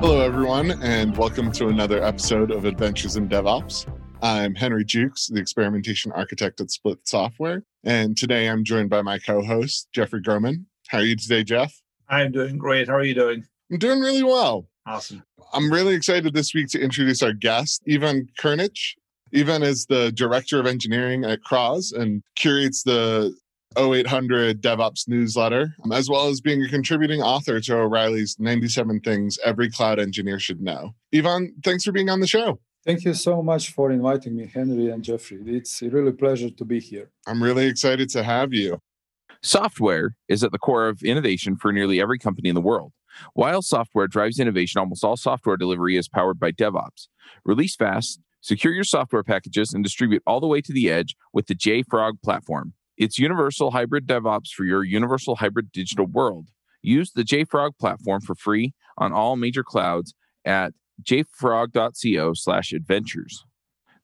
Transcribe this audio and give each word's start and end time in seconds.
Hello, 0.00 0.20
everyone, 0.20 0.72
and 0.82 1.16
welcome 1.16 1.50
to 1.52 1.68
another 1.68 2.02
episode 2.04 2.50
of 2.50 2.66
Adventures 2.66 3.16
in 3.16 3.28
DevOps. 3.28 3.86
I'm 4.20 4.54
Henry 4.54 4.84
Jukes, 4.84 5.28
the 5.28 5.40
experimentation 5.40 6.12
architect 6.12 6.60
at 6.60 6.70
Split 6.70 6.98
Software, 7.04 7.62
and 7.84 8.16
today 8.16 8.48
I'm 8.48 8.64
joined 8.64 8.90
by 8.90 9.00
my 9.00 9.18
co 9.18 9.42
host, 9.42 9.88
Jeffrey 9.92 10.20
Groman. 10.20 10.66
How 10.88 10.98
are 10.98 11.04
you 11.04 11.16
today, 11.16 11.44
Jeff? 11.44 11.80
I'm 12.08 12.32
doing 12.32 12.58
great. 12.58 12.88
How 12.88 12.94
are 12.94 13.04
you 13.04 13.14
doing? 13.14 13.46
I'm 13.70 13.78
doing 13.78 14.00
really 14.00 14.22
well. 14.22 14.68
Awesome. 14.86 15.22
I'm 15.52 15.72
really 15.72 15.94
excited 15.94 16.34
this 16.34 16.52
week 16.52 16.68
to 16.68 16.80
introduce 16.80 17.22
our 17.22 17.32
guest, 17.32 17.82
Ivan 17.90 18.28
Krnić. 18.38 18.94
Ivan 19.34 19.62
is 19.62 19.86
the 19.86 20.12
director 20.12 20.60
of 20.60 20.66
engineering 20.66 21.24
at 21.24 21.42
CROZ 21.42 21.92
and 21.92 22.22
curates 22.34 22.82
the 22.82 23.34
0800 23.78 24.62
DevOps 24.62 25.08
newsletter, 25.08 25.74
um, 25.84 25.92
as 25.92 26.08
well 26.08 26.28
as 26.28 26.40
being 26.40 26.62
a 26.62 26.68
contributing 26.68 27.22
author 27.22 27.60
to 27.60 27.76
O'Reilly's 27.76 28.36
97 28.38 29.00
Things 29.00 29.38
Every 29.44 29.70
Cloud 29.70 29.98
Engineer 29.98 30.38
Should 30.38 30.60
Know. 30.60 30.94
Ivan, 31.14 31.54
thanks 31.64 31.84
for 31.84 31.92
being 31.92 32.10
on 32.10 32.20
the 32.20 32.26
show. 32.26 32.58
Thank 32.84 33.04
you 33.04 33.14
so 33.14 33.42
much 33.42 33.70
for 33.70 33.90
inviting 33.90 34.36
me, 34.36 34.46
Henry 34.46 34.90
and 34.90 35.02
Jeffrey. 35.02 35.40
It's 35.46 35.82
a 35.82 35.90
really 35.90 36.12
pleasure 36.12 36.50
to 36.50 36.64
be 36.64 36.80
here. 36.80 37.10
I'm 37.26 37.42
really 37.42 37.66
excited 37.66 38.08
to 38.10 38.22
have 38.22 38.54
you. 38.54 38.80
Software 39.42 40.16
is 40.28 40.42
at 40.42 40.52
the 40.52 40.58
core 40.58 40.88
of 40.88 41.02
innovation 41.02 41.56
for 41.56 41.72
nearly 41.72 42.00
every 42.00 42.18
company 42.18 42.48
in 42.48 42.54
the 42.54 42.60
world. 42.60 42.92
While 43.34 43.62
software 43.62 44.06
drives 44.06 44.38
innovation, 44.38 44.78
almost 44.78 45.04
all 45.04 45.16
software 45.16 45.56
delivery 45.56 45.96
is 45.96 46.08
powered 46.08 46.38
by 46.38 46.52
DevOps. 46.52 47.08
Release 47.44 47.76
fast, 47.76 48.20
secure 48.40 48.72
your 48.72 48.84
software 48.84 49.24
packages, 49.24 49.72
and 49.72 49.82
distribute 49.84 50.22
all 50.26 50.40
the 50.40 50.46
way 50.46 50.60
to 50.60 50.72
the 50.72 50.90
edge 50.90 51.16
with 51.32 51.46
the 51.46 51.54
JFrog 51.54 52.22
platform. 52.22 52.74
It's 52.96 53.18
universal 53.18 53.70
hybrid 53.70 54.06
DevOps 54.06 54.50
for 54.50 54.64
your 54.64 54.82
universal 54.82 55.36
hybrid 55.36 55.70
digital 55.72 56.06
world. 56.06 56.48
Use 56.82 57.12
the 57.12 57.22
JFrog 57.22 57.78
platform 57.78 58.20
for 58.20 58.34
free 58.34 58.72
on 58.96 59.12
all 59.12 59.36
major 59.36 59.62
clouds 59.62 60.14
at 60.44 60.72
jfrog.co 61.02 62.34
slash 62.34 62.72
adventures. 62.72 63.44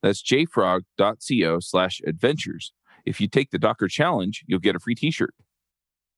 That's 0.02 0.22
jfrog.co 0.22 1.61
slash 1.61 2.00
adventures. 2.06 2.72
If 3.05 3.20
you 3.20 3.28
take 3.28 3.50
the 3.50 3.58
Docker 3.58 3.89
challenge, 3.89 4.44
you'll 4.46 4.61
get 4.61 4.77
a 4.77 4.80
free 4.80 4.94
t-shirt. 4.94 5.34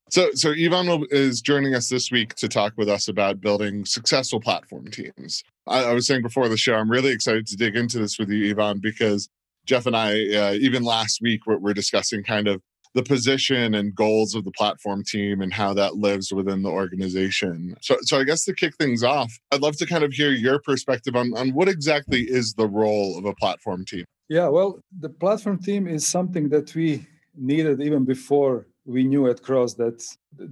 So, 0.09 0.31
so 0.35 0.51
will, 0.51 1.05
is 1.11 1.41
joining 1.41 1.75
us 1.75 1.89
this 1.89 2.13
week 2.13 2.35
to 2.37 2.49
talk 2.49 2.75
with 2.77 2.89
us 2.89 3.09
about 3.09 3.41
building 3.41 3.85
successful 3.85 4.41
platform 4.41 4.89
teams. 4.89 5.43
I, 5.67 5.85
I, 5.85 5.93
was 5.95 6.07
saying 6.07 6.23
before 6.23 6.49
the 6.49 6.57
show, 6.57 6.75
I'm 6.75 6.91
really 6.91 7.11
excited 7.11 7.47
to 7.49 7.57
dig 7.57 7.75
into 7.75 7.99
this 7.99 8.17
with 8.17 8.31
you, 8.31 8.51
Ivan, 8.51 8.79
because 8.79 9.29
Jeff 9.65 9.85
and 9.85 9.97
I, 9.97 10.13
uh, 10.33 10.53
even 10.53 10.85
last 10.85 11.21
week, 11.21 11.45
we're, 11.45 11.59
we're 11.59 11.75
discussing 11.75 12.23
kind 12.23 12.47
of 12.47 12.63
the 12.95 13.03
position 13.03 13.75
and 13.75 13.97
goals 13.97 14.37
of 14.37 14.45
the 14.45 14.53
platform 14.53 15.03
team 15.05 15.43
and 15.43 15.53
how 15.53 15.75
that 15.75 15.97
lives 15.97 16.33
within 16.33 16.63
the 16.63 16.71
organization. 16.71 17.77
So, 17.83 17.97
so 18.03 18.21
I 18.21 18.25
guess 18.25 18.45
to 18.45 18.55
kick 18.55 18.77
things 18.77 19.03
off, 19.03 19.37
I'd 19.51 19.61
love 19.61 19.77
to 19.79 19.87
kind 19.87 20.05
of 20.05 20.13
hear 20.13 20.31
your 20.31 20.61
perspective 20.61 21.17
on, 21.17 21.37
on 21.37 21.51
what 21.51 21.69
exactly 21.69 22.21
is 22.21 22.55
the 22.55 22.69
role 22.69 23.19
of 23.19 23.25
a 23.25 23.35
platform 23.35 23.85
team. 23.85 24.05
Yeah, 24.29 24.49
well, 24.49 24.79
the 25.01 25.09
platform 25.09 25.59
team 25.59 25.89
is 25.89 26.07
something 26.07 26.49
that 26.51 26.75
we 26.77 27.07
needed 27.37 27.83
even 27.83 28.05
before 28.05 28.67
we 28.87 29.05
knew 29.05 29.29
at 29.29 29.43
CROZ 29.43 29.75
that 29.77 30.03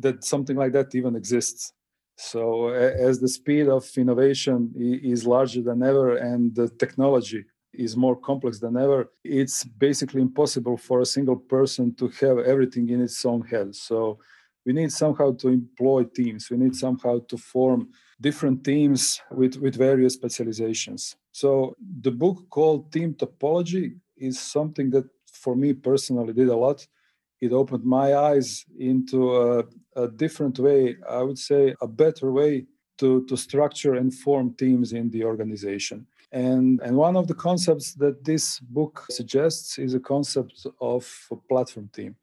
that 0.02 0.24
something 0.24 0.56
like 0.56 0.72
that 0.72 0.94
even 0.94 1.16
exists. 1.16 1.72
So 2.16 2.68
as 2.68 3.18
the 3.18 3.28
speed 3.28 3.68
of 3.68 3.84
innovation 3.96 4.72
is 4.76 5.26
larger 5.26 5.62
than 5.62 5.82
ever 5.82 6.16
and 6.16 6.54
the 6.54 6.68
technology 6.68 7.44
is 7.72 7.96
more 7.96 8.16
complex 8.16 8.60
than 8.60 8.76
ever, 8.76 9.10
it's 9.24 9.64
basically 9.64 10.22
impossible 10.22 10.76
for 10.76 11.00
a 11.00 11.06
single 11.06 11.36
person 11.36 11.94
to 11.96 12.08
have 12.20 12.38
everything 12.38 12.88
in 12.91 13.00
its 13.03 13.25
own 13.25 13.42
head. 13.42 13.75
So 13.75 14.19
we 14.64 14.72
need 14.72 14.92
somehow 14.92 15.32
to 15.32 15.48
employ 15.48 16.04
teams. 16.04 16.50
We 16.50 16.56
need 16.56 16.75
somehow 16.75 17.20
to 17.28 17.36
form 17.36 17.88
different 18.20 18.64
teams 18.64 19.20
with, 19.30 19.56
with 19.56 19.75
various 19.75 20.14
specializations. 20.14 21.16
So 21.32 21.75
the 22.00 22.12
book 22.12 22.47
called 22.48 22.92
Team 22.92 23.14
Topology 23.14 23.97
is 24.16 24.38
something 24.41 24.91
that 24.91 25.04
for 25.32 25.56
me 25.56 25.72
personally 25.72 26.32
did 26.32 26.48
a 26.48 26.56
lot. 26.56 26.86
It 27.41 27.53
opened 27.53 27.84
my 27.84 28.15
eyes 28.15 28.65
into 28.78 29.37
a, 29.37 29.65
a 29.97 30.09
different 30.09 30.59
way, 30.59 30.97
I 31.09 31.22
would 31.22 31.39
say 31.39 31.75
a 31.81 31.87
better 31.87 32.33
way 32.33 32.67
to, 32.99 33.25
to 33.27 33.37
structure 33.37 33.95
and 33.95 34.15
form 34.15 34.55
teams 34.55 34.93
in 34.93 35.11
the 35.11 35.25
organization. 35.25 36.06
And, 36.33 36.81
and 36.81 36.97
one 36.97 37.17
of 37.17 37.28
the 37.28 37.34
concepts 37.34 37.95
that 37.95 38.25
this 38.25 38.59
book 38.59 39.06
suggests 39.11 39.78
is 39.78 39.95
a 39.95 40.00
concept 40.00 40.67
of 40.81 41.09
a 41.31 41.37
platform 41.37 41.91
team, 41.95 42.17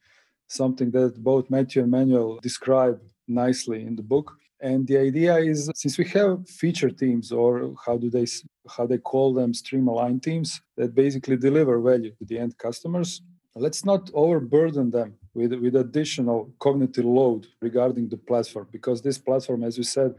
something 0.48 0.92
that 0.92 1.24
both 1.24 1.50
Matthew 1.50 1.82
and 1.82 1.92
Manuel 1.92 2.40
describe 2.42 3.00
nicely 3.28 3.84
in 3.84 3.96
the 3.96 4.04
book. 4.04 4.38
And 4.60 4.86
the 4.86 4.98
idea 4.98 5.38
is 5.38 5.72
since 5.76 5.98
we 5.98 6.06
have 6.10 6.48
feature 6.48 6.92
teams, 6.92 7.32
or 7.32 7.74
how 7.86 7.98
do 7.98 8.10
they 8.10 8.28
how 8.70 8.86
they 8.86 9.00
call 9.00 9.34
them 9.34 9.54
stream 9.54 9.88
aligned 9.88 10.22
teams 10.22 10.62
that 10.78 10.94
basically 10.94 11.38
deliver 11.38 11.80
value 11.80 12.12
to 12.20 12.26
the 12.26 12.38
end 12.38 12.56
customers, 12.58 13.22
let's 13.56 13.85
not 13.85 14.09
overburden 14.13 14.89
them 14.91 15.16
with, 15.34 15.53
with 15.53 15.75
additional 15.75 16.53
cognitive 16.59 17.06
load 17.06 17.47
regarding 17.62 18.09
the 18.09 18.17
platform 18.17 18.67
because 18.72 19.01
this 19.01 19.17
platform, 19.17 19.63
as 19.63 19.78
you 19.78 19.84
said, 19.84 20.16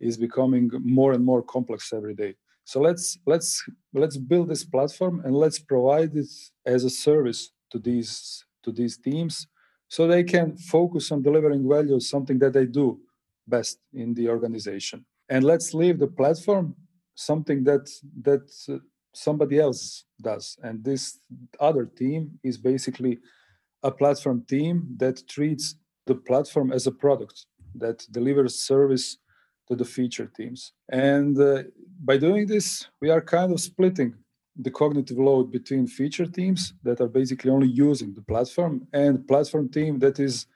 is 0.00 0.16
becoming 0.16 0.70
more 0.82 1.12
and 1.12 1.24
more 1.24 1.42
complex 1.42 1.92
every 1.92 2.14
day. 2.14 2.34
So 2.64 2.80
let's 2.80 3.18
let's 3.26 3.62
let's 3.92 4.16
build 4.16 4.48
this 4.48 4.64
platform 4.64 5.20
and 5.24 5.36
let's 5.36 5.58
provide 5.58 6.16
it 6.16 6.28
as 6.64 6.84
a 6.84 6.90
service 6.90 7.50
to 7.70 7.78
these 7.78 8.44
to 8.62 8.72
these 8.72 8.96
teams 8.96 9.46
so 9.88 10.06
they 10.06 10.24
can 10.24 10.56
focus 10.56 11.12
on 11.12 11.22
delivering 11.22 11.68
value, 11.68 12.00
something 12.00 12.38
that 12.38 12.54
they 12.54 12.64
do 12.66 12.98
best 13.46 13.78
in 13.92 14.14
the 14.14 14.28
organization. 14.30 15.04
And 15.28 15.44
let's 15.44 15.74
leave 15.74 15.98
the 15.98 16.06
platform 16.06 16.74
something 17.14 17.64
that 17.64 17.88
that 18.22 18.50
somebody 19.14 19.58
else 19.58 20.04
does. 20.20 20.56
And 20.62 20.84
this 20.84 21.18
other 21.60 21.86
team 21.86 22.38
is 22.42 22.58
basically 22.58 23.20
a 23.82 23.90
platform 23.90 24.44
team 24.48 24.88
that 24.96 25.26
treats 25.28 25.76
the 26.06 26.14
platform 26.14 26.72
as 26.72 26.86
a 26.86 26.92
product 26.92 27.46
that 27.74 28.06
delivers 28.10 28.58
service 28.58 29.18
to 29.68 29.74
the 29.76 29.84
feature 29.84 30.26
teams. 30.26 30.72
And 30.90 31.38
uh, 31.38 31.62
by 32.02 32.18
doing 32.18 32.46
this, 32.46 32.86
we 33.00 33.10
are 33.10 33.20
kind 33.20 33.52
of 33.52 33.60
splitting 33.60 34.14
the 34.56 34.70
cognitive 34.70 35.18
load 35.18 35.50
between 35.50 35.86
feature 35.86 36.26
teams 36.26 36.74
that 36.82 37.00
are 37.00 37.08
basically 37.08 37.50
only 37.50 37.68
using 37.68 38.14
the 38.14 38.22
platform 38.22 38.86
and 38.92 39.26
platform 39.26 39.68
team 39.68 39.98
that 39.98 40.20
is 40.20 40.46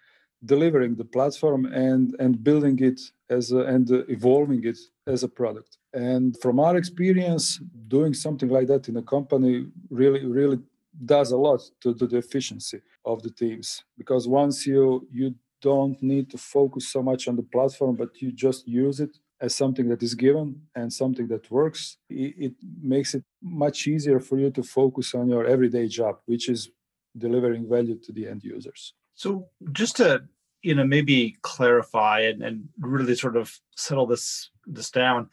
delivering 0.45 0.95
the 0.95 1.05
platform 1.05 1.65
and 1.67 2.15
and 2.21 2.45
building 2.45 2.79
it 2.79 3.01
as 3.31 3.53
a, 3.53 3.59
and 3.59 3.91
evolving 4.09 4.65
it 4.65 4.79
as 5.07 5.23
a 5.23 5.29
product 5.29 5.79
and 5.93 6.37
from 6.41 6.59
our 6.61 6.77
experience 6.77 7.61
doing 7.89 8.15
something 8.15 8.49
like 8.49 8.67
that 8.67 8.89
in 8.89 8.97
a 8.97 9.03
company 9.03 9.67
really 9.91 10.25
really 10.25 10.59
does 11.05 11.31
a 11.31 11.37
lot 11.37 11.61
to, 11.81 11.95
to 11.95 12.07
the 12.07 12.17
efficiency 12.17 12.81
of 13.05 13.23
the 13.23 13.31
teams 13.31 13.85
because 13.97 14.27
once 14.27 14.67
you 14.67 15.07
you 15.13 15.35
don't 15.61 16.01
need 16.03 16.31
to 16.31 16.39
focus 16.39 16.89
so 16.89 17.03
much 17.03 17.29
on 17.29 17.37
the 17.37 17.43
platform, 17.43 17.97
but 17.97 18.21
you 18.23 18.33
just 18.33 18.67
use 18.67 19.01
it 19.01 19.19
as 19.41 19.55
something 19.55 19.89
that 19.89 20.03
is 20.03 20.15
given 20.15 20.63
and 20.75 20.93
something 20.93 21.29
that 21.29 21.51
works, 21.51 21.97
it, 22.11 22.35
it, 22.39 22.53
makes 22.83 23.15
it 23.15 23.25
much 23.43 23.87
easier 23.87 24.19
for 24.19 24.39
you 24.39 24.51
to 24.51 24.63
focus 24.63 25.15
on 25.15 25.29
your 25.29 25.47
everyday 25.47 25.87
job, 25.87 26.19
which 26.27 26.49
is 26.49 26.71
delivering 27.17 27.69
value 27.69 27.99
to 27.99 28.13
the 28.13 28.27
end 28.27 28.43
users. 28.43 28.95
So, 29.15 29.49
just 29.73 29.97
to 29.97 30.25
you 30.63 30.75
know 30.75 30.85
maybe 30.85 31.37
clarify 31.43 32.21
and, 32.21 32.43
and 32.43 32.69
really 32.81 33.15
sort 33.15 33.37
of 33.37 33.59
settle 33.77 34.07
this 34.07 34.51
this 34.67 34.91
down, 34.91 35.29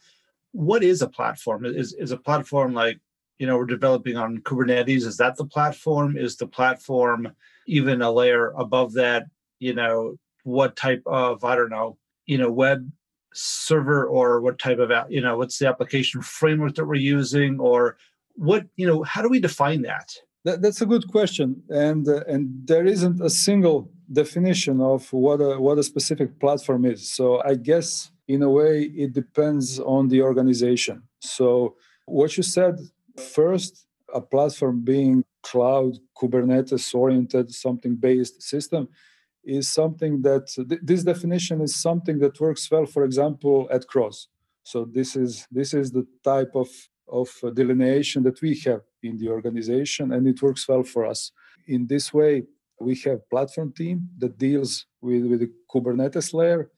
what 0.52 0.82
is 0.82 1.02
a 1.02 1.08
platform? 1.08 1.64
Is 1.64 1.92
is 1.94 2.10
a 2.10 2.16
platform 2.16 2.74
like 2.74 3.00
you 3.38 3.46
know 3.46 3.56
we're 3.56 3.66
developing 3.66 4.16
on 4.16 4.38
Kubernetes? 4.38 5.04
Is 5.04 5.16
that 5.18 5.36
the 5.36 5.44
platform? 5.46 6.16
Is 6.16 6.36
the 6.36 6.46
platform 6.46 7.32
even 7.66 8.02
a 8.02 8.10
layer 8.10 8.52
above 8.56 8.92
that? 8.94 9.26
you 9.58 9.74
know 9.74 10.16
what 10.44 10.76
type 10.76 11.02
of 11.06 11.44
i 11.44 11.54
don't 11.54 11.70
know 11.70 11.96
you 12.26 12.38
know 12.38 12.50
web 12.50 12.90
server 13.32 14.06
or 14.06 14.40
what 14.40 14.58
type 14.58 14.78
of 14.78 14.90
you 15.10 15.20
know 15.20 15.36
what's 15.36 15.58
the 15.58 15.68
application 15.68 16.22
framework 16.22 16.74
that 16.74 16.86
we're 16.86 16.94
using 16.94 17.58
or 17.60 17.96
what 18.34 18.64
you 18.76 18.86
know 18.86 19.02
how 19.02 19.22
do 19.22 19.28
we 19.28 19.40
define 19.40 19.82
that, 19.82 20.10
that 20.44 20.62
that's 20.62 20.80
a 20.80 20.86
good 20.86 21.06
question 21.08 21.62
and 21.70 22.08
uh, 22.08 22.22
and 22.28 22.50
there 22.66 22.86
isn't 22.86 23.20
a 23.20 23.30
single 23.30 23.90
definition 24.12 24.80
of 24.80 25.12
what 25.12 25.40
a 25.40 25.58
what 25.60 25.78
a 25.78 25.82
specific 25.82 26.38
platform 26.38 26.84
is. 26.84 27.08
So 27.08 27.42
i 27.42 27.54
guess 27.54 28.10
in 28.28 28.42
a 28.42 28.50
way 28.50 28.82
it 28.82 29.12
depends 29.12 29.80
on 29.80 30.08
the 30.08 30.22
organization. 30.22 31.02
So 31.20 31.76
what 32.06 32.36
you 32.36 32.42
said 32.42 32.78
first 33.34 33.86
a 34.14 34.20
platform 34.20 34.84
being 34.84 35.24
cloud 35.42 35.98
kubernetes 36.16 36.94
oriented 36.94 37.52
something 37.52 37.96
based 37.96 38.42
system 38.42 38.88
is 39.44 39.68
something 39.68 40.22
that 40.22 40.46
th- 40.68 40.80
this 40.82 41.02
definition 41.04 41.60
is 41.60 41.76
something 41.76 42.18
that 42.18 42.40
works 42.40 42.68
well, 42.70 42.86
for 42.86 43.04
example, 43.04 43.68
at 43.70 43.86
CROZ. 43.86 44.28
so 44.62 44.84
this 44.84 45.14
is 45.16 45.46
this 45.50 45.72
is 45.74 45.86
the 45.90 46.06
type 46.24 46.52
of 46.54 46.68
of 47.08 47.28
delineation 47.54 48.22
that 48.24 48.40
we 48.42 48.52
have 48.66 48.82
in 49.02 49.16
the 49.18 49.28
organization 49.28 50.12
and 50.12 50.26
it 50.26 50.42
works 50.42 50.66
well 50.68 50.82
for 50.82 51.06
us. 51.06 51.32
In 51.68 51.86
this 51.86 52.12
way 52.12 52.44
we 52.80 52.94
have 52.96 53.28
platform 53.30 53.72
team 53.72 54.08
that 54.18 54.38
deals 54.38 54.86
with, 55.00 55.24
with 55.24 55.40
the 55.40 55.52
kubernetes 55.72 56.32
layer 56.34 56.70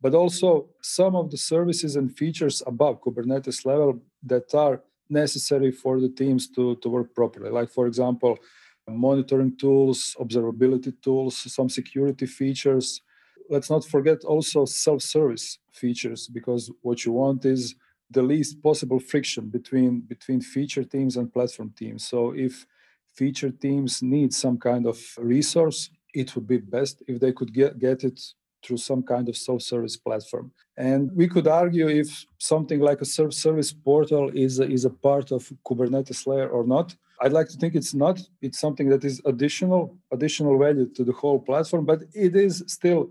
but 0.00 0.14
also 0.14 0.68
some 0.82 1.16
of 1.16 1.30
the 1.30 1.38
services 1.38 1.96
and 1.96 2.14
features 2.14 2.62
above 2.66 3.00
kubernetes 3.00 3.64
level 3.64 3.98
that 4.22 4.54
are 4.54 4.82
necessary 5.08 5.70
for 5.70 5.98
the 5.98 6.10
teams 6.10 6.50
to, 6.50 6.76
to 6.76 6.88
work 6.90 7.14
properly. 7.14 7.50
Like 7.50 7.70
for 7.70 7.86
example 7.86 8.38
monitoring 8.86 9.56
tools 9.56 10.14
observability 10.20 10.92
tools 11.02 11.36
some 11.52 11.68
security 11.68 12.26
features. 12.26 13.00
Let's 13.48 13.70
not 13.70 13.84
forget 13.84 14.24
also 14.24 14.64
self-service 14.64 15.58
features 15.72 16.28
because 16.28 16.70
what 16.82 17.04
you 17.04 17.12
want 17.12 17.44
is 17.44 17.74
the 18.10 18.22
least 18.22 18.62
possible 18.62 19.00
friction 19.00 19.48
between 19.48 20.00
between 20.00 20.40
feature 20.40 20.84
teams 20.84 21.16
and 21.16 21.32
platform 21.32 21.72
teams. 21.76 22.06
So 22.06 22.32
if 22.32 22.66
feature 23.14 23.50
teams 23.50 24.02
need 24.02 24.32
some 24.34 24.58
kind 24.58 24.86
of 24.86 24.98
resource 25.18 25.90
it 26.14 26.34
would 26.34 26.46
be 26.46 26.58
best 26.58 27.02
if 27.08 27.20
they 27.20 27.32
could 27.32 27.52
get, 27.52 27.78
get 27.78 28.04
it 28.04 28.20
through 28.64 28.78
some 28.78 29.02
kind 29.02 29.28
of 29.28 29.36
self-service 29.36 29.96
platform. 29.98 30.50
And 30.76 31.10
we 31.14 31.28
could 31.28 31.46
argue 31.46 31.88
if 31.88 32.24
something 32.38 32.80
like 32.80 33.00
a 33.02 33.04
self-service 33.04 33.72
portal 33.72 34.30
is 34.32 34.58
a, 34.58 34.70
is 34.70 34.84
a 34.84 34.90
part 34.90 35.32
of 35.32 35.52
kubernetes 35.66 36.26
layer 36.26 36.48
or 36.48 36.64
not. 36.64 36.96
I'd 37.20 37.32
like 37.32 37.48
to 37.48 37.56
think 37.58 37.74
it's 37.74 37.94
not. 37.94 38.20
It's 38.40 38.58
something 38.58 38.88
that 38.88 39.04
is 39.04 39.20
additional 39.24 39.96
additional 40.12 40.58
value 40.58 40.88
to 40.94 41.04
the 41.04 41.12
whole 41.12 41.38
platform 41.38 41.84
but 41.84 42.00
it 42.12 42.34
is 42.34 42.64
still 42.66 43.10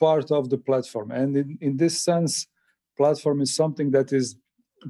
part 0.00 0.30
of 0.30 0.50
the 0.50 0.58
platform. 0.58 1.10
And 1.10 1.36
in, 1.36 1.58
in 1.60 1.76
this 1.76 2.02
sense 2.02 2.46
platform 2.96 3.40
is 3.40 3.54
something 3.54 3.90
that 3.90 4.12
is 4.12 4.36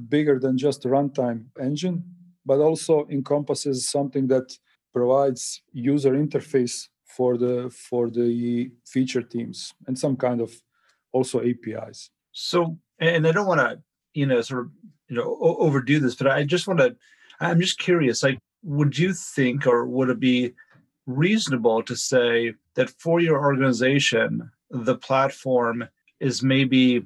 bigger 0.09 0.39
than 0.39 0.57
just 0.57 0.85
a 0.85 0.89
runtime 0.89 1.45
engine, 1.59 2.03
but 2.47 2.59
also 2.59 3.05
encompasses 3.11 3.89
something 3.89 4.27
that 4.27 4.57
provides 4.93 5.61
user 5.73 6.13
interface 6.13 6.87
for 7.05 7.37
the 7.37 7.69
for 7.69 8.09
the 8.09 8.71
feature 8.85 9.21
teams 9.21 9.73
and 9.87 9.97
some 9.99 10.15
kind 10.15 10.39
of 10.41 10.51
also 11.11 11.41
APIs. 11.41 12.09
So, 12.31 12.77
and 12.99 13.27
I 13.27 13.31
don't 13.31 13.47
want 13.47 13.61
to 13.61 13.81
you 14.13 14.25
know 14.25 14.41
sort 14.41 14.61
of 14.61 14.71
you 15.09 15.15
know 15.17 15.37
overdo 15.41 15.99
this, 15.99 16.15
but 16.15 16.27
I 16.27 16.43
just 16.43 16.67
want 16.67 16.79
to. 16.79 16.95
I'm 17.39 17.59
just 17.59 17.77
curious. 17.77 18.23
Like, 18.23 18.39
would 18.63 18.97
you 18.97 19.13
think, 19.13 19.67
or 19.67 19.85
would 19.85 20.09
it 20.09 20.19
be 20.19 20.53
reasonable 21.05 21.83
to 21.83 21.95
say 21.95 22.53
that 22.75 22.89
for 22.89 23.19
your 23.19 23.39
organization, 23.39 24.49
the 24.71 24.95
platform 24.95 25.87
is 26.19 26.41
maybe 26.41 27.03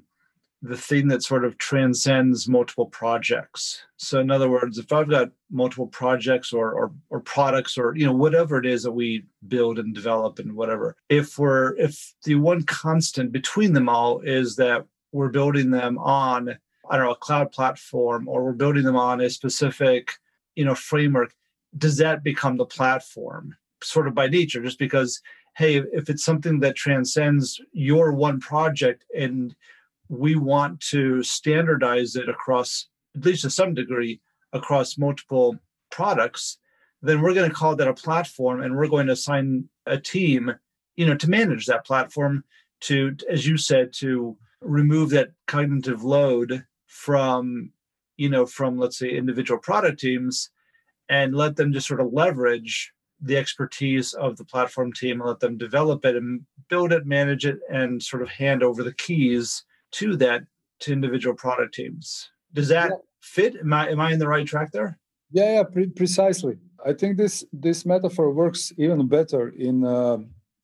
the 0.61 0.77
thing 0.77 1.07
that 1.07 1.23
sort 1.23 1.43
of 1.43 1.57
transcends 1.57 2.47
multiple 2.47 2.85
projects. 2.85 3.83
So 3.97 4.19
in 4.19 4.29
other 4.29 4.49
words, 4.49 4.77
if 4.77 4.93
I've 4.93 5.09
got 5.09 5.31
multiple 5.49 5.87
projects 5.87 6.53
or, 6.53 6.71
or 6.73 6.91
or 7.09 7.19
products 7.19 7.77
or 7.77 7.95
you 7.95 8.05
know 8.05 8.13
whatever 8.13 8.57
it 8.57 8.65
is 8.65 8.83
that 8.83 8.91
we 8.91 9.25
build 9.47 9.79
and 9.79 9.93
develop 9.93 10.37
and 10.39 10.53
whatever, 10.55 10.95
if 11.09 11.39
we're 11.39 11.75
if 11.77 12.13
the 12.25 12.35
one 12.35 12.63
constant 12.63 13.31
between 13.31 13.73
them 13.73 13.89
all 13.89 14.19
is 14.19 14.55
that 14.57 14.85
we're 15.11 15.29
building 15.29 15.71
them 15.71 15.97
on 15.97 16.57
I 16.89 16.97
don't 16.97 17.05
know 17.05 17.11
a 17.11 17.15
cloud 17.15 17.51
platform 17.51 18.27
or 18.27 18.43
we're 18.43 18.53
building 18.53 18.83
them 18.83 18.97
on 18.97 19.21
a 19.21 19.29
specific 19.29 20.11
you 20.55 20.65
know 20.65 20.75
framework, 20.75 21.33
does 21.75 21.97
that 21.97 22.23
become 22.23 22.57
the 22.57 22.65
platform 22.65 23.55
sort 23.81 24.07
of 24.07 24.13
by 24.13 24.27
nature? 24.27 24.61
Just 24.61 24.77
because 24.77 25.21
hey, 25.57 25.77
if 25.91 26.09
it's 26.09 26.23
something 26.23 26.59
that 26.59 26.75
transcends 26.75 27.59
your 27.73 28.13
one 28.13 28.39
project 28.39 29.05
and 29.17 29.55
we 30.11 30.35
want 30.35 30.77
to 30.81 31.23
standardize 31.23 32.17
it 32.17 32.27
across, 32.27 32.87
at 33.15 33.23
least 33.23 33.43
to 33.43 33.49
some 33.49 33.73
degree, 33.73 34.19
across 34.51 34.97
multiple 34.97 35.57
products, 35.89 36.57
then 37.01 37.21
we're 37.21 37.33
going 37.33 37.49
to 37.49 37.55
call 37.55 37.77
that 37.77 37.87
a 37.87 37.93
platform 37.93 38.61
and 38.61 38.75
we're 38.75 38.89
going 38.89 39.07
to 39.07 39.13
assign 39.13 39.69
a 39.85 39.97
team, 39.97 40.53
you 40.97 41.05
know, 41.05 41.15
to 41.15 41.29
manage 41.29 41.65
that 41.65 41.85
platform 41.85 42.43
to, 42.81 43.15
as 43.29 43.47
you 43.47 43.57
said, 43.57 43.93
to 43.93 44.37
remove 44.59 45.11
that 45.11 45.31
cognitive 45.47 46.03
load 46.03 46.65
from, 46.87 47.71
you 48.17 48.29
know, 48.29 48.45
from 48.45 48.77
let's 48.77 48.99
say 48.99 49.11
individual 49.11 49.61
product 49.61 50.01
teams 50.01 50.49
and 51.07 51.33
let 51.33 51.55
them 51.55 51.71
just 51.71 51.87
sort 51.87 52.01
of 52.01 52.11
leverage 52.11 52.91
the 53.21 53.37
expertise 53.37 54.13
of 54.13 54.35
the 54.35 54.45
platform 54.45 54.91
team 54.91 55.21
and 55.21 55.29
let 55.29 55.39
them 55.39 55.57
develop 55.57 56.03
it 56.03 56.17
and 56.17 56.41
build 56.67 56.91
it, 56.91 57.05
manage 57.05 57.45
it, 57.45 57.59
and 57.71 58.03
sort 58.03 58.21
of 58.21 58.27
hand 58.27 58.61
over 58.61 58.83
the 58.83 58.93
keys 58.95 59.63
to 59.93 60.15
that 60.17 60.43
to 60.81 60.93
individual 60.93 61.35
product 61.35 61.73
teams. 61.73 62.29
Does 62.53 62.67
that 62.69 62.89
yeah. 62.89 62.97
fit? 63.21 63.55
Am 63.57 63.73
I 63.73 63.89
am 63.89 63.99
I 63.99 64.11
in 64.11 64.19
the 64.19 64.27
right 64.27 64.45
track 64.45 64.71
there? 64.71 64.99
Yeah, 65.31 65.55
yeah, 65.55 65.63
pre- 65.63 65.89
precisely. 65.89 66.57
I 66.85 66.93
think 66.93 67.17
this 67.17 67.43
this 67.53 67.85
metaphor 67.85 68.31
works 68.31 68.73
even 68.77 69.07
better 69.07 69.49
in 69.49 69.85
uh, 69.85 70.17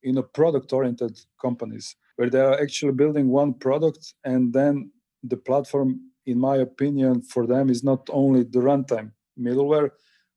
in 0.04 0.18
a 0.18 0.24
product 0.24 0.74
oriented 0.74 1.20
companies 1.42 1.96
where 2.16 2.30
they 2.30 2.42
are 2.42 2.60
actually 2.60 2.94
building 2.94 3.30
one 3.30 3.54
product 3.54 4.16
and 4.24 4.52
then 4.52 4.92
the 5.24 5.38
platform, 5.38 6.00
in 6.26 6.40
my 6.40 6.58
opinion, 6.58 7.22
for 7.22 7.46
them 7.46 7.70
is 7.70 7.84
not 7.84 8.10
only 8.12 8.44
the 8.44 8.60
runtime 8.60 9.12
middleware, 9.40 9.92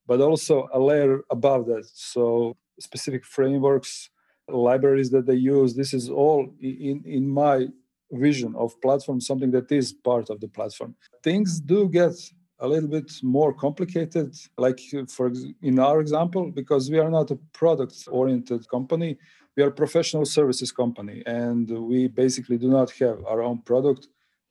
but 0.06 0.20
also 0.20 0.69
a 0.72 0.78
layer 0.78 1.20
above 1.31 1.66
that. 1.66 1.86
So 1.93 2.56
specific 2.78 3.25
frameworks, 3.25 4.10
libraries 4.48 5.10
that 5.10 5.26
they 5.26 5.34
use. 5.34 5.75
This 5.75 5.94
is 5.94 6.10
all 6.10 6.52
in 6.60 7.02
in 7.04 7.28
my 7.28 7.69
vision 8.12 8.54
of 8.56 8.80
platform 8.80 9.20
something 9.20 9.50
that 9.50 9.70
is 9.70 9.92
part 9.92 10.30
of 10.30 10.40
the 10.40 10.48
platform. 10.48 10.94
Things 11.22 11.60
do 11.60 11.88
get 11.88 12.14
a 12.58 12.68
little 12.68 12.88
bit 12.88 13.10
more 13.22 13.52
complicated 13.54 14.34
like 14.58 14.80
for 15.08 15.32
in 15.62 15.78
our 15.78 16.00
example 16.00 16.50
because 16.50 16.90
we 16.90 16.98
are 16.98 17.10
not 17.10 17.30
a 17.30 17.38
product 17.52 17.96
oriented 18.10 18.68
company. 18.68 19.16
We 19.56 19.62
are 19.62 19.68
a 19.68 19.72
professional 19.72 20.26
services 20.26 20.70
company 20.72 21.22
and 21.26 21.68
we 21.70 22.08
basically 22.08 22.58
do 22.58 22.68
not 22.68 22.90
have 22.92 23.24
our 23.24 23.42
own 23.42 23.62
product 23.62 24.08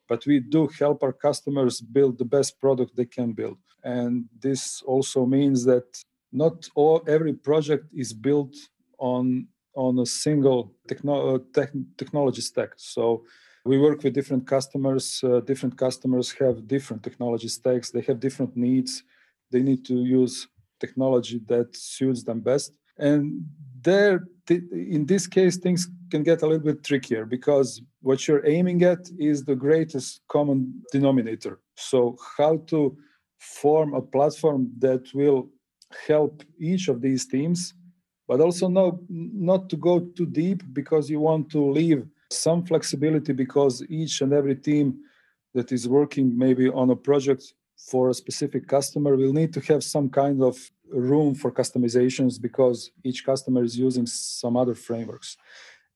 but 0.10 0.26
we 0.26 0.40
do 0.40 0.68
help 0.80 1.04
our 1.04 1.14
customers 1.14 1.80
build 1.80 2.18
the 2.18 2.26
best 2.26 2.60
product 2.60 2.96
they 2.96 3.06
can 3.06 3.32
build. 3.32 3.60
And 3.84 4.26
this 4.42 4.82
also 4.82 5.26
means 5.26 5.64
that 5.66 5.86
not 6.34 6.68
all 6.76 7.04
every 7.08 7.34
project 7.34 7.86
is 7.94 8.12
built 8.12 8.56
on 8.98 9.48
on 9.76 10.00
a 10.00 10.06
single 10.06 10.74
techno- 10.88 11.36
uh, 11.36 11.66
technology 11.98 12.42
stack. 12.42 12.72
So 12.76 13.24
we 13.66 13.78
work 13.78 14.04
with 14.04 14.14
different 14.14 14.48
customers 14.48 15.24
uh, 15.24 15.42
different 15.42 15.78
customers 15.78 16.32
have 16.32 16.68
different 16.68 17.04
technology 17.04 17.48
stacks. 17.48 17.92
They 17.92 18.02
have 18.02 18.20
different 18.20 18.56
needs. 18.56 19.04
They 19.52 19.62
need 19.62 19.86
to 19.86 19.96
use 19.96 20.48
technology 20.80 21.42
that 21.48 21.76
suits 21.76 22.24
them 22.24 22.40
best. 22.40 22.78
And 22.98 23.46
there 23.82 24.26
in 24.50 25.06
this 25.06 25.28
case 25.28 25.58
things 25.58 25.88
can 26.12 26.24
get 26.24 26.42
a 26.42 26.48
little 26.48 26.66
bit 26.66 26.84
trickier 26.84 27.26
because 27.26 27.82
what 28.02 28.28
you're 28.28 28.46
aiming 28.48 28.84
at 28.84 29.10
is 29.18 29.46
the 29.46 29.56
greatest 29.56 30.22
common 30.28 30.82
denominator. 30.92 31.60
So 31.76 32.18
how 32.38 32.58
to 32.68 32.98
form 33.40 33.94
a 33.94 34.02
platform 34.02 34.72
that 34.80 35.04
will 35.14 35.50
help 36.08 36.44
each 36.60 36.88
of 36.88 37.02
these 37.02 37.26
teams 37.26 37.74
but 38.28 38.42
also 38.42 38.68
no, 38.68 39.00
not 39.10 39.70
to 39.70 39.76
go 39.76 40.00
too 40.00 40.28
deep 40.28 40.62
because 40.72 41.10
you 41.10 41.20
want 41.20 41.50
to 41.50 41.72
leave 41.72 42.06
some 42.30 42.66
flexibility 42.66 43.34
because 43.34 43.84
each 43.90 44.22
and 44.22 44.34
every 44.34 44.56
team 44.56 45.00
that 45.54 45.72
is 45.72 45.88
working 45.88 46.38
maybe 46.38 46.70
on 46.70 46.90
a 46.92 46.96
project 46.96 47.54
for 47.78 48.10
a 48.10 48.14
specific 48.14 48.68
customer 48.68 49.16
will 49.16 49.34
need 49.34 49.54
to 49.54 49.62
have 49.62 49.84
some 49.84 50.10
kind 50.10 50.44
of 50.44 50.56
room 50.92 51.34
for 51.34 51.52
customizations 51.52 52.40
because 52.42 52.92
each 53.04 53.26
customer 53.26 53.64
is 53.64 53.78
using 53.78 54.06
some 54.06 54.58
other 54.58 54.76
frameworks. 54.76 55.38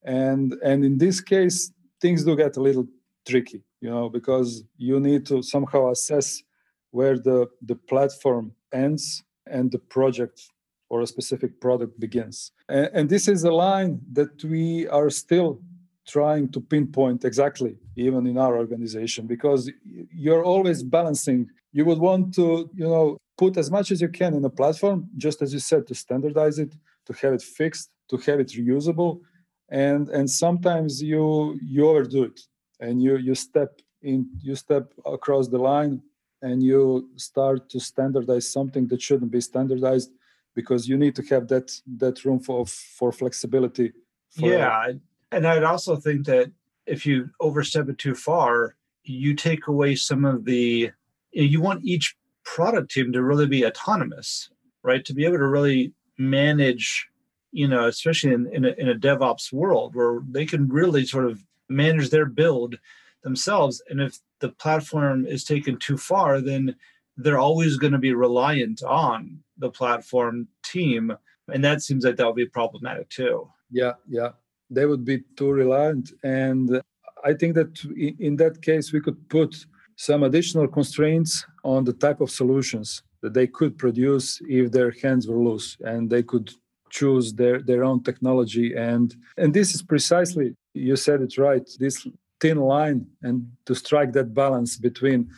And 0.04 0.54
and 0.64 0.84
in 0.84 0.98
this 0.98 1.22
case 1.22 1.72
things 2.02 2.24
do 2.24 2.36
get 2.36 2.58
a 2.58 2.62
little 2.62 2.88
tricky 3.26 3.64
you 3.80 3.90
know 3.90 4.10
because 4.10 4.66
you 4.78 5.00
need 5.00 5.26
to 5.26 5.42
somehow 5.42 5.90
assess 5.92 6.44
where 6.92 7.18
the 7.18 7.48
the 7.62 7.76
platform 7.76 8.52
ends 8.74 9.24
and 9.48 9.72
the 9.72 9.80
project 9.80 10.42
or 10.90 11.02
a 11.02 11.08
specific 11.08 11.60
product 11.60 12.00
begins. 12.00 12.52
And, 12.70 12.90
and 12.94 13.10
this 13.10 13.28
is 13.28 13.44
a 13.44 13.52
line 13.52 14.00
that 14.12 14.44
we 14.44 14.88
are 14.88 15.10
still 15.10 15.60
trying 16.08 16.50
to 16.52 16.60
pinpoint 16.60 17.24
exactly 17.26 17.78
even 17.96 18.28
in 18.28 18.38
our 18.38 18.58
organization 18.58 19.28
because 19.28 19.72
you're 20.12 20.44
always 20.44 20.84
balancing. 20.84 21.50
You 21.72 21.86
would 21.86 22.00
want 22.00 22.34
to 22.36 22.70
you 22.76 22.88
know 22.88 23.18
put 23.38 23.58
as 23.58 23.72
much 23.72 23.92
as 23.92 24.02
you 24.02 24.10
can 24.10 24.34
in 24.34 24.46
a 24.46 24.50
platform 24.50 25.10
just 25.18 25.42
as 25.42 25.54
you 25.54 25.60
said 25.60 25.88
to 25.88 25.96
standardize 25.96 26.60
it 26.60 26.74
to 27.06 27.14
have 27.14 27.34
it 27.34 27.42
fixed 27.42 27.90
to 28.10 28.18
have 28.18 28.40
it 28.40 28.50
reusable 28.50 29.22
and 29.70 30.10
and 30.10 30.30
sometimes 30.30 31.02
you 31.02 31.58
you 31.62 31.88
overdo 31.88 32.24
it 32.24 32.40
and 32.80 33.02
you 33.02 33.18
you 33.18 33.36
step 33.36 33.72
in 34.02 34.30
you 34.42 34.56
step 34.56 34.94
across 35.06 35.48
the 35.48 35.58
line 35.58 36.02
and 36.42 36.62
you 36.62 37.10
start 37.16 37.70
to 37.70 37.80
standardize 37.80 38.52
something 38.52 38.88
that 38.88 39.02
shouldn't 39.02 39.32
be 39.32 39.42
standardized 39.42 40.12
because 40.54 40.88
you 40.88 40.98
need 40.98 41.16
to 41.16 41.24
have 41.24 41.48
that 41.48 41.72
that 41.98 42.24
room 42.26 42.40
for 42.40 42.66
for 42.66 43.12
flexibility 43.12 43.92
for 44.30 44.50
yeah 44.50 44.92
and 45.34 45.48
I'd 45.48 45.64
also 45.64 45.96
think 45.96 46.26
that 46.26 46.52
if 46.86 47.06
you 47.06 47.30
overstep 47.40 47.90
it 47.90 47.98
too 47.98 48.16
far, 48.16 48.76
you 49.04 49.36
take 49.36 49.68
away 49.68 49.96
some 49.96 50.26
of 50.26 50.46
the 50.46 50.92
you 51.32 51.62
want 51.62 51.84
each 51.84 52.16
product 52.46 52.92
team 52.92 53.12
to 53.14 53.24
really 53.24 53.48
be 53.48 53.66
autonomous 53.66 54.50
right? 54.84 55.04
To 55.06 55.14
be 55.14 55.26
able 55.26 55.38
to 55.38 55.48
really 55.48 55.94
manage 56.18 57.08
you 57.52 57.68
know 57.68 57.88
especially 57.88 58.34
in, 58.34 58.48
in, 58.54 58.66
a, 58.66 58.70
in 58.78 58.90
a 58.90 58.96
devops 58.96 59.52
world 59.52 59.96
where 59.96 60.22
they 60.30 60.46
can 60.46 60.68
really 60.68 61.06
sort 61.06 61.26
of 61.26 61.44
manage 61.70 62.10
their 62.10 62.26
build 62.26 62.76
themselves. 63.24 63.82
And 63.90 64.02
if 64.02 64.20
the 64.40 64.50
platform 64.50 65.26
is 65.26 65.44
taken 65.44 65.78
too 65.78 65.98
far 65.98 66.42
then 66.42 66.76
they're 67.18 67.40
always 67.40 67.78
going 67.78 67.94
to 67.94 68.00
be 68.00 68.14
reliant 68.14 68.84
on 68.84 69.40
the 69.58 69.70
platform 69.70 70.48
team. 70.64 71.16
And 71.52 71.64
that 71.64 71.84
seems 71.84 72.04
like 72.04 72.16
that 72.16 72.26
would 72.26 72.36
be 72.36 72.46
problematic 72.46 73.10
too. 73.10 73.50
Yeah 73.72 73.94
yeah 74.08 74.30
they 74.76 74.86
would 74.86 75.06
be 75.06 75.18
too 75.38 75.52
reliant. 75.52 76.12
And 76.24 76.82
i 77.30 77.34
think 77.34 77.56
that 77.56 77.72
in 78.20 78.36
that 78.36 78.62
case 78.62 78.92
we 78.92 79.02
could 79.06 79.20
put 79.30 79.52
some 79.96 80.24
additional 80.24 80.68
constraints 80.68 81.46
on 81.64 81.84
the 81.84 81.94
type 81.94 82.20
of 82.22 82.30
solutions 82.30 83.04
that 83.22 83.34
they 83.34 83.48
could 83.48 83.78
produce 83.78 84.42
if 84.60 84.72
their 84.72 84.92
hands 85.02 85.28
were 85.28 85.42
loose 85.50 85.78
and 85.82 86.10
they 86.10 86.24
could 86.24 86.52
choose 86.90 87.34
their, 87.34 87.60
their 87.62 87.84
own 87.84 88.04
technology. 88.04 88.76
And 88.76 89.16
and 89.38 89.54
this 89.54 89.74
is 89.76 89.82
precisely 89.82 90.56
you 90.74 90.96
said 90.96 91.22
it 91.22 91.38
right 91.38 91.66
this 91.80 92.08
thin 92.42 92.60
line 92.76 93.06
and 93.22 93.36
to 93.68 93.74
strike 93.74 94.12
that 94.14 94.34
balance 94.34 94.78
between 94.78 95.30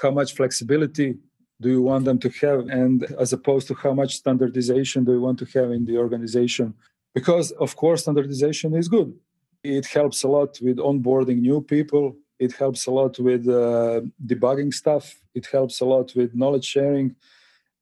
how 0.00 0.10
much 0.10 0.34
flexibility 0.34 1.10
do 1.60 1.68
you 1.76 1.82
want 1.82 2.04
them 2.04 2.18
to 2.18 2.30
have 2.42 2.60
and 2.68 3.04
as 3.18 3.32
opposed 3.32 3.66
to 3.68 3.74
how 3.74 3.92
much 3.92 4.16
standardization 4.22 5.04
do 5.04 5.12
you 5.12 5.20
want 5.20 5.38
to 5.38 5.46
have 5.56 5.70
in 5.70 5.84
the 5.84 5.96
organization 5.96 6.74
because 7.14 7.50
of 7.52 7.76
course 7.76 8.02
standardization 8.02 8.74
is 8.74 8.88
good. 8.88 9.14
It 9.62 9.86
helps 9.86 10.22
a 10.24 10.28
lot 10.28 10.58
with 10.60 10.78
onboarding 10.78 11.40
new 11.40 11.60
people. 11.60 12.16
It 12.38 12.52
helps 12.54 12.86
a 12.86 12.90
lot 12.90 13.18
with 13.18 13.48
uh, 13.48 14.00
debugging 14.26 14.74
stuff. 14.74 15.20
It 15.34 15.46
helps 15.46 15.80
a 15.80 15.84
lot 15.84 16.12
with 16.16 16.34
knowledge 16.34 16.64
sharing 16.64 17.14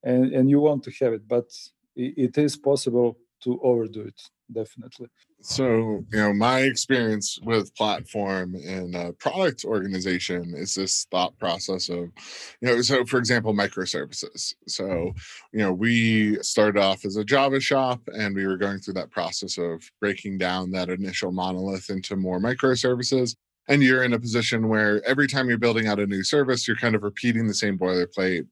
and 0.03 0.33
and 0.33 0.49
you 0.51 0.61
want 0.61 0.83
to 0.85 0.91
have 1.01 1.13
it 1.13 1.27
but 1.29 1.49
it 1.97 2.37
is 2.39 2.57
possible 2.57 3.19
to 3.43 3.61
overdo 3.63 4.03
it 4.03 4.21
definitely. 4.53 5.09
So 5.41 6.05
you 6.13 6.19
know 6.19 6.33
my 6.35 6.61
experience 6.61 7.39
with 7.43 7.75
platform 7.75 8.55
and 8.55 8.95
a 8.95 9.13
product 9.15 9.65
organization 9.65 10.55
is 10.55 10.75
this 10.75 11.07
thought 11.11 11.37
process 11.39 11.89
of 11.89 12.11
you 12.61 12.69
know 12.69 12.83
so 12.83 13.05
for 13.05 13.19
example 13.19 13.55
microservices. 13.55 14.55
So 14.67 14.85
mm-hmm. 14.85 15.59
you 15.59 15.61
know 15.61 15.73
we 15.73 16.37
started 16.43 16.81
off 16.81 17.05
as 17.05 17.17
a 17.17 17.25
java 17.25 17.61
shop 17.61 18.01
and 18.09 18.35
we 18.35 18.47
were 18.47 18.57
going 18.57 18.81
through 18.81 18.95
that 18.95 19.11
process 19.11 19.57
of 19.59 19.83
breaking 20.01 20.39
down 20.39 20.71
that 20.73 20.91
initial 20.91 21.33
monolith 21.33 21.91
into 21.91 22.17
more 22.17 22.41
microservices. 22.41 23.35
And 23.69 23.83
you're 23.83 24.03
in 24.03 24.15
a 24.15 24.21
position 24.21 24.69
where 24.69 25.07
every 25.07 25.29
time 25.29 25.49
you're 25.49 25.59
building 25.59 25.87
out 25.87 26.01
a 26.01 26.07
new 26.07 26.23
service 26.23 26.69
you're 26.69 26.77
kind 26.77 26.95
of 26.95 27.03
repeating 27.03 27.47
the 27.47 27.55
same 27.55 27.79
boilerplate 27.79 28.47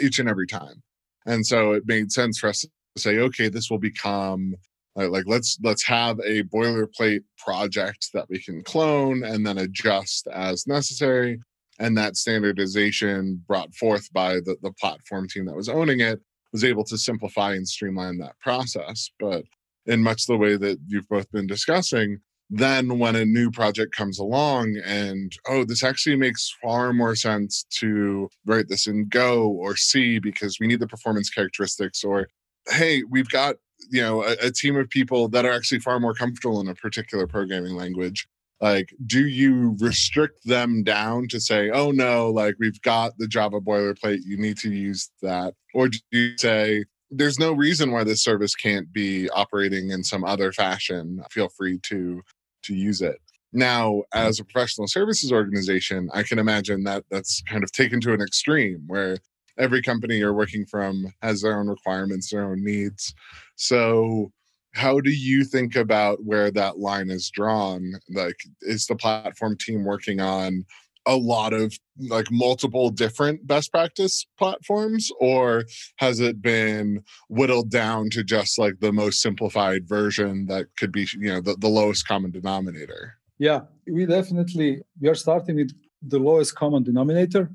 each 0.00 0.18
and 0.18 0.28
every 0.28 0.46
time. 0.46 0.82
And 1.26 1.46
so 1.46 1.72
it 1.72 1.84
made 1.86 2.12
sense 2.12 2.38
for 2.38 2.48
us 2.48 2.60
to 2.60 2.68
say 2.96 3.18
okay 3.18 3.48
this 3.48 3.70
will 3.70 3.78
become 3.78 4.54
like 4.96 5.24
let's 5.26 5.58
let's 5.62 5.84
have 5.84 6.18
a 6.20 6.44
boilerplate 6.44 7.24
project 7.38 8.08
that 8.14 8.26
we 8.28 8.40
can 8.40 8.62
clone 8.62 9.24
and 9.24 9.46
then 9.46 9.58
adjust 9.58 10.26
as 10.28 10.66
necessary. 10.66 11.40
And 11.80 11.98
that 11.98 12.16
standardization 12.16 13.42
brought 13.48 13.74
forth 13.74 14.12
by 14.12 14.34
the, 14.34 14.56
the 14.62 14.72
platform 14.72 15.28
team 15.28 15.46
that 15.46 15.56
was 15.56 15.68
owning 15.68 16.00
it 16.00 16.20
was 16.52 16.62
able 16.62 16.84
to 16.84 16.96
simplify 16.96 17.54
and 17.54 17.66
streamline 17.66 18.18
that 18.18 18.38
process. 18.38 19.10
But 19.18 19.44
in 19.86 20.00
much 20.00 20.26
the 20.26 20.36
way 20.36 20.56
that 20.56 20.78
you've 20.86 21.08
both 21.08 21.30
been 21.32 21.48
discussing 21.48 22.20
then 22.50 22.98
when 22.98 23.16
a 23.16 23.24
new 23.24 23.50
project 23.50 23.94
comes 23.94 24.18
along 24.18 24.76
and 24.84 25.32
oh 25.48 25.64
this 25.64 25.82
actually 25.82 26.16
makes 26.16 26.54
far 26.62 26.92
more 26.92 27.16
sense 27.16 27.64
to 27.70 28.28
write 28.46 28.68
this 28.68 28.86
in 28.86 29.08
go 29.08 29.48
or 29.48 29.76
c 29.76 30.18
because 30.18 30.58
we 30.60 30.66
need 30.66 30.80
the 30.80 30.86
performance 30.86 31.30
characteristics 31.30 32.04
or 32.04 32.28
hey 32.68 33.02
we've 33.10 33.28
got 33.30 33.56
you 33.90 34.00
know 34.00 34.24
a, 34.24 34.36
a, 34.42 34.50
team 34.50 34.76
of 34.76 34.88
people 34.88 35.28
that 35.28 35.44
are 35.44 35.52
actually 35.52 35.80
far 35.80 36.00
more 36.00 36.14
comfortable 36.14 36.60
in 36.60 36.68
a 36.68 36.74
particular 36.74 37.26
programming 37.26 37.74
language 37.74 38.26
like 38.60 38.94
do 39.06 39.26
you 39.26 39.76
restrict 39.80 40.38
them 40.44 40.82
down 40.82 41.28
to 41.28 41.40
say 41.40 41.70
oh 41.70 41.90
no 41.90 42.30
like 42.30 42.54
we've 42.58 42.80
got 42.82 43.12
the 43.18 43.26
java 43.26 43.60
boilerplate 43.60 44.20
you 44.24 44.36
need 44.36 44.56
to 44.56 44.70
use 44.70 45.10
that 45.22 45.54
or 45.74 45.88
do 45.88 45.98
you 46.10 46.36
say 46.38 46.84
there's 47.10 47.38
no 47.38 47.52
reason 47.52 47.92
why 47.92 48.04
this 48.04 48.22
service 48.22 48.54
can't 48.54 48.92
be 48.92 49.28
operating 49.30 49.90
in 49.90 50.02
some 50.02 50.24
other 50.24 50.52
fashion 50.52 51.22
feel 51.30 51.48
free 51.48 51.78
to 51.82 52.22
to 52.62 52.74
use 52.74 53.02
it. 53.02 53.18
Now 53.52 54.04
as 54.14 54.40
a 54.40 54.44
professional 54.44 54.88
services 54.88 55.30
organization 55.30 56.08
i 56.12 56.22
can 56.22 56.38
imagine 56.38 56.84
that 56.84 57.04
that's 57.10 57.42
kind 57.42 57.62
of 57.62 57.70
taken 57.70 58.00
to 58.00 58.12
an 58.12 58.20
extreme 58.20 58.82
where 58.86 59.18
every 59.58 59.82
company 59.82 60.18
you're 60.18 60.34
working 60.34 60.66
from 60.66 61.06
has 61.22 61.42
their 61.42 61.58
own 61.58 61.68
requirements, 61.68 62.30
their 62.30 62.44
own 62.44 62.64
needs. 62.64 63.14
So, 63.56 64.32
how 64.72 65.00
do 65.00 65.10
you 65.10 65.44
think 65.44 65.76
about 65.76 66.24
where 66.24 66.50
that 66.50 66.78
line 66.78 67.08
is 67.08 67.30
drawn? 67.30 67.92
Like, 68.10 68.36
is 68.62 68.86
the 68.86 68.96
platform 68.96 69.56
team 69.56 69.84
working 69.84 70.20
on 70.20 70.64
a 71.06 71.16
lot 71.16 71.52
of 71.52 71.78
like 71.98 72.30
multiple 72.30 72.90
different 72.90 73.46
best 73.46 73.70
practice 73.70 74.26
platforms 74.38 75.10
or 75.20 75.64
has 75.96 76.20
it 76.20 76.40
been 76.40 77.02
whittled 77.28 77.70
down 77.70 78.08
to 78.10 78.24
just 78.24 78.58
like 78.58 78.80
the 78.80 78.92
most 78.92 79.20
simplified 79.20 79.86
version 79.86 80.46
that 80.46 80.66
could 80.78 80.92
be 80.92 81.06
you 81.18 81.32
know 81.32 81.40
the, 81.40 81.56
the 81.60 81.68
lowest 81.68 82.08
common 82.08 82.30
denominator 82.30 83.14
yeah 83.38 83.60
we 83.86 84.06
definitely 84.06 84.80
we 85.00 85.08
are 85.08 85.14
starting 85.14 85.56
with 85.56 85.72
the 86.02 86.18
lowest 86.18 86.54
common 86.54 86.82
denominator 86.82 87.50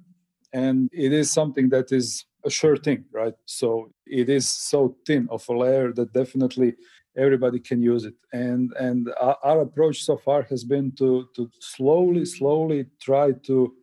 and 0.54 0.90
it 0.94 1.14
is 1.14 1.32
something 1.32 1.70
that 1.70 1.92
is 1.92 2.26
a 2.46 2.50
sure 2.50 2.78
thing 2.78 3.04
right? 3.12 3.34
So 3.46 3.92
it 4.06 4.30
is 4.30 4.48
so 4.48 4.96
thin 5.06 5.28
of 5.30 5.48
a 5.50 5.58
layer 5.58 5.92
that 5.94 6.14
definitely 6.14 6.76
everybody 7.18 7.60
can 7.60 7.82
use 7.82 8.06
it. 8.06 8.16
And 8.34 8.72
and 8.80 9.10
our, 9.20 9.62
approach 9.62 10.04
so 10.04 10.18
far 10.18 10.44
has 10.44 10.64
been 10.64 10.92
to 10.94 11.28
to 11.36 11.50
slowly 11.60 12.26
slowly 12.26 12.86
try 13.02 13.32
to 13.48 13.74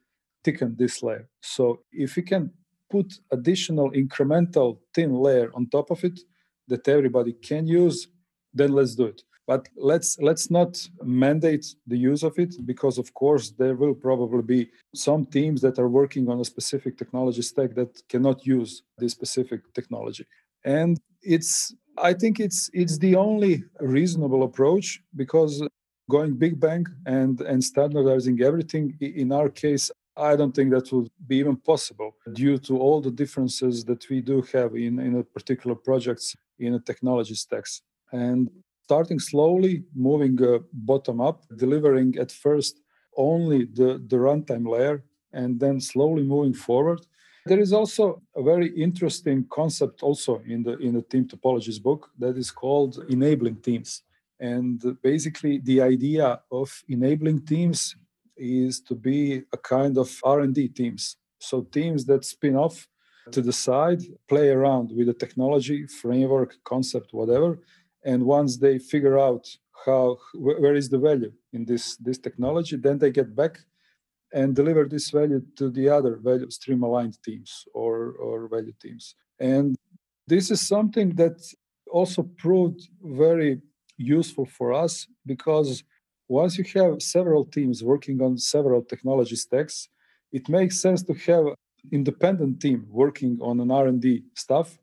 thicken 0.44 0.76
this 0.78 1.02
layer. 1.02 1.28
So 1.40 1.80
if 1.92 2.16
we 2.16 2.22
can 2.22 2.50
put 2.90 3.18
additional 3.32 3.90
incremental 3.90 4.78
thin 4.94 5.12
layer 5.12 5.50
on 5.54 5.68
top 5.68 5.90
of 5.90 6.04
it 6.04 6.20
that 6.68 6.86
everybody 6.88 7.32
can 7.32 7.66
use 7.66 8.08
then 8.54 8.72
let's 8.72 8.94
do 8.94 9.06
it 9.06 9.22
but 9.46 9.68
let's 9.76 10.18
let's 10.18 10.50
not 10.50 10.72
mandate 11.02 11.66
the 11.86 11.96
use 11.96 12.22
of 12.22 12.38
it 12.38 12.54
because 12.66 12.98
of 12.98 13.12
course 13.14 13.50
there 13.50 13.74
will 13.74 13.94
probably 13.94 14.42
be 14.42 14.70
some 14.94 15.24
teams 15.24 15.60
that 15.60 15.78
are 15.78 15.88
working 15.88 16.28
on 16.28 16.40
a 16.40 16.44
specific 16.44 16.98
technology 16.98 17.42
stack 17.42 17.74
that 17.74 18.02
cannot 18.08 18.46
use 18.46 18.82
this 18.98 19.12
specific 19.12 19.60
technology 19.74 20.26
and 20.64 21.00
it's 21.22 21.74
i 21.98 22.12
think 22.12 22.40
it's 22.40 22.70
it's 22.72 22.98
the 22.98 23.14
only 23.14 23.64
reasonable 23.80 24.42
approach 24.42 25.02
because 25.14 25.62
going 26.10 26.34
big 26.34 26.58
bang 26.60 26.84
and 27.06 27.40
and 27.40 27.62
standardizing 27.62 28.40
everything 28.42 28.96
in 29.00 29.32
our 29.32 29.48
case 29.48 29.90
I 30.16 30.34
don't 30.34 30.54
think 30.54 30.70
that 30.70 30.90
would 30.92 31.10
be 31.26 31.36
even 31.36 31.56
possible 31.56 32.16
due 32.32 32.56
to 32.58 32.78
all 32.78 33.02
the 33.02 33.10
differences 33.10 33.84
that 33.84 34.08
we 34.08 34.22
do 34.22 34.40
have 34.52 34.74
in, 34.74 34.98
in 34.98 35.22
particular 35.34 35.76
projects 35.76 36.34
in 36.58 36.74
a 36.74 36.80
technology 36.80 37.34
stacks. 37.34 37.82
And 38.12 38.48
starting 38.86 39.20
slowly, 39.32 39.74
moving 40.08 40.36
uh, 40.42 40.58
bottom 40.90 41.18
up, 41.28 41.38
delivering 41.64 42.10
at 42.24 42.30
first 42.30 42.74
only 43.16 43.60
the, 43.78 43.90
the 44.10 44.18
runtime 44.26 44.66
layer, 44.74 44.96
and 45.40 45.58
then 45.62 45.76
slowly 45.80 46.22
moving 46.34 46.54
forward. 46.54 47.00
There 47.46 47.62
is 47.66 47.72
also 47.72 48.04
a 48.40 48.42
very 48.42 48.68
interesting 48.86 49.38
concept 49.58 49.96
also 50.08 50.32
in 50.52 50.60
the 50.66 50.74
in 50.86 50.92
the 50.98 51.04
team 51.10 51.24
topologies 51.32 51.80
book 51.88 52.02
that 52.22 52.34
is 52.42 52.50
called 52.62 52.92
enabling 53.16 53.56
teams. 53.68 53.90
And 54.54 54.76
basically 55.10 55.54
the 55.70 55.78
idea 55.94 56.26
of 56.60 56.68
enabling 56.96 57.38
teams 57.52 57.78
is 58.36 58.74
to 58.88 58.94
be 59.08 59.20
a 59.56 59.60
kind 59.74 59.94
of 60.02 60.08
R&D 60.36 60.58
teams. 60.80 61.02
So 61.48 61.56
teams 61.78 62.00
that 62.08 62.22
spin 62.34 62.56
off 62.66 62.76
to 63.34 63.40
the 63.48 63.56
side, 63.66 64.02
play 64.32 64.48
around 64.58 64.86
with 64.96 65.06
the 65.10 65.18
technology, 65.24 65.78
framework, 66.02 66.50
concept, 66.72 67.08
whatever, 67.20 67.50
and 68.06 68.24
once 68.24 68.56
they 68.56 68.78
figure 68.78 69.18
out 69.18 69.44
how 69.84 70.16
where 70.34 70.74
is 70.74 70.88
the 70.88 70.98
value 70.98 71.32
in 71.52 71.64
this 71.70 71.96
this 71.96 72.18
technology 72.18 72.76
then 72.76 72.98
they 72.98 73.10
get 73.10 73.30
back 73.42 73.54
and 74.32 74.54
deliver 74.54 74.84
this 74.84 75.10
value 75.10 75.42
to 75.56 75.70
the 75.70 75.88
other 75.88 76.16
value 76.16 76.50
stream 76.50 76.82
aligned 76.82 77.16
teams 77.22 77.64
or 77.74 78.12
or 78.26 78.48
value 78.48 78.74
teams. 78.80 79.14
And 79.38 79.76
this 80.26 80.50
is 80.50 80.60
something 80.74 81.14
that 81.16 81.36
also 81.90 82.22
proved 82.44 82.80
very 83.02 83.60
useful 83.96 84.46
for 84.46 84.72
us 84.72 85.06
because 85.24 85.84
once 86.28 86.58
you 86.58 86.64
have 86.74 87.00
several 87.00 87.44
teams 87.44 87.84
working 87.84 88.20
on 88.20 88.36
several 88.36 88.82
technology 88.82 89.36
stacks 89.36 89.88
it 90.32 90.48
makes 90.48 90.80
sense 90.80 91.02
to 91.04 91.14
have 91.14 91.44
independent 91.92 92.60
team 92.60 92.84
working 92.90 93.38
on 93.40 93.60
an 93.60 93.70
r&d 93.70 94.22
stuff 94.34 94.76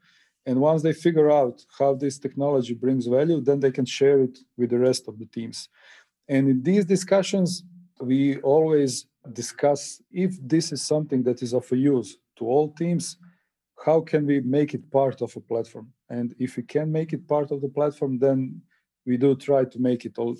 and 0.45 0.59
once 0.59 0.81
they 0.81 0.93
figure 0.93 1.31
out 1.31 1.65
how 1.77 1.93
this 1.93 2.19
technology 2.19 2.73
brings 2.73 3.05
value, 3.07 3.39
then 3.41 3.59
they 3.59 3.71
can 3.71 3.85
share 3.85 4.19
it 4.21 4.39
with 4.57 4.69
the 4.71 4.79
rest 4.79 5.07
of 5.07 5.17
the 5.17 5.25
teams. 5.25 5.69
And 6.27 6.50
in 6.50 6.63
these 6.63 6.85
discussions, 6.85 7.63
we 8.01 8.38
always 8.39 9.05
discuss 9.31 10.01
if 10.12 10.35
this 10.41 10.71
is 10.71 10.85
something 10.85 11.23
that 11.23 11.41
is 11.41 11.53
of 11.53 11.71
a 11.71 11.77
use 11.77 12.17
to 12.35 12.45
all 12.45 12.73
teams 12.73 13.17
how 13.85 14.01
can 14.01 14.25
we 14.25 14.39
make 14.41 14.73
it 14.73 14.89
part 14.91 15.21
of 15.21 15.35
a 15.35 15.39
platform 15.39 15.88
and 16.09 16.35
if 16.39 16.57
we 16.57 16.63
can 16.63 16.91
make 16.91 17.13
it 17.13 17.27
part 17.27 17.51
of 17.51 17.62
the 17.62 17.69
platform 17.69 18.19
then 18.19 18.62
we 19.05 19.17
do 19.17 19.35
try 19.35 19.63
to 19.63 19.79
make 19.79 20.05
it 20.05 20.17
all 20.17 20.35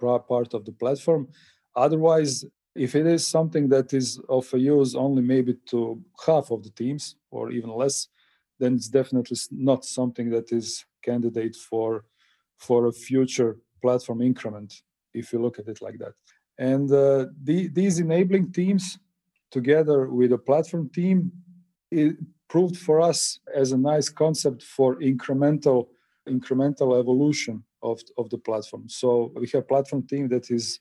part 0.00 0.54
of 0.54 0.64
the 0.64 0.72
platform 0.72 1.26
otherwise 1.74 2.44
if 2.74 2.94
it 2.94 3.06
is 3.06 3.26
something 3.26 3.68
that 3.68 3.92
is 3.92 4.20
of 4.28 4.46
a 4.54 4.58
use 4.58 4.94
only 4.94 5.22
maybe 5.22 5.54
to 5.66 6.00
half 6.24 6.50
of 6.52 6.62
the 6.62 6.70
teams 6.70 7.16
or 7.30 7.50
even 7.50 7.70
less 7.70 8.08
then 8.58 8.74
it's 8.74 8.88
definitely 8.88 9.36
not 9.50 9.84
something 9.84 10.30
that 10.30 10.52
is 10.52 10.84
candidate 11.02 11.56
for 11.56 12.04
for 12.58 12.86
a 12.86 12.92
future 12.92 13.58
platform 13.80 14.20
increment 14.20 14.82
if 15.14 15.32
you 15.32 15.38
look 15.40 15.58
at 15.58 15.68
it 15.68 15.80
like 15.80 15.98
that. 15.98 16.12
And 16.58 16.90
uh, 16.90 17.26
the, 17.44 17.68
these 17.68 18.00
enabling 18.00 18.52
teams 18.52 18.98
together 19.50 20.08
with 20.08 20.32
a 20.32 20.38
platform 20.38 20.90
team 20.90 21.32
it 21.90 22.16
proved 22.48 22.76
for 22.76 23.00
us 23.00 23.40
as 23.54 23.72
a 23.72 23.78
nice 23.78 24.08
concept 24.08 24.62
for 24.62 24.96
incremental 24.96 25.88
incremental 26.28 26.98
evolution 26.98 27.64
of, 27.82 28.00
of 28.18 28.28
the 28.28 28.36
platform. 28.36 28.86
So 28.88 29.32
we 29.34 29.48
have 29.54 29.66
platform 29.66 30.06
team 30.06 30.28
that 30.28 30.50
is 30.50 30.80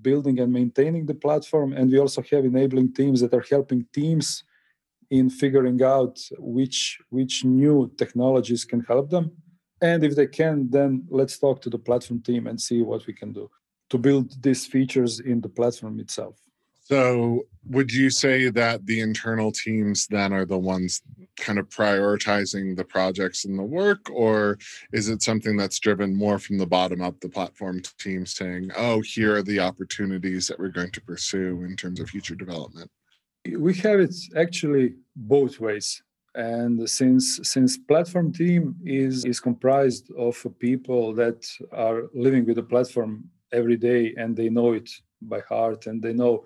building 0.00 0.40
and 0.40 0.50
maintaining 0.50 1.04
the 1.04 1.14
platform 1.14 1.74
and 1.74 1.90
we 1.90 1.98
also 1.98 2.22
have 2.30 2.44
enabling 2.44 2.94
teams 2.94 3.20
that 3.20 3.34
are 3.34 3.44
helping 3.50 3.84
teams 3.92 4.44
in 5.12 5.28
figuring 5.28 5.80
out 5.82 6.18
which 6.38 6.98
which 7.10 7.44
new 7.44 7.92
technologies 7.98 8.64
can 8.64 8.80
help 8.92 9.10
them. 9.10 9.30
And 9.82 10.02
if 10.02 10.16
they 10.16 10.26
can 10.26 10.70
then 10.70 10.90
let's 11.10 11.38
talk 11.38 11.60
to 11.62 11.70
the 11.70 11.82
platform 11.88 12.20
team 12.22 12.46
and 12.46 12.58
see 12.58 12.80
what 12.82 13.06
we 13.06 13.12
can 13.12 13.30
do 13.32 13.50
to 13.90 13.98
build 13.98 14.42
these 14.42 14.64
features 14.64 15.20
in 15.20 15.42
the 15.42 15.50
platform 15.50 16.00
itself. 16.00 16.36
So 16.84 17.42
would 17.68 17.92
you 17.92 18.08
say 18.10 18.48
that 18.48 18.86
the 18.86 19.00
internal 19.00 19.52
teams 19.52 20.06
then 20.06 20.32
are 20.32 20.46
the 20.46 20.58
ones 20.58 21.02
kind 21.36 21.58
of 21.58 21.68
prioritizing 21.68 22.74
the 22.74 22.84
projects 22.84 23.44
and 23.44 23.58
the 23.58 23.70
work 23.82 24.10
or 24.10 24.58
is 24.92 25.08
it 25.08 25.22
something 25.22 25.56
that's 25.56 25.78
driven 25.78 26.14
more 26.14 26.38
from 26.38 26.56
the 26.58 26.66
bottom 26.66 27.00
up 27.02 27.20
the 27.20 27.28
platform 27.28 27.80
team 27.98 28.26
saying 28.26 28.70
oh 28.76 29.00
here 29.00 29.36
are 29.36 29.42
the 29.42 29.60
opportunities 29.60 30.46
that 30.46 30.58
we're 30.58 30.68
going 30.68 30.90
to 30.90 31.00
pursue 31.00 31.64
in 31.64 31.74
terms 31.76 32.00
of 32.00 32.10
future 32.10 32.34
development 32.34 32.90
we 33.58 33.74
have 33.74 33.98
it 33.98 34.14
actually 34.36 34.94
both 35.16 35.60
ways. 35.60 36.02
And 36.34 36.88
since 36.88 37.40
since 37.42 37.76
platform 37.76 38.32
team 38.32 38.74
is 38.86 39.24
is 39.26 39.38
comprised 39.38 40.10
of 40.16 40.34
people 40.58 41.12
that 41.14 41.46
are 41.72 42.04
living 42.14 42.46
with 42.46 42.56
the 42.56 42.62
platform 42.62 43.28
every 43.52 43.76
day 43.76 44.14
and 44.16 44.34
they 44.34 44.48
know 44.48 44.72
it 44.72 44.88
by 45.20 45.40
heart 45.40 45.86
and 45.86 46.02
they 46.02 46.14
know 46.14 46.44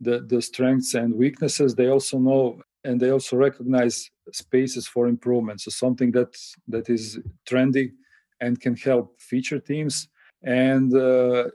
the 0.00 0.20
the 0.28 0.40
strengths 0.40 0.94
and 0.94 1.14
weaknesses 1.14 1.74
they 1.74 1.88
also 1.88 2.18
know 2.18 2.58
and 2.84 2.98
they 2.98 3.10
also 3.10 3.36
recognize 3.36 4.10
spaces 4.32 4.86
for 4.86 5.08
improvement. 5.08 5.60
So 5.60 5.70
something 5.70 6.10
that 6.12 6.36
that 6.68 6.88
is 6.88 7.18
trendy 7.48 7.92
and 8.40 8.60
can 8.60 8.76
help 8.76 9.20
feature 9.20 9.58
teams. 9.58 10.08
And 10.42 10.94
uh, 10.94 11.48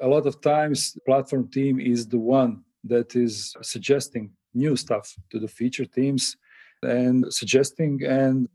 a 0.00 0.08
lot 0.08 0.26
of 0.26 0.40
times 0.40 0.96
platform 1.06 1.50
team 1.50 1.78
is 1.78 2.08
the 2.08 2.18
one 2.18 2.62
that 2.84 3.14
is 3.14 3.54
suggesting 3.62 4.30
new 4.54 4.76
stuff 4.76 5.14
to 5.30 5.38
the 5.38 5.48
feature 5.48 5.84
teams 5.84 6.36
and 6.82 7.32
suggesting 7.32 8.02
and 8.04 8.48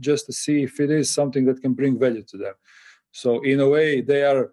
just 0.00 0.26
to 0.26 0.32
see 0.32 0.62
if 0.62 0.80
it 0.80 0.90
is 0.90 1.10
something 1.10 1.44
that 1.44 1.60
can 1.60 1.74
bring 1.74 1.98
value 1.98 2.22
to 2.22 2.36
them. 2.36 2.54
So 3.12 3.42
in 3.42 3.60
a 3.60 3.68
way, 3.68 4.00
they 4.00 4.22
are 4.24 4.52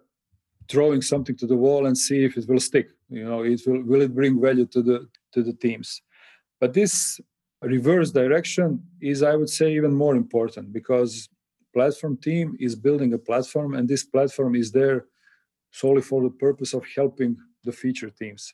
throwing 0.68 1.02
something 1.02 1.36
to 1.36 1.46
the 1.46 1.56
wall 1.56 1.86
and 1.86 1.96
see 1.96 2.24
if 2.24 2.36
it 2.36 2.48
will 2.48 2.60
stick. 2.60 2.90
You 3.08 3.24
know, 3.24 3.42
it 3.42 3.60
will 3.66 3.82
will 3.82 4.02
it 4.02 4.14
bring 4.14 4.40
value 4.40 4.66
to 4.66 4.82
the 4.82 5.08
to 5.32 5.42
the 5.42 5.52
teams. 5.52 6.02
But 6.60 6.72
this 6.74 7.20
reverse 7.60 8.10
direction 8.10 8.82
is, 9.00 9.22
I 9.22 9.34
would 9.36 9.50
say, 9.50 9.72
even 9.74 9.94
more 9.94 10.16
important 10.16 10.72
because 10.72 11.28
platform 11.72 12.16
team 12.16 12.56
is 12.60 12.74
building 12.74 13.12
a 13.14 13.18
platform 13.18 13.74
and 13.74 13.88
this 13.88 14.04
platform 14.04 14.54
is 14.54 14.72
there 14.72 15.06
solely 15.70 16.02
for 16.02 16.22
the 16.22 16.30
purpose 16.30 16.74
of 16.74 16.84
helping 16.94 17.36
the 17.64 17.72
feature 17.72 18.10
teams 18.10 18.52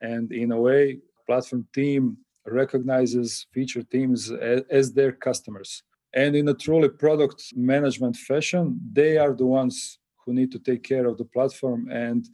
and 0.00 0.32
in 0.32 0.50
a 0.52 0.60
way 0.60 0.98
platform 1.26 1.66
team 1.74 2.16
recognizes 2.46 3.46
feature 3.52 3.82
teams 3.82 4.30
as, 4.30 4.62
as, 4.70 4.92
their 4.92 5.12
customers 5.12 5.82
and 6.14 6.36
in 6.36 6.48
a 6.48 6.54
truly 6.54 6.88
product 6.88 7.52
management 7.56 8.16
fashion 8.16 8.78
they 8.92 9.18
are 9.18 9.34
the 9.34 9.46
ones 9.46 9.98
who 10.24 10.32
need 10.32 10.50
to 10.52 10.58
take 10.58 10.82
care 10.82 11.06
of 11.06 11.18
the 11.18 11.24
platform 11.24 11.88
and 11.90 12.28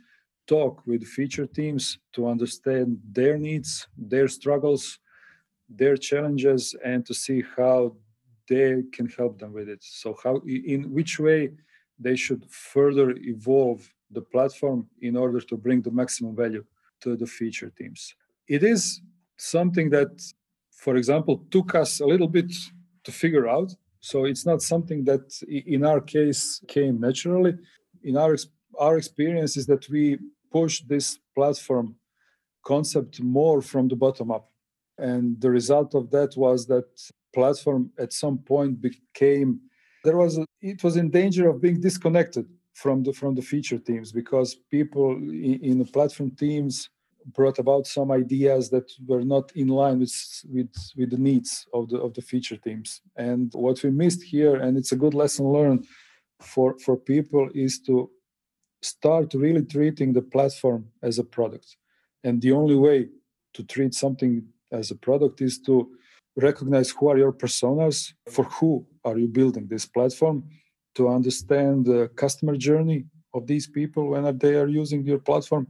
talk 0.46 0.82
with 0.86 1.04
feature 1.04 1.46
teams 1.46 1.98
to 2.12 2.28
understand 2.28 2.98
their 3.10 3.38
needs 3.38 3.86
their 3.96 4.28
struggles 4.28 4.98
their 5.68 5.96
challenges 5.96 6.74
and 6.84 7.06
to 7.06 7.14
see 7.14 7.42
how 7.56 7.94
they 8.48 8.82
can 8.92 9.08
help 9.08 9.38
them 9.38 9.52
with 9.52 9.68
it 9.68 9.82
so 9.82 10.14
how 10.22 10.34
in 10.46 10.92
which 10.92 11.18
way 11.18 11.50
they 11.98 12.16
should 12.16 12.44
further 12.50 13.14
evolve 13.18 13.88
the 14.10 14.20
platform 14.20 14.86
in 15.00 15.16
order 15.16 15.40
to 15.40 15.56
bring 15.56 15.80
the 15.80 15.90
maximum 15.90 16.34
value 16.36 16.64
to 17.00 17.16
the 17.16 17.26
feature 17.26 17.70
teams. 17.70 18.14
It 18.52 18.62
is 18.62 19.00
something 19.38 19.88
that, 19.96 20.12
for 20.84 20.96
example, 20.96 21.46
took 21.50 21.74
us 21.74 22.00
a 22.00 22.06
little 22.06 22.28
bit 22.28 22.52
to 23.04 23.10
figure 23.10 23.48
out. 23.48 23.74
So 24.00 24.26
it's 24.26 24.44
not 24.44 24.60
something 24.60 25.04
that, 25.04 25.24
in 25.48 25.86
our 25.86 26.02
case, 26.02 26.60
came 26.68 27.00
naturally. 27.00 27.54
In 28.02 28.18
our 28.18 28.36
our 28.78 28.98
experience 28.98 29.56
is 29.56 29.66
that 29.66 29.88
we 29.88 30.18
pushed 30.50 30.86
this 30.86 31.18
platform 31.34 31.96
concept 32.72 33.22
more 33.22 33.62
from 33.62 33.88
the 33.88 33.96
bottom 34.04 34.30
up, 34.30 34.46
and 34.98 35.40
the 35.40 35.50
result 35.50 35.94
of 35.94 36.10
that 36.10 36.30
was 36.36 36.66
that 36.66 36.88
platform 37.34 37.90
at 38.04 38.12
some 38.12 38.36
point 38.52 38.82
became 38.88 39.60
there 40.04 40.18
was 40.24 40.36
a, 40.36 40.44
it 40.60 40.84
was 40.84 40.96
in 40.96 41.08
danger 41.20 41.48
of 41.48 41.62
being 41.66 41.80
disconnected 41.80 42.46
from 42.74 43.02
the 43.02 43.12
from 43.20 43.34
the 43.34 43.46
feature 43.52 43.80
teams 43.88 44.12
because 44.12 44.48
people 44.76 45.06
in 45.62 45.78
the 45.78 45.90
platform 45.96 46.30
teams 46.46 46.90
brought 47.26 47.58
about 47.58 47.86
some 47.86 48.10
ideas 48.10 48.70
that 48.70 48.90
were 49.06 49.24
not 49.24 49.52
in 49.54 49.68
line 49.68 50.00
with 50.00 50.14
with 50.48 50.74
with 50.96 51.10
the 51.10 51.18
needs 51.18 51.66
of 51.72 51.88
the 51.88 51.98
of 51.98 52.14
the 52.14 52.22
feature 52.22 52.56
teams. 52.56 53.00
And 53.16 53.52
what 53.54 53.82
we 53.82 53.90
missed 53.90 54.22
here 54.22 54.56
and 54.56 54.76
it's 54.76 54.92
a 54.92 54.96
good 54.96 55.14
lesson 55.14 55.46
learned 55.46 55.86
for 56.40 56.76
for 56.84 56.96
people 56.96 57.48
is 57.54 57.80
to 57.82 58.10
start 58.82 59.34
really 59.34 59.64
treating 59.64 60.12
the 60.12 60.22
platform 60.22 60.86
as 61.02 61.18
a 61.18 61.24
product. 61.24 61.76
And 62.24 62.40
the 62.40 62.52
only 62.52 62.76
way 62.76 63.08
to 63.54 63.62
treat 63.64 63.94
something 63.94 64.44
as 64.72 64.90
a 64.90 64.96
product 64.96 65.40
is 65.40 65.60
to 65.60 65.90
recognize 66.36 66.90
who 66.90 67.08
are 67.08 67.18
your 67.18 67.32
personas 67.32 68.12
for 68.30 68.44
who 68.44 68.86
are 69.04 69.18
you 69.18 69.28
building 69.28 69.66
this 69.68 69.86
platform 69.86 70.44
to 70.94 71.08
understand 71.08 71.86
the 71.86 72.08
customer 72.16 72.56
journey 72.56 73.04
of 73.34 73.46
these 73.46 73.66
people 73.66 74.10
when 74.10 74.38
they 74.38 74.54
are 74.56 74.68
using 74.68 75.04
your 75.04 75.18
platform. 75.18 75.66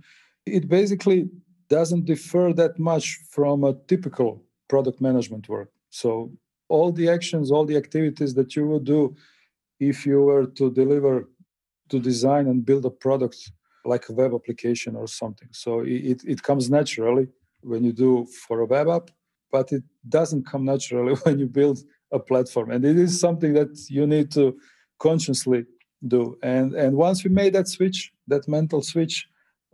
It 0.46 0.68
basically 0.68 1.28
doesn't 1.78 2.04
differ 2.12 2.46
that 2.60 2.74
much 2.90 3.06
from 3.34 3.56
a 3.64 3.72
typical 3.92 4.30
product 4.72 4.98
management 5.08 5.44
work. 5.54 5.70
So 5.90 6.10
all 6.74 6.90
the 6.98 7.08
actions 7.16 7.50
all 7.54 7.66
the 7.70 7.78
activities 7.84 8.32
that 8.38 8.50
you 8.56 8.64
would 8.70 8.86
do 8.96 9.02
if 9.90 9.96
you 10.08 10.18
were 10.28 10.46
to 10.58 10.64
deliver 10.82 11.14
to 11.90 11.96
design 12.10 12.44
and 12.50 12.64
build 12.70 12.84
a 12.86 12.94
product 13.04 13.38
like 13.92 14.04
a 14.08 14.14
web 14.20 14.32
application 14.38 14.92
or 15.00 15.06
something. 15.22 15.50
So 15.64 15.70
it, 15.80 16.18
it 16.32 16.40
comes 16.48 16.64
naturally 16.78 17.26
when 17.70 17.82
you 17.86 17.92
do 18.06 18.26
for 18.46 18.56
a 18.60 18.68
web 18.74 18.88
app 18.98 19.08
but 19.56 19.70
it 19.70 19.84
doesn't 20.08 20.44
come 20.50 20.64
naturally 20.64 21.14
when 21.24 21.38
you 21.38 21.46
build 21.46 21.78
a 22.18 22.18
platform. 22.18 22.70
And 22.74 22.82
it 22.84 22.98
is 22.98 23.20
something 23.26 23.52
that 23.58 23.72
you 23.96 24.06
need 24.06 24.28
to 24.38 24.44
consciously 25.06 25.60
do. 26.14 26.22
And 26.42 26.66
and 26.82 26.92
once 26.96 27.18
we 27.24 27.30
made 27.42 27.52
that 27.56 27.68
switch 27.76 27.98
that 28.32 28.48
mental 28.58 28.82
switch 28.92 29.16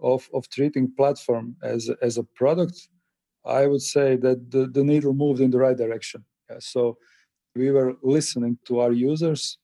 of 0.01 0.29
of 0.35 0.49
treating 0.49 0.93
platform 0.97 1.57
as 1.63 1.91
as 2.03 2.19
a 2.19 2.25
product 2.41 2.89
i 3.45 3.67
would 3.67 3.83
say 3.83 4.17
that 4.17 4.51
the, 4.51 4.67
the 4.67 4.85
needle 4.85 5.15
moved 5.15 5.41
in 5.41 5.51
the 5.51 5.59
right 5.59 5.77
direction 5.77 6.25
yeah, 6.51 6.57
so 6.61 6.97
we 7.55 7.71
were 7.71 7.95
listening 8.03 8.57
to 8.65 8.81
our 8.81 8.93
users 8.93 9.59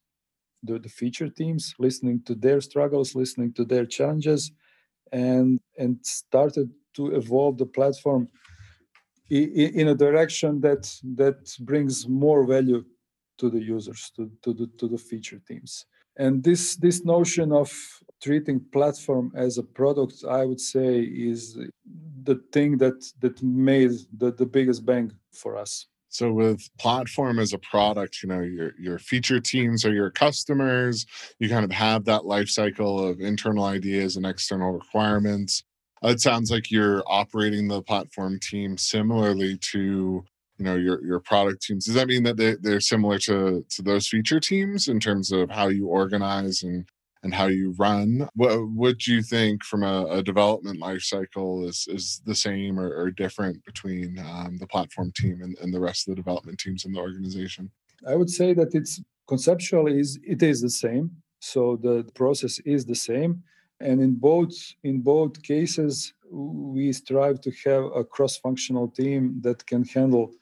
the, 0.62 0.78
the 0.78 0.88
feature 0.88 1.28
teams 1.28 1.74
listening 1.78 2.20
to 2.24 2.34
their 2.34 2.60
struggles 2.60 3.14
listening 3.14 3.52
to 3.52 3.64
their 3.64 3.86
challenges 3.86 4.52
and 5.12 5.60
and 5.78 5.98
started 6.02 6.70
to 6.94 7.14
evolve 7.14 7.58
the 7.58 7.66
platform 7.66 8.28
in, 9.30 9.88
a 9.88 9.94
direction 9.94 10.60
that 10.60 10.92
that 11.16 11.56
brings 11.60 12.08
more 12.08 12.46
value 12.46 12.84
to 13.38 13.50
the 13.50 13.60
users, 13.60 14.12
to, 14.16 14.30
to, 14.42 14.52
the, 14.52 14.66
to 14.78 14.88
the 14.88 14.98
feature 14.98 15.40
teams. 15.46 15.86
And 16.16 16.42
this, 16.42 16.77
this 16.77 17.05
notion 17.05 17.53
of 17.53 17.72
treating 18.22 18.61
platform 18.72 19.33
as 19.35 19.59
a 19.59 19.62
product, 19.62 20.24
I 20.29 20.44
would 20.44 20.61
say, 20.61 21.00
is 21.00 21.59
the 22.22 22.40
thing 22.53 22.79
that, 22.79 23.05
that 23.20 23.42
made 23.42 23.92
the, 24.16 24.33
the 24.33 24.46
biggest 24.46 24.87
bang 24.87 25.12
for 25.33 25.57
us. 25.57 25.87
So 26.14 26.33
with 26.33 26.70
platform 26.79 27.40
as 27.40 27.53
a 27.55 27.59
product, 27.59 28.22
you 28.22 28.29
know, 28.29 28.40
your 28.40 28.72
your 28.79 29.00
feature 29.00 29.40
teams 29.40 29.85
are 29.85 29.92
your 29.92 30.11
customers. 30.11 31.07
You 31.40 31.48
kind 31.48 31.64
of 31.64 31.72
have 31.72 32.05
that 32.05 32.24
life 32.24 32.48
cycle 32.48 33.05
of 33.05 33.20
internal 33.20 33.64
ideas 33.64 34.14
and 34.14 34.24
external 34.24 34.70
requirements. 34.70 35.64
it 36.05 36.20
sounds 36.20 36.53
like 36.53 36.70
you're 36.70 37.03
operating 37.09 37.66
the 37.66 37.83
platform 37.83 38.38
team 38.38 38.79
similarly 38.79 39.59
to 39.72 40.24
you 40.58 40.64
know 40.64 40.76
your 40.76 41.04
your 41.04 41.20
product 41.20 41.62
teams. 41.62 41.86
Does 41.86 41.94
that 41.94 42.08
mean 42.08 42.22
that 42.24 42.36
they, 42.36 42.54
they're 42.54 42.80
similar 42.80 43.18
to 43.20 43.64
to 43.68 43.82
those 43.82 44.08
feature 44.08 44.40
teams 44.40 44.88
in 44.88 45.00
terms 45.00 45.32
of 45.32 45.50
how 45.50 45.68
you 45.68 45.86
organize 45.86 46.62
and 46.62 46.86
and 47.24 47.34
how 47.34 47.46
you 47.46 47.74
run? 47.78 48.28
What 48.34 48.98
do 48.98 49.12
you 49.12 49.22
think 49.22 49.64
from 49.64 49.82
a, 49.82 50.06
a 50.06 50.22
development 50.22 50.78
life 50.78 51.02
cycle 51.02 51.66
is 51.66 51.86
is 51.88 52.22
the 52.24 52.34
same 52.34 52.78
or, 52.78 52.94
or 52.94 53.10
different 53.10 53.64
between 53.64 54.18
um, 54.18 54.58
the 54.58 54.66
platform 54.66 55.10
team 55.16 55.40
and, 55.42 55.56
and 55.60 55.72
the 55.72 55.80
rest 55.80 56.06
of 56.06 56.12
the 56.12 56.22
development 56.22 56.58
teams 56.58 56.84
in 56.84 56.92
the 56.92 57.00
organization? 57.00 57.70
I 58.06 58.14
would 58.14 58.30
say 58.30 58.52
that 58.54 58.74
it's 58.74 59.00
conceptually 59.26 59.98
is 59.98 60.18
it 60.22 60.42
is 60.42 60.60
the 60.60 60.70
same. 60.70 61.10
So 61.40 61.76
the 61.76 62.04
process 62.14 62.58
is 62.60 62.84
the 62.84 62.94
same. 62.94 63.42
And 63.80 64.00
in 64.00 64.14
both 64.14 64.54
in 64.84 65.00
both 65.00 65.42
cases 65.42 66.14
we 66.30 66.92
strive 66.92 67.40
to 67.42 67.52
have 67.64 67.84
a 67.94 68.04
cross-functional 68.04 68.88
team 68.88 69.40
that 69.42 69.64
can 69.66 69.84
handle 69.84 70.32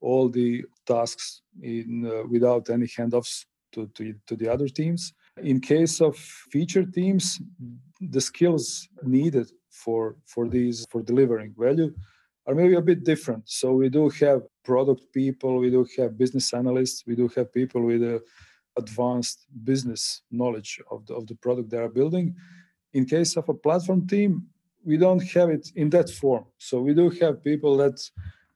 all 0.00 0.28
the 0.28 0.64
tasks 0.86 1.42
in 1.62 2.06
uh, 2.06 2.26
without 2.28 2.70
any 2.70 2.86
handoffs 2.86 3.44
to, 3.72 3.86
to, 3.94 4.14
to 4.26 4.36
the 4.36 4.48
other 4.48 4.68
teams. 4.68 5.12
In 5.42 5.60
case 5.60 6.00
of 6.00 6.16
feature 6.16 6.84
teams 6.84 7.40
the 8.00 8.20
skills 8.20 8.88
needed 9.02 9.50
for 9.70 10.16
for 10.26 10.48
these 10.48 10.86
for 10.90 11.02
delivering 11.02 11.54
value 11.56 11.94
are 12.46 12.54
maybe 12.54 12.74
a 12.74 12.82
bit 12.82 13.04
different. 13.04 13.48
So 13.48 13.72
we 13.72 13.88
do 13.88 14.08
have 14.20 14.42
product 14.64 15.02
people 15.12 15.58
we 15.58 15.70
do 15.70 15.86
have 15.96 16.18
business 16.18 16.52
analysts 16.52 17.04
we 17.06 17.14
do 17.14 17.28
have 17.36 17.52
people 17.52 17.82
with 17.82 18.02
a 18.02 18.20
advanced 18.76 19.46
business 19.64 20.22
knowledge 20.30 20.80
of 20.90 21.06
the, 21.06 21.14
of 21.14 21.26
the 21.26 21.34
product 21.36 21.70
they 21.70 21.78
are 21.78 21.88
building. 21.88 22.34
In 22.92 23.04
case 23.04 23.36
of 23.36 23.48
a 23.48 23.54
platform 23.54 24.06
team 24.06 24.46
we 24.84 24.96
don't 24.96 25.22
have 25.34 25.50
it 25.50 25.70
in 25.76 25.90
that 25.90 26.08
form. 26.08 26.44
So 26.58 26.80
we 26.80 26.94
do 26.94 27.10
have 27.20 27.44
people 27.44 27.76
that 27.76 28.00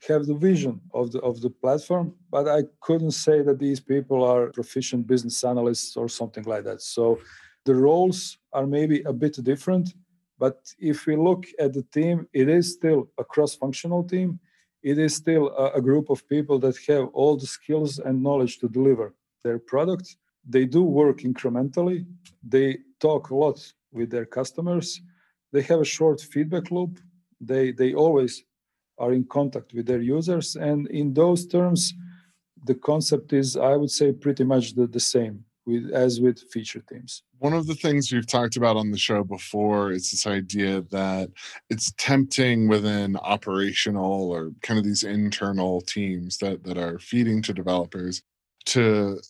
have 0.08 0.26
the 0.26 0.34
vision 0.34 0.80
of 0.92 1.12
the 1.12 1.20
of 1.20 1.40
the 1.40 1.50
platform 1.50 2.14
but 2.30 2.46
i 2.48 2.60
couldn't 2.80 3.16
say 3.26 3.42
that 3.42 3.58
these 3.58 3.80
people 3.80 4.22
are 4.24 4.50
proficient 4.60 5.06
business 5.06 5.42
analysts 5.44 5.96
or 5.96 6.08
something 6.08 6.44
like 6.44 6.64
that. 6.64 6.80
So 6.82 7.18
the 7.64 7.74
roles 7.74 8.38
are 8.52 8.66
maybe 8.66 9.02
a 9.02 9.12
bit 9.12 9.34
different 9.42 9.94
but 10.38 10.56
if 10.78 11.06
we 11.06 11.16
look 11.16 11.42
at 11.58 11.72
the 11.72 11.84
team 11.96 12.16
it 12.32 12.48
is 12.48 12.72
still 12.72 13.00
a 13.18 13.24
cross 13.24 13.54
functional 13.54 14.04
team. 14.04 14.40
It 14.82 14.98
is 14.98 15.14
still 15.16 15.48
a, 15.56 15.78
a, 15.78 15.80
group 15.80 16.10
of 16.10 16.28
people 16.28 16.58
that 16.58 16.76
have 16.88 17.08
all 17.14 17.38
the 17.38 17.46
skills 17.46 17.98
and 17.98 18.22
knowledge 18.22 18.58
to 18.58 18.68
deliver 18.68 19.14
their 19.42 19.58
product. 19.58 20.16
They 20.46 20.66
do 20.66 20.82
work 20.82 21.20
incrementally. 21.20 22.04
They 22.46 22.78
talk 23.00 23.30
a 23.30 23.34
lot 23.34 23.58
with 23.92 24.10
their 24.10 24.26
customers. 24.26 25.00
They 25.52 25.62
have 25.62 25.80
a 25.80 25.92
short 25.96 26.20
feedback 26.20 26.70
loop. 26.70 27.00
They 27.40 27.72
they 27.72 27.94
always 27.94 28.44
are 28.98 29.12
in 29.12 29.24
contact 29.24 29.72
with 29.74 29.86
their 29.86 30.00
users. 30.00 30.56
And 30.56 30.88
in 30.88 31.14
those 31.14 31.46
terms, 31.46 31.94
the 32.64 32.74
concept 32.74 33.32
is, 33.32 33.56
I 33.56 33.76
would 33.76 33.90
say, 33.90 34.12
pretty 34.12 34.44
much 34.44 34.74
the, 34.74 34.86
the 34.86 35.00
same 35.00 35.44
with 35.66 35.90
as 35.92 36.20
with 36.20 36.40
feature 36.50 36.82
teams. 36.88 37.22
One 37.38 37.52
of 37.52 37.66
the 37.66 37.74
things 37.74 38.12
we've 38.12 38.26
talked 38.26 38.56
about 38.56 38.76
on 38.76 38.90
the 38.90 38.98
show 38.98 39.24
before 39.24 39.92
is 39.92 40.10
this 40.10 40.26
idea 40.26 40.82
that 40.90 41.30
it's 41.70 41.92
tempting 41.98 42.68
within 42.68 43.16
operational 43.16 44.30
or 44.30 44.52
kind 44.62 44.78
of 44.78 44.84
these 44.84 45.04
internal 45.04 45.80
teams 45.82 46.38
that, 46.38 46.64
that 46.64 46.78
are 46.78 46.98
feeding 46.98 47.42
to 47.42 47.52
developers 47.52 48.22
to 48.66 49.20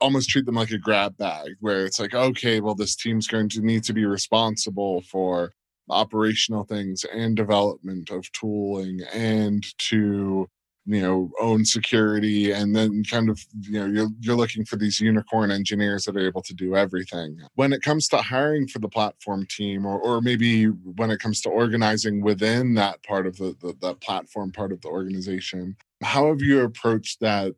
almost 0.00 0.28
treat 0.28 0.44
them 0.44 0.56
like 0.56 0.70
a 0.70 0.78
grab 0.78 1.16
bag 1.16 1.52
where 1.60 1.86
it's 1.86 1.98
like 1.98 2.14
okay 2.14 2.60
well 2.60 2.74
this 2.74 2.94
team's 2.94 3.26
going 3.26 3.48
to 3.48 3.62
need 3.62 3.82
to 3.82 3.94
be 3.94 4.04
responsible 4.04 5.00
for 5.02 5.52
operational 5.88 6.64
things 6.64 7.04
and 7.04 7.36
development 7.36 8.10
of 8.10 8.30
tooling 8.32 9.00
and 9.12 9.64
to 9.78 10.48
you 10.88 11.00
know 11.00 11.30
own 11.40 11.64
security 11.64 12.52
and 12.52 12.74
then 12.74 13.02
kind 13.04 13.28
of 13.28 13.44
you 13.62 13.72
know 13.72 13.86
you're, 13.86 14.08
you're 14.20 14.36
looking 14.36 14.64
for 14.64 14.76
these 14.76 15.00
unicorn 15.00 15.50
engineers 15.50 16.04
that 16.04 16.16
are 16.16 16.26
able 16.26 16.42
to 16.42 16.54
do 16.54 16.76
everything. 16.76 17.38
When 17.54 17.72
it 17.72 17.82
comes 17.82 18.08
to 18.08 18.18
hiring 18.18 18.68
for 18.68 18.78
the 18.78 18.88
platform 18.88 19.46
team 19.46 19.84
or, 19.84 19.98
or 19.98 20.20
maybe 20.20 20.66
when 20.66 21.10
it 21.10 21.18
comes 21.18 21.40
to 21.42 21.48
organizing 21.48 22.20
within 22.20 22.74
that 22.74 23.02
part 23.02 23.26
of 23.26 23.36
the, 23.36 23.56
the, 23.60 23.74
the 23.80 23.94
platform 23.96 24.52
part 24.52 24.72
of 24.72 24.80
the 24.80 24.88
organization 24.88 25.76
how 26.02 26.28
have 26.28 26.40
you 26.40 26.60
approached 26.60 27.20
that 27.20 27.54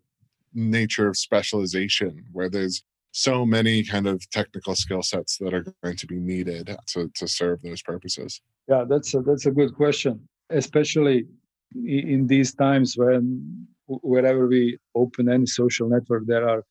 nature 0.55 1.09
of 1.09 1.17
specialization 1.17 2.25
where 2.33 2.49
there's 2.49 2.83
so 3.13 3.45
many 3.45 3.83
kind 3.83 4.07
of 4.07 4.29
technical 4.31 4.75
skill 4.75 5.03
sets 5.03 5.39
that 5.39 5.55
are 5.55 5.65
going 5.83 5.97
to 5.97 6.07
be 6.07 6.19
needed 6.19 6.77
to, 6.89 7.11
to 7.15 7.27
serve 7.27 7.63
those 7.63 7.83
purposes? 7.83 8.41
Yeah, 8.69 8.85
that's 8.89 9.15
a, 9.15 9.21
that's 9.21 9.47
a 9.47 9.51
good 9.51 9.75
question, 9.75 10.29
especially 10.51 11.27
in 11.75 12.27
these 12.27 12.55
times 12.55 12.97
when 12.97 13.67
wherever 13.87 14.47
we 14.47 14.79
open 14.95 15.29
any 15.31 15.47
social 15.47 15.89
network, 15.89 16.25
there 16.27 16.49
are 16.49 16.63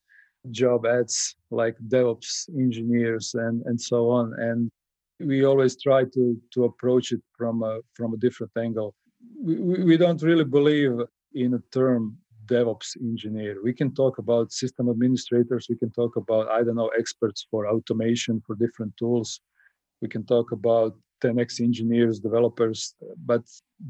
job 0.52 0.86
ads 0.86 1.36
like 1.52 1.76
DevOps 1.88 2.50
engineers 2.58 3.34
and, 3.36 3.64
and 3.66 3.80
so 3.80 4.10
on. 4.10 4.34
And 4.40 4.70
we 5.20 5.44
always 5.44 5.82
try 5.82 6.04
to, 6.04 6.38
to 6.54 6.66
approach 6.66 7.12
it 7.12 7.22
from 7.38 7.64
a, 7.64 7.80
from 7.96 8.14
a 8.14 8.18
different 8.18 8.52
angle. 8.58 8.94
We, 9.40 9.84
we 9.84 9.98
don't 9.98 10.22
really 10.22 10.46
believe 10.46 10.94
in 11.34 11.56
a 11.56 11.60
term 11.72 12.18
DevOps 12.48 12.90
engineer. 13.02 13.58
We 13.64 13.74
can 13.74 13.94
talk 13.94 14.18
about 14.18 14.52
system 14.52 14.90
administrators. 14.90 15.68
We 15.70 15.78
can 15.78 15.92
talk 15.92 16.16
about, 16.16 16.50
I 16.50 16.64
don't 16.64 16.76
know, 16.76 16.92
experts 16.98 17.48
for 17.50 17.68
automation 17.68 18.42
for 18.46 18.56
different 18.56 18.96
tools. 18.98 19.42
We 20.02 20.08
can 20.08 20.26
talk 20.26 20.52
about 20.52 20.96
10x 21.24 21.62
engineers, 21.62 22.20
developers. 22.20 22.96
But 23.26 23.44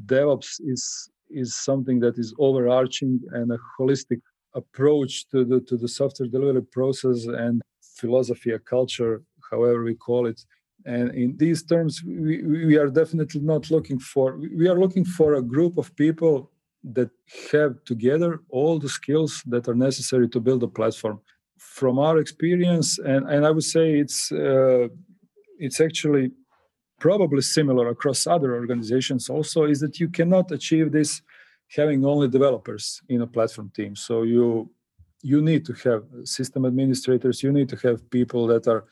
DevOps 0.06 0.60
is 0.60 1.10
is 1.30 1.54
something 1.54 2.00
that 2.00 2.18
is 2.18 2.34
overarching 2.38 3.20
and 3.32 3.52
a 3.52 3.58
holistic 3.78 4.20
approach 4.54 5.28
to 5.30 5.44
the 5.44 5.60
to 5.68 5.76
the 5.76 5.88
software 5.88 6.28
delivery 6.28 6.66
process 6.78 7.26
and 7.26 7.60
philosophy, 8.00 8.50
a 8.52 8.58
culture, 8.58 9.22
however 9.50 9.82
we 9.84 9.94
call 9.94 10.26
it. 10.26 10.40
And 10.86 11.14
in 11.14 11.36
these 11.36 11.62
terms, 11.64 12.02
we, 12.04 12.42
we 12.42 12.76
are 12.76 12.88
definitely 12.88 13.40
not 13.40 13.70
looking 13.70 13.98
for, 13.98 14.38
we 14.38 14.68
are 14.68 14.78
looking 14.78 15.04
for 15.04 15.34
a 15.34 15.42
group 15.42 15.76
of 15.76 15.94
people 15.96 16.50
that 16.84 17.10
have 17.52 17.82
together 17.84 18.40
all 18.48 18.78
the 18.78 18.88
skills 18.88 19.42
that 19.46 19.68
are 19.68 19.74
necessary 19.74 20.28
to 20.28 20.40
build 20.40 20.62
a 20.62 20.68
platform. 20.68 21.20
From 21.58 21.98
our 21.98 22.18
experience, 22.18 22.98
and, 22.98 23.28
and 23.28 23.44
I 23.44 23.50
would 23.50 23.64
say 23.64 23.98
it's 23.98 24.30
uh, 24.30 24.88
it's 25.58 25.80
actually 25.80 26.30
probably 27.00 27.42
similar 27.42 27.88
across 27.88 28.26
other 28.26 28.54
organizations 28.54 29.28
also, 29.28 29.64
is 29.64 29.80
that 29.80 29.98
you 30.00 30.08
cannot 30.08 30.50
achieve 30.50 30.92
this 30.92 31.22
having 31.76 32.04
only 32.04 32.28
developers 32.28 33.02
in 33.08 33.22
a 33.22 33.26
platform 33.26 33.70
team. 33.74 33.94
So 33.96 34.22
you 34.22 34.70
you 35.22 35.42
need 35.42 35.64
to 35.66 35.72
have 35.84 36.04
system 36.24 36.64
administrators, 36.64 37.42
you 37.42 37.52
need 37.52 37.68
to 37.70 37.76
have 37.88 38.08
people 38.10 38.46
that 38.46 38.68
are 38.68 38.84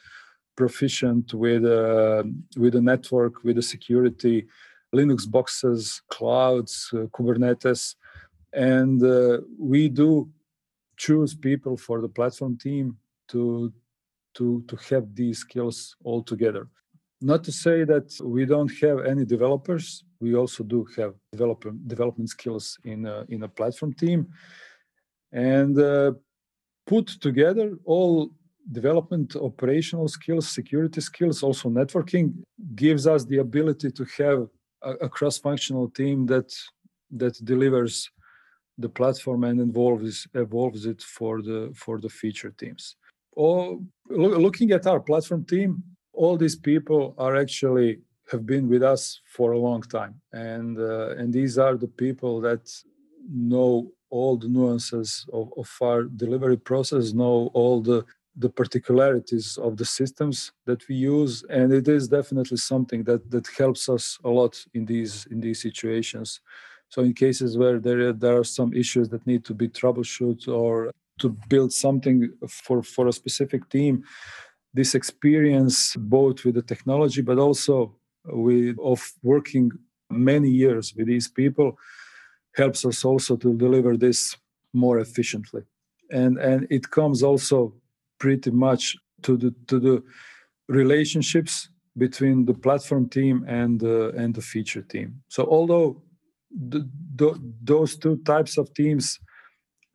proficient 0.56 1.34
with 1.34 1.64
uh, 1.64 2.24
with 2.56 2.74
a 2.74 2.80
network, 2.80 3.44
with 3.44 3.56
the 3.56 3.62
security, 3.62 4.46
Linux 4.98 5.20
boxes, 5.36 6.02
clouds, 6.16 6.74
uh, 6.92 7.06
Kubernetes, 7.14 7.94
and 8.52 9.02
uh, 9.02 9.38
we 9.58 9.88
do 9.88 10.28
choose 10.96 11.34
people 11.34 11.76
for 11.76 12.00
the 12.00 12.08
platform 12.18 12.56
team 12.56 12.96
to 13.28 13.72
to 14.36 14.62
to 14.68 14.76
have 14.88 15.04
these 15.14 15.38
skills 15.46 15.96
all 16.04 16.22
together. 16.22 16.64
Not 17.20 17.44
to 17.44 17.52
say 17.52 17.84
that 17.84 18.08
we 18.22 18.44
don't 18.52 18.72
have 18.82 18.98
any 19.12 19.24
developers. 19.24 20.04
We 20.20 20.34
also 20.34 20.64
do 20.64 20.86
have 20.96 21.12
development 21.32 21.88
development 21.88 22.28
skills 22.36 22.78
in 22.84 23.06
a, 23.06 23.24
in 23.28 23.42
a 23.42 23.48
platform 23.48 23.92
team, 23.94 24.20
and 25.32 25.78
uh, 25.78 26.12
put 26.86 27.06
together 27.28 27.78
all 27.84 28.30
development 28.72 29.36
operational 29.36 30.08
skills 30.08 30.48
security 30.48 31.00
skills 31.00 31.42
also 31.42 31.68
networking 31.68 32.34
gives 32.74 33.06
us 33.06 33.24
the 33.24 33.38
ability 33.38 33.90
to 33.92 34.04
have 34.18 34.48
a, 34.82 34.92
a 35.06 35.08
cross-functional 35.08 35.90
team 35.90 36.26
that 36.26 36.52
that 37.10 37.34
delivers 37.44 38.10
the 38.78 38.88
platform 38.88 39.44
and 39.44 39.60
evolves 39.60 40.26
evolves 40.34 40.86
it 40.86 41.02
for 41.02 41.42
the 41.42 41.72
for 41.74 41.98
the 41.98 42.08
feature 42.08 42.50
teams. 42.50 42.96
Or 43.32 43.80
looking 44.08 44.70
at 44.72 44.86
our 44.86 45.00
platform 45.00 45.44
team, 45.44 45.82
all 46.12 46.36
these 46.36 46.56
people 46.56 47.14
are 47.18 47.36
actually 47.36 48.00
have 48.30 48.44
been 48.44 48.68
with 48.68 48.82
us 48.82 49.20
for 49.24 49.52
a 49.52 49.58
long 49.58 49.82
time, 49.82 50.20
and 50.32 50.78
uh, 50.78 51.10
and 51.18 51.32
these 51.32 51.58
are 51.58 51.76
the 51.76 51.88
people 51.88 52.40
that 52.40 52.68
know 53.30 53.92
all 54.10 54.36
the 54.36 54.48
nuances 54.48 55.26
of, 55.32 55.52
of 55.56 55.68
our 55.80 56.04
delivery 56.04 56.56
process, 56.56 57.12
know 57.12 57.50
all 57.54 57.80
the 57.80 58.04
the 58.36 58.50
particularities 58.50 59.56
of 59.56 59.76
the 59.76 59.84
systems 59.84 60.52
that 60.66 60.86
we 60.88 60.94
use 60.94 61.44
and 61.48 61.72
it 61.72 61.88
is 61.88 62.08
definitely 62.08 62.58
something 62.58 63.02
that 63.04 63.30
that 63.30 63.46
helps 63.58 63.88
us 63.88 64.18
a 64.24 64.28
lot 64.28 64.54
in 64.74 64.84
these 64.84 65.26
in 65.30 65.40
these 65.40 65.60
situations. 65.62 66.40
So 66.88 67.02
in 67.02 67.14
cases 67.14 67.56
where 67.56 67.78
there 67.78 68.12
there 68.12 68.36
are 68.38 68.44
some 68.44 68.72
issues 68.74 69.08
that 69.08 69.26
need 69.26 69.44
to 69.46 69.54
be 69.54 69.68
troubleshoot 69.68 70.48
or 70.48 70.90
to 71.20 71.28
build 71.48 71.72
something 71.72 72.30
for 72.48 72.82
for 72.82 73.08
a 73.08 73.12
specific 73.12 73.68
team 73.70 74.04
this 74.74 74.94
experience 74.94 75.96
both 75.96 76.44
with 76.44 76.54
the 76.56 76.66
technology 76.72 77.22
but 77.22 77.38
also 77.38 77.96
with 78.26 78.76
of 78.78 79.00
working 79.22 79.70
many 80.10 80.50
years 80.50 80.94
with 80.94 81.06
these 81.06 81.28
people 81.28 81.78
helps 82.56 82.84
us 82.84 83.04
also 83.04 83.36
to 83.36 83.54
deliver 83.54 83.96
this 83.96 84.36
more 84.72 84.98
efficiently. 84.98 85.62
And 86.10 86.38
and 86.38 86.66
it 86.70 86.90
comes 86.90 87.22
also 87.22 87.74
pretty 88.18 88.50
much 88.50 88.96
to 89.22 89.36
the 89.36 89.54
to 89.66 89.78
the 89.78 90.02
relationships 90.68 91.68
between 91.96 92.44
the 92.44 92.54
platform 92.54 93.08
team 93.08 93.44
and 93.48 93.82
uh, 93.82 94.10
and 94.12 94.34
the 94.34 94.42
feature 94.42 94.82
team. 94.82 95.22
So 95.28 95.44
although 95.44 96.02
the, 96.50 96.88
the, 97.16 97.38
those 97.62 97.96
two 97.96 98.16
types 98.18 98.56
of 98.56 98.72
teams 98.74 99.18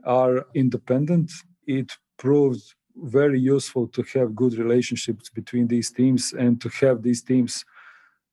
are 0.04 0.46
independent 0.54 1.32
it 1.68 1.92
proved 2.18 2.62
very 2.96 3.40
useful 3.40 3.88
to 3.88 4.04
have 4.14 4.36
good 4.36 4.56
relationships 4.56 5.30
between 5.30 5.68
these 5.68 5.92
teams 5.92 6.34
and 6.34 6.60
to 6.62 6.70
have 6.70 7.02
these 7.02 7.24
teams 7.24 7.64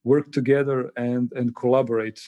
work 0.04 0.32
together 0.32 0.90
and 0.96 1.32
and 1.32 1.54
collaborate 1.54 2.20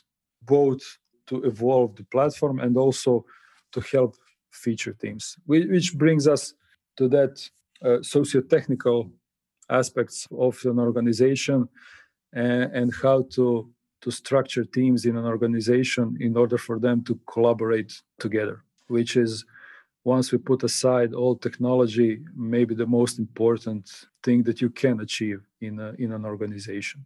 both 0.42 0.80
to 1.26 1.42
evolve 1.44 1.96
the 1.96 2.04
platform 2.04 2.60
and 2.60 2.76
also 2.76 3.24
to 3.72 3.80
help 3.92 4.16
feature 4.50 4.92
teams 4.92 5.36
which 5.46 5.94
brings 5.96 6.26
us 6.26 6.54
to 7.00 7.08
that 7.08 7.34
uh, 7.84 8.00
socio-technical 8.02 8.98
aspects 9.68 10.28
of 10.46 10.54
an 10.64 10.78
organization 10.78 11.68
and, 12.32 12.66
and 12.78 12.88
how 13.02 13.18
to 13.36 13.46
to 14.02 14.10
structure 14.10 14.64
teams 14.64 15.00
in 15.04 15.14
an 15.16 15.26
organization 15.26 16.16
in 16.20 16.32
order 16.42 16.58
for 16.66 16.76
them 16.78 17.04
to 17.04 17.12
collaborate 17.26 17.92
together 18.18 18.56
which 18.90 19.16
is 19.16 19.44
once 20.04 20.32
we 20.32 20.38
put 20.38 20.62
aside 20.62 21.12
all 21.14 21.36
technology, 21.36 22.20
maybe 22.34 22.74
the 22.74 22.86
most 22.86 23.18
important 23.18 24.06
thing 24.22 24.42
that 24.44 24.60
you 24.60 24.70
can 24.70 25.00
achieve 25.00 25.40
in, 25.60 25.78
a, 25.78 25.92
in 25.98 26.12
an 26.12 26.24
organization. 26.24 27.04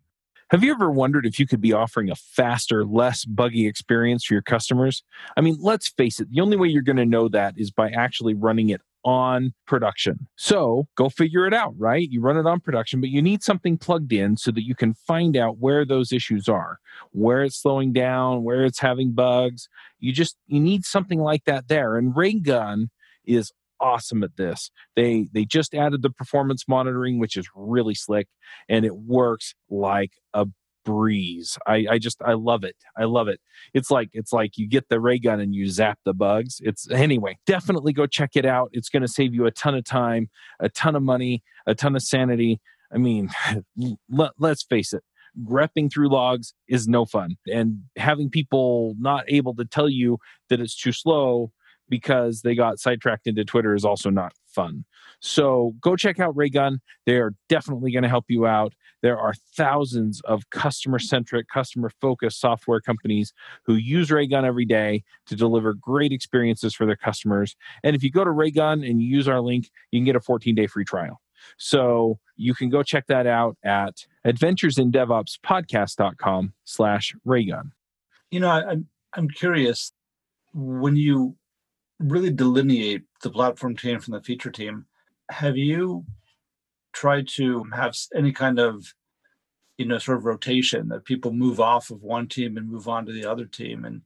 Have 0.50 0.62
you 0.62 0.72
ever 0.72 0.90
wondered 0.90 1.26
if 1.26 1.40
you 1.40 1.46
could 1.46 1.61
be 1.61 1.72
offering 1.72 2.11
a 2.11 2.14
faster, 2.14 2.85
less 2.85 3.24
buggy 3.24 3.66
experience 3.66 4.24
for 4.24 4.35
your 4.35 4.42
customers? 4.42 5.02
I 5.37 5.40
mean, 5.40 5.57
let's 5.61 5.88
face 5.88 6.20
it, 6.20 6.30
the 6.30 6.40
only 6.40 6.57
way 6.57 6.68
you're 6.68 6.83
going 6.83 6.96
to 6.96 7.07
know 7.07 7.28
that 7.28 7.54
is 7.57 7.70
by 7.70 7.90
actually 7.90 8.35
running 8.35 8.68
it 8.68 8.80
on 9.05 9.53
production. 9.67 10.29
So 10.37 10.88
go 10.97 11.09
figure 11.09 11.47
it 11.47 11.55
out, 11.55 11.75
right? 11.77 12.09
You 12.11 12.21
run 12.21 12.38
it 12.38 12.47
on 12.47 12.61
production, 12.61 13.01
but 13.01 13.11
you 13.11 13.21
need 13.21 13.43
something 13.43 13.77
plugged 13.77 14.12
in 14.12 14.37
so 14.37 14.51
that 14.53 14.64
you 14.64 14.75
can 14.75 14.95
find 14.95 15.37
out 15.37 15.59
where 15.59 15.85
those 15.85 16.12
issues 16.12 16.49
are, 16.49 16.79
where 17.11 17.43
it's 17.43 17.61
slowing 17.61 17.93
down, 17.93 18.45
where 18.45 18.64
it's 18.64 18.81
having 18.81 19.12
bugs. 19.12 19.69
You 19.99 20.12
just 20.12 20.37
you 20.47 20.61
need 20.61 20.85
something 20.85 21.21
like 21.21 21.45
that 21.45 21.69
there. 21.69 21.97
And 21.97 22.17
Raygun 22.17 22.90
is 23.25 23.53
awesome 23.81 24.23
at 24.23 24.37
this. 24.37 24.71
They 24.97 25.29
they 25.33 25.45
just 25.45 25.75
added 25.75 26.03
the 26.03 26.11
performance 26.11 26.67
monitoring, 26.67 27.19
which 27.19 27.37
is 27.37 27.47
really 27.55 27.95
slick, 27.95 28.29
and 28.69 28.85
it 28.85 28.97
works 28.97 29.55
like 29.69 30.12
a 30.33 30.47
breeze. 30.85 31.59
I, 31.66 31.87
I 31.90 31.99
just 31.99 32.23
I 32.23 32.35
love 32.35 32.64
it. 32.64 32.77
I 32.97 33.05
love 33.05 33.29
it. 33.29 33.40
It's 33.73 33.90
like 33.90 34.11
it's 34.12 34.33
like 34.33 34.57
you 34.57 34.68
get 34.68 34.88
the 34.88 35.01
ray 35.01 35.18
gun 35.18 35.40
and 35.40 35.55
you 35.55 35.68
zap 35.68 35.99
the 36.05 36.14
bugs. 36.14 36.61
It's 36.62 36.90
anyway, 36.90 37.38
definitely 37.47 37.92
go 37.92 38.07
check 38.07 38.31
it 38.35 38.47
out. 38.47 38.70
It's 38.73 38.88
going 38.88 39.03
to 39.03 39.09
save 39.09 39.35
you 39.35 39.47
a 39.47 39.51
ton 39.51 39.75
of 39.75 39.85
time, 39.85 40.29
a 40.61 40.68
ton 40.68 40.94
of 40.97 41.03
money, 41.03 41.42
a 41.66 41.75
ton 41.75 41.97
of 41.97 42.03
sanity. 42.03 42.61
I 42.92 42.99
mean, 42.99 43.31
let, 44.09 44.33
let's 44.38 44.62
face 44.62 44.92
it. 44.92 45.03
Grepping 45.44 45.92
through 45.92 46.11
logs 46.11 46.55
is 46.68 46.87
no 46.87 47.05
fun. 47.05 47.37
And 47.53 47.81
having 47.97 48.31
people 48.31 48.94
not 48.99 49.25
able 49.27 49.55
to 49.57 49.64
tell 49.64 49.88
you 49.88 50.18
that 50.49 50.61
it's 50.61 50.77
too 50.77 50.92
slow 50.92 51.51
because 51.88 52.42
they 52.42 52.55
got 52.55 52.79
sidetracked 52.79 53.27
into 53.27 53.44
Twitter 53.44 53.75
is 53.75 53.85
also 53.85 54.11
not 54.11 54.33
fun. 54.47 54.85
So 55.25 55.75
go 55.81 55.97
check 55.97 56.21
out 56.21 56.37
Raygun. 56.37 56.83
They 57.07 57.17
are 57.17 57.33
definitely 57.49 57.91
going 57.93 58.03
to 58.03 58.11
help 58.11 58.27
you 58.29 58.47
out. 58.47 58.75
There 59.01 59.19
are 59.19 59.33
thousands 59.57 60.21
of 60.27 60.51
customer 60.51 60.99
centric, 60.99 61.49
customer 61.49 61.91
focused 61.99 62.41
software 62.41 62.83
companies 62.83 63.33
who 63.65 63.77
use 63.77 64.11
Raygun 64.11 64.45
every 64.45 64.67
day 64.67 65.03
to 65.25 65.35
deliver 65.35 65.73
great 65.73 66.13
experiences 66.13 66.75
for 66.75 66.85
their 66.85 66.97
customers. 66.97 67.57
And 67.83 67.97
if 67.97 68.03
you 68.03 68.11
go 68.11 68.23
to 68.23 68.31
Raygun 68.31 68.85
and 68.85 69.01
use 69.01 69.27
our 69.27 69.41
link, 69.41 69.71
you 69.91 69.99
can 69.99 70.05
get 70.05 70.15
a 70.15 70.21
14 70.21 70.55
day 70.55 70.67
free 70.67 70.85
trial. 70.85 71.23
So 71.57 72.19
you 72.37 72.53
can 72.53 72.69
go 72.69 72.83
check 72.83 73.07
that 73.07 73.27
out 73.27 73.57
at 73.65 74.05
adventuresindevopspodcast.com 74.27 76.53
slash 76.65 77.17
Raygun. 77.25 77.73
You 78.31 78.41
know, 78.41 78.51
I, 78.51 78.73
I'm, 78.73 78.89
I'm 79.15 79.31
curious 79.31 79.91
when 80.53 80.97
you 80.97 81.37
really 81.99 82.31
delineate 82.31 83.05
the 83.23 83.31
platform 83.31 83.75
team 83.75 84.01
from 84.01 84.13
the 84.13 84.21
feature 84.21 84.51
team, 84.51 84.85
have 85.31 85.57
you 85.57 86.05
tried 86.93 87.29
to 87.29 87.65
have 87.75 87.95
any 88.15 88.33
kind 88.33 88.59
of 88.59 88.95
you 89.77 89.87
know 89.87 89.99
sort 89.99 90.19
of 90.19 90.25
rotation 90.25 90.89
that 90.89 91.05
people 91.05 91.33
move 91.33 91.61
off 91.61 91.91
of 91.91 92.03
one 92.03 92.29
team 92.29 92.57
and 92.57 92.71
move 92.71 92.89
on 92.89 93.07
to 93.07 93.13
the 93.13 93.25
other 93.25 93.47
team? 93.47 93.85
And, 93.85 94.03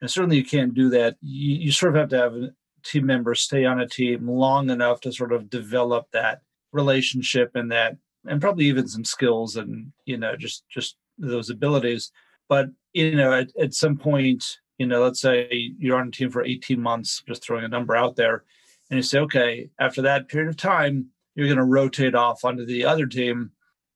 and 0.00 0.10
certainly 0.10 0.36
you 0.36 0.44
can't 0.44 0.74
do 0.74 0.90
that. 0.90 1.16
You, 1.20 1.56
you 1.56 1.72
sort 1.72 1.96
of 1.96 2.00
have 2.00 2.08
to 2.10 2.18
have 2.18 2.50
team 2.84 3.06
members 3.06 3.40
stay 3.40 3.64
on 3.64 3.80
a 3.80 3.88
team 3.88 4.28
long 4.28 4.70
enough 4.70 5.00
to 5.00 5.12
sort 5.12 5.32
of 5.32 5.50
develop 5.50 6.06
that 6.12 6.42
relationship 6.72 7.52
and 7.54 7.72
that 7.72 7.96
and 8.28 8.40
probably 8.40 8.66
even 8.66 8.86
some 8.86 9.04
skills 9.04 9.56
and 9.56 9.92
you 10.04 10.18
know 10.18 10.36
just 10.36 10.64
just 10.68 10.96
those 11.18 11.50
abilities. 11.50 12.12
But 12.48 12.68
you 12.92 13.16
know 13.16 13.32
at, 13.32 13.48
at 13.56 13.74
some 13.74 13.96
point 13.96 14.58
you 14.78 14.86
know, 14.86 15.02
let's 15.02 15.20
say 15.20 15.72
you're 15.78 15.98
on 15.98 16.08
a 16.08 16.10
team 16.10 16.30
for 16.30 16.44
18 16.44 16.80
months, 16.80 17.22
just 17.26 17.42
throwing 17.42 17.64
a 17.64 17.68
number 17.68 17.96
out 17.96 18.16
there, 18.16 18.44
and 18.90 18.98
you 18.98 19.02
say, 19.02 19.18
okay, 19.20 19.70
after 19.78 20.02
that 20.02 20.28
period 20.28 20.48
of 20.48 20.56
time, 20.56 21.06
you're 21.34 21.46
going 21.46 21.58
to 21.58 21.64
rotate 21.64 22.14
off 22.14 22.44
onto 22.44 22.64
the 22.64 22.84
other 22.84 23.06
team 23.06 23.50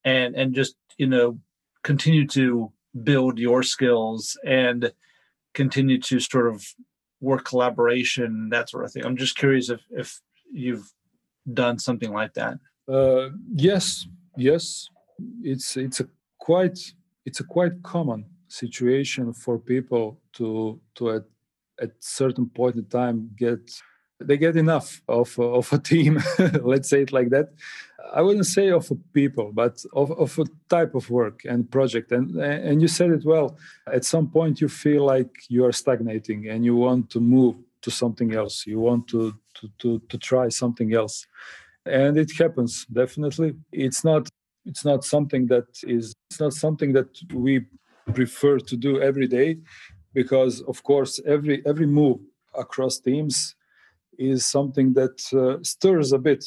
and 0.05 0.35
and 0.35 0.55
just 0.55 0.76
you 0.98 1.07
know 1.07 1.38
continue 1.83 2.26
to 2.26 2.72
build 3.03 3.38
your 3.38 3.62
skills 3.62 4.38
and 4.44 4.92
continue 5.55 5.98
to 6.00 6.20
sort 6.20 6.46
of 6.46 6.64
work 7.20 7.44
collaboration 7.44 8.48
that 8.50 8.68
sort 8.68 8.85
of 8.85 8.92
thing. 8.92 9.05
I'm 9.05 9.16
just 9.16 9.37
curious 9.37 9.70
if 9.70 9.81
if 9.90 10.20
you've 10.53 10.92
done 11.53 11.79
something 11.79 12.12
like 12.12 12.35
that. 12.35 12.59
Uh, 12.88 13.31
yes 13.55 14.07
yes. 14.37 14.88
It's 15.42 15.76
it's 15.76 16.00
a 16.00 16.09
quite 16.38 16.79
it's 17.24 17.40
a 17.40 17.44
quite 17.44 17.83
common 17.83 18.24
situation 18.48 19.33
for 19.33 19.59
people 19.59 20.20
to 20.35 20.81
to 20.96 21.11
at, 21.11 21.22
at 21.81 21.90
certain 22.00 22.48
point 22.48 22.76
in 22.76 22.87
time 22.87 23.31
get 23.37 23.70
they 24.21 24.37
get 24.37 24.57
enough 24.57 25.03
of 25.09 25.39
of 25.39 25.73
a 25.73 25.79
team 25.79 26.23
let's 26.63 26.89
say 26.89 27.03
it 27.03 27.13
like 27.13 27.31
that. 27.31 27.49
I 28.13 28.23
wouldn't 28.23 28.47
say 28.47 28.71
of 28.71 28.91
people 29.13 29.53
but 29.53 29.85
of, 29.93 30.11
of 30.13 30.39
a 30.39 30.45
type 30.69 30.95
of 30.95 31.11
work 31.11 31.45
and 31.45 31.71
project. 31.71 32.13
And 32.13 32.37
and 32.37 32.83
you 32.83 32.89
said 32.89 33.11
it 33.11 33.25
well. 33.25 33.57
At 33.87 34.05
some 34.05 34.29
point 34.31 34.61
you 34.61 34.69
feel 34.69 35.05
like 35.05 35.31
you 35.49 35.65
are 35.65 35.73
stagnating 35.73 36.49
and 36.49 36.65
you 36.65 36.77
want 36.77 37.11
to 37.11 37.21
move 37.21 37.57
to 37.83 37.91
something 37.91 38.35
else. 38.35 38.67
You 38.67 38.81
want 38.81 39.09
to 39.09 39.35
to 39.55 39.69
to, 39.79 39.99
to 40.09 40.19
try 40.19 40.49
something 40.49 40.95
else. 40.95 41.27
And 41.87 42.19
it 42.19 42.31
happens 42.37 42.87
definitely. 42.93 43.55
It's 43.73 44.05
not 44.05 44.29
it's 44.67 44.85
not 44.85 45.05
something 45.05 45.47
that 45.47 45.69
is 45.85 46.15
it's 46.31 46.41
not 46.41 46.53
something 46.53 46.93
that 46.93 47.09
we 47.33 47.65
prefer 48.15 48.59
to 48.59 48.77
do 48.77 49.01
every 49.01 49.27
day 49.27 49.59
because 50.13 50.61
of 50.63 50.83
course 50.83 51.21
every 51.27 51.63
every 51.65 51.87
move 51.87 52.19
across 52.55 52.99
teams 52.99 53.55
is 54.21 54.47
something 54.47 54.93
that 54.93 55.19
uh, 55.33 55.63
stirs 55.63 56.13
a 56.13 56.19
bit 56.19 56.45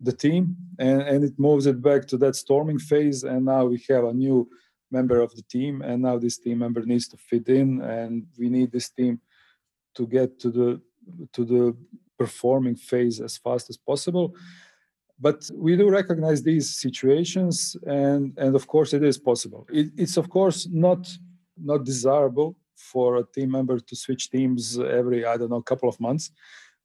the 0.00 0.12
team 0.12 0.56
and, 0.78 1.02
and 1.02 1.24
it 1.24 1.38
moves 1.38 1.66
it 1.66 1.82
back 1.82 2.06
to 2.06 2.16
that 2.18 2.36
storming 2.36 2.78
phase 2.78 3.24
and 3.24 3.44
now 3.44 3.64
we 3.64 3.82
have 3.88 4.04
a 4.04 4.12
new 4.12 4.48
member 4.90 5.20
of 5.20 5.34
the 5.34 5.42
team 5.42 5.82
and 5.82 6.02
now 6.02 6.18
this 6.18 6.38
team 6.38 6.58
member 6.58 6.82
needs 6.84 7.08
to 7.08 7.16
fit 7.16 7.48
in 7.48 7.80
and 7.82 8.26
we 8.38 8.48
need 8.48 8.70
this 8.70 8.90
team 8.90 9.20
to 9.94 10.06
get 10.06 10.38
to 10.38 10.50
the 10.50 10.80
to 11.32 11.44
the 11.44 11.76
performing 12.18 12.76
phase 12.76 13.20
as 13.20 13.36
fast 13.36 13.70
as 13.70 13.76
possible. 13.76 14.34
But 15.18 15.48
we 15.54 15.76
do 15.76 15.88
recognize 15.88 16.42
these 16.42 16.76
situations 16.76 17.76
and 17.86 18.36
and 18.36 18.54
of 18.54 18.66
course 18.66 18.92
it 18.92 19.02
is 19.02 19.18
possible. 19.18 19.66
It, 19.72 19.86
it's 19.96 20.16
of 20.16 20.28
course 20.28 20.68
not 20.70 21.02
not 21.56 21.84
desirable 21.84 22.56
for 22.76 23.16
a 23.16 23.24
team 23.24 23.50
member 23.50 23.80
to 23.80 23.96
switch 23.96 24.30
teams 24.30 24.78
every 24.78 25.24
i 25.24 25.36
don't 25.36 25.50
know 25.50 25.62
couple 25.62 25.88
of 25.88 25.98
months 25.98 26.30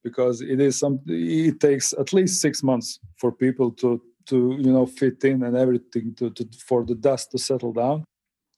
because 0.04 0.42
it 0.42 0.60
is 0.60 0.80
some 0.80 1.00
it 1.08 1.60
takes 1.60 1.94
at 1.94 2.14
least 2.14 2.42
six 2.42 2.64
months 2.64 3.00
for 3.18 3.32
people 3.32 3.72
to 3.72 4.02
to 4.28 4.58
you 4.60 4.72
know 4.72 4.86
fit 4.86 5.24
in 5.24 5.44
and 5.44 5.56
everything 5.56 6.14
to, 6.16 6.30
to 6.32 6.48
for 6.68 6.86
the 6.86 6.96
dust 6.96 7.32
to 7.32 7.38
settle 7.38 7.74
down. 7.74 8.04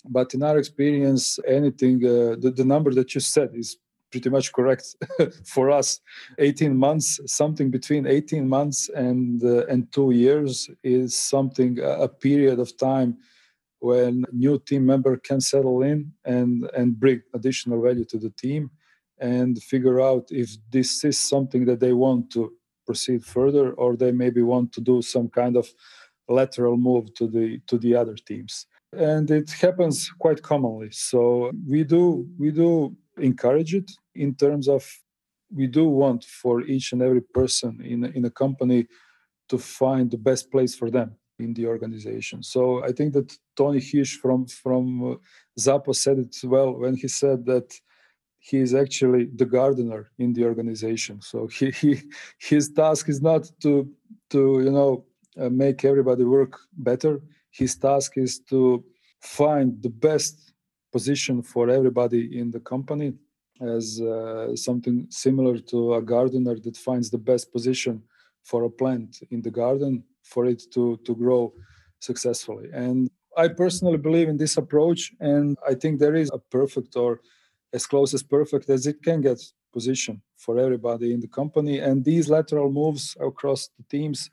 But 0.06 0.34
in 0.34 0.44
our 0.44 0.58
experience 0.58 1.40
anything 1.48 1.96
uh, 2.06 2.36
the, 2.40 2.54
the 2.56 2.66
number 2.66 2.94
that 2.94 3.14
you 3.16 3.22
said 3.22 3.52
is 3.54 3.78
pretty 4.12 4.30
much 4.30 4.54
correct 4.54 4.96
for 5.46 5.72
us. 5.72 6.00
18 6.38 6.78
months 6.78 7.20
something 7.26 7.72
between 7.72 8.06
18 8.06 8.48
months 8.48 8.90
and 8.90 9.44
uh, 9.44 9.66
and 9.68 9.92
2 9.92 10.12
years 10.12 10.70
is 10.84 11.18
something 11.18 11.80
a 11.82 12.08
period 12.08 12.60
of 12.60 12.78
time 12.78 13.18
when 13.80 14.24
new 14.32 14.58
team 14.60 14.86
member 14.86 15.18
can 15.18 15.42
settle 15.42 15.82
in 15.84 16.12
and 16.26 16.70
and 16.78 17.00
bring 17.00 17.22
additional 17.34 17.82
value 17.82 18.06
to 18.06 18.18
the 18.18 18.30
team 18.32 18.70
and 19.32 19.52
figure 19.74 20.00
out 20.10 20.26
if 20.44 20.50
this 20.76 20.92
is 21.04 21.18
something 21.34 21.64
that 21.66 21.80
they 21.80 21.94
want 21.94 22.24
to 22.36 22.42
proceed 22.88 23.22
further 23.36 23.68
or 23.82 23.90
they 23.96 24.12
maybe 24.12 24.42
want 24.54 24.68
to 24.74 24.82
do 24.82 25.02
some 25.02 25.28
kind 25.30 25.56
of 25.62 25.66
lateral 26.38 26.78
move 26.90 27.06
to 27.20 27.26
the 27.36 27.46
to 27.70 27.76
the 27.84 27.94
other 28.02 28.16
teams 28.30 28.54
and 28.98 29.32
it 29.32 29.52
happens 29.52 30.10
quite 30.20 30.42
commonly. 30.42 30.90
So 30.92 31.52
we 31.68 31.84
do 31.84 32.28
we 32.38 32.52
do 32.52 32.96
encourage 33.18 33.74
it 33.74 33.92
in 34.16 34.36
terms 34.36 34.68
of 34.68 34.84
we 35.54 35.68
do 35.68 35.88
want 35.88 36.24
for 36.24 36.62
each 36.62 36.94
and 36.94 37.02
every 37.02 37.22
person 37.22 37.82
in 37.84 38.06
in 38.06 38.26
a 38.26 38.32
company 38.32 38.88
to 39.50 39.58
find 39.58 40.10
the 40.10 40.18
best 40.18 40.52
place 40.52 40.76
for 40.76 40.90
them 40.90 41.16
in 41.40 41.54
the 41.54 41.68
organization. 41.68 42.44
So 42.44 42.84
I 42.84 42.92
think 42.92 43.14
that 43.14 43.36
Tony 43.56 43.82
Hirsch 43.82 44.18
from 44.18 44.48
from 44.48 44.86
uh, 45.12 45.16
Zappos 45.60 45.98
said 45.98 46.20
it 46.20 46.36
well 46.44 46.74
when 46.74 46.96
he 46.96 47.08
said 47.08 47.46
that 47.46 47.74
he 48.50 48.58
is 48.58 48.74
actually 48.74 49.30
the 49.36 49.46
gardener 49.46 50.12
in 50.20 50.34
the 50.34 50.44
organization. 50.44 51.22
So 51.22 51.48
he, 51.48 51.72
he 51.72 52.02
his 52.40 52.66
task 52.82 53.08
is 53.08 53.22
not 53.22 53.44
to 53.62 53.90
to 54.32 54.42
you 54.66 54.72
know 54.78 55.06
uh, 55.40 55.50
make 55.50 55.86
everybody 55.86 56.26
work 56.26 56.54
better. 56.90 57.22
His 57.52 57.76
task 57.76 58.18
is 58.18 58.40
to 58.52 58.84
find 59.22 59.82
the 59.82 59.94
best 60.08 60.36
position 60.92 61.42
for 61.42 61.70
everybody 61.70 62.38
in 62.40 62.52
the 62.52 62.60
company 62.60 63.14
as 63.62 64.02
uh, 64.02 64.56
something 64.56 65.08
similar 65.10 65.58
to 65.72 65.94
a 65.94 66.02
gardener 66.02 66.56
that 66.66 66.76
finds 66.76 67.10
the 67.10 67.24
best 67.32 67.52
position 67.52 68.04
for 68.44 68.64
a 68.64 68.70
plant 68.70 69.12
in 69.32 69.42
the 69.42 69.52
garden 69.52 70.04
for 70.24 70.46
it 70.46 70.62
to 70.74 70.98
to 71.06 71.16
grow 71.16 71.54
successfully 72.00 72.68
and 72.74 73.10
i 73.38 73.48
personally 73.48 74.02
believe 74.08 74.28
in 74.28 74.38
this 74.38 74.58
approach 74.58 75.02
and 75.20 75.58
i 75.72 75.74
think 75.74 75.94
there 76.00 76.16
is 76.24 76.30
a 76.34 76.40
perfect 76.58 76.96
or 76.96 77.20
as 77.74 77.86
close 77.86 78.14
as 78.14 78.24
perfect 78.24 78.70
as 78.70 78.88
it 78.88 79.02
can 79.02 79.22
get 79.22 79.40
position 79.74 80.22
for 80.38 80.60
everybody 80.60 81.14
in 81.14 81.20
the 81.20 81.28
company. 81.28 81.80
And 81.80 82.06
these 82.06 82.30
lateral 82.30 82.72
moves 82.72 83.18
across 83.20 83.70
the 83.78 83.84
teams 83.90 84.30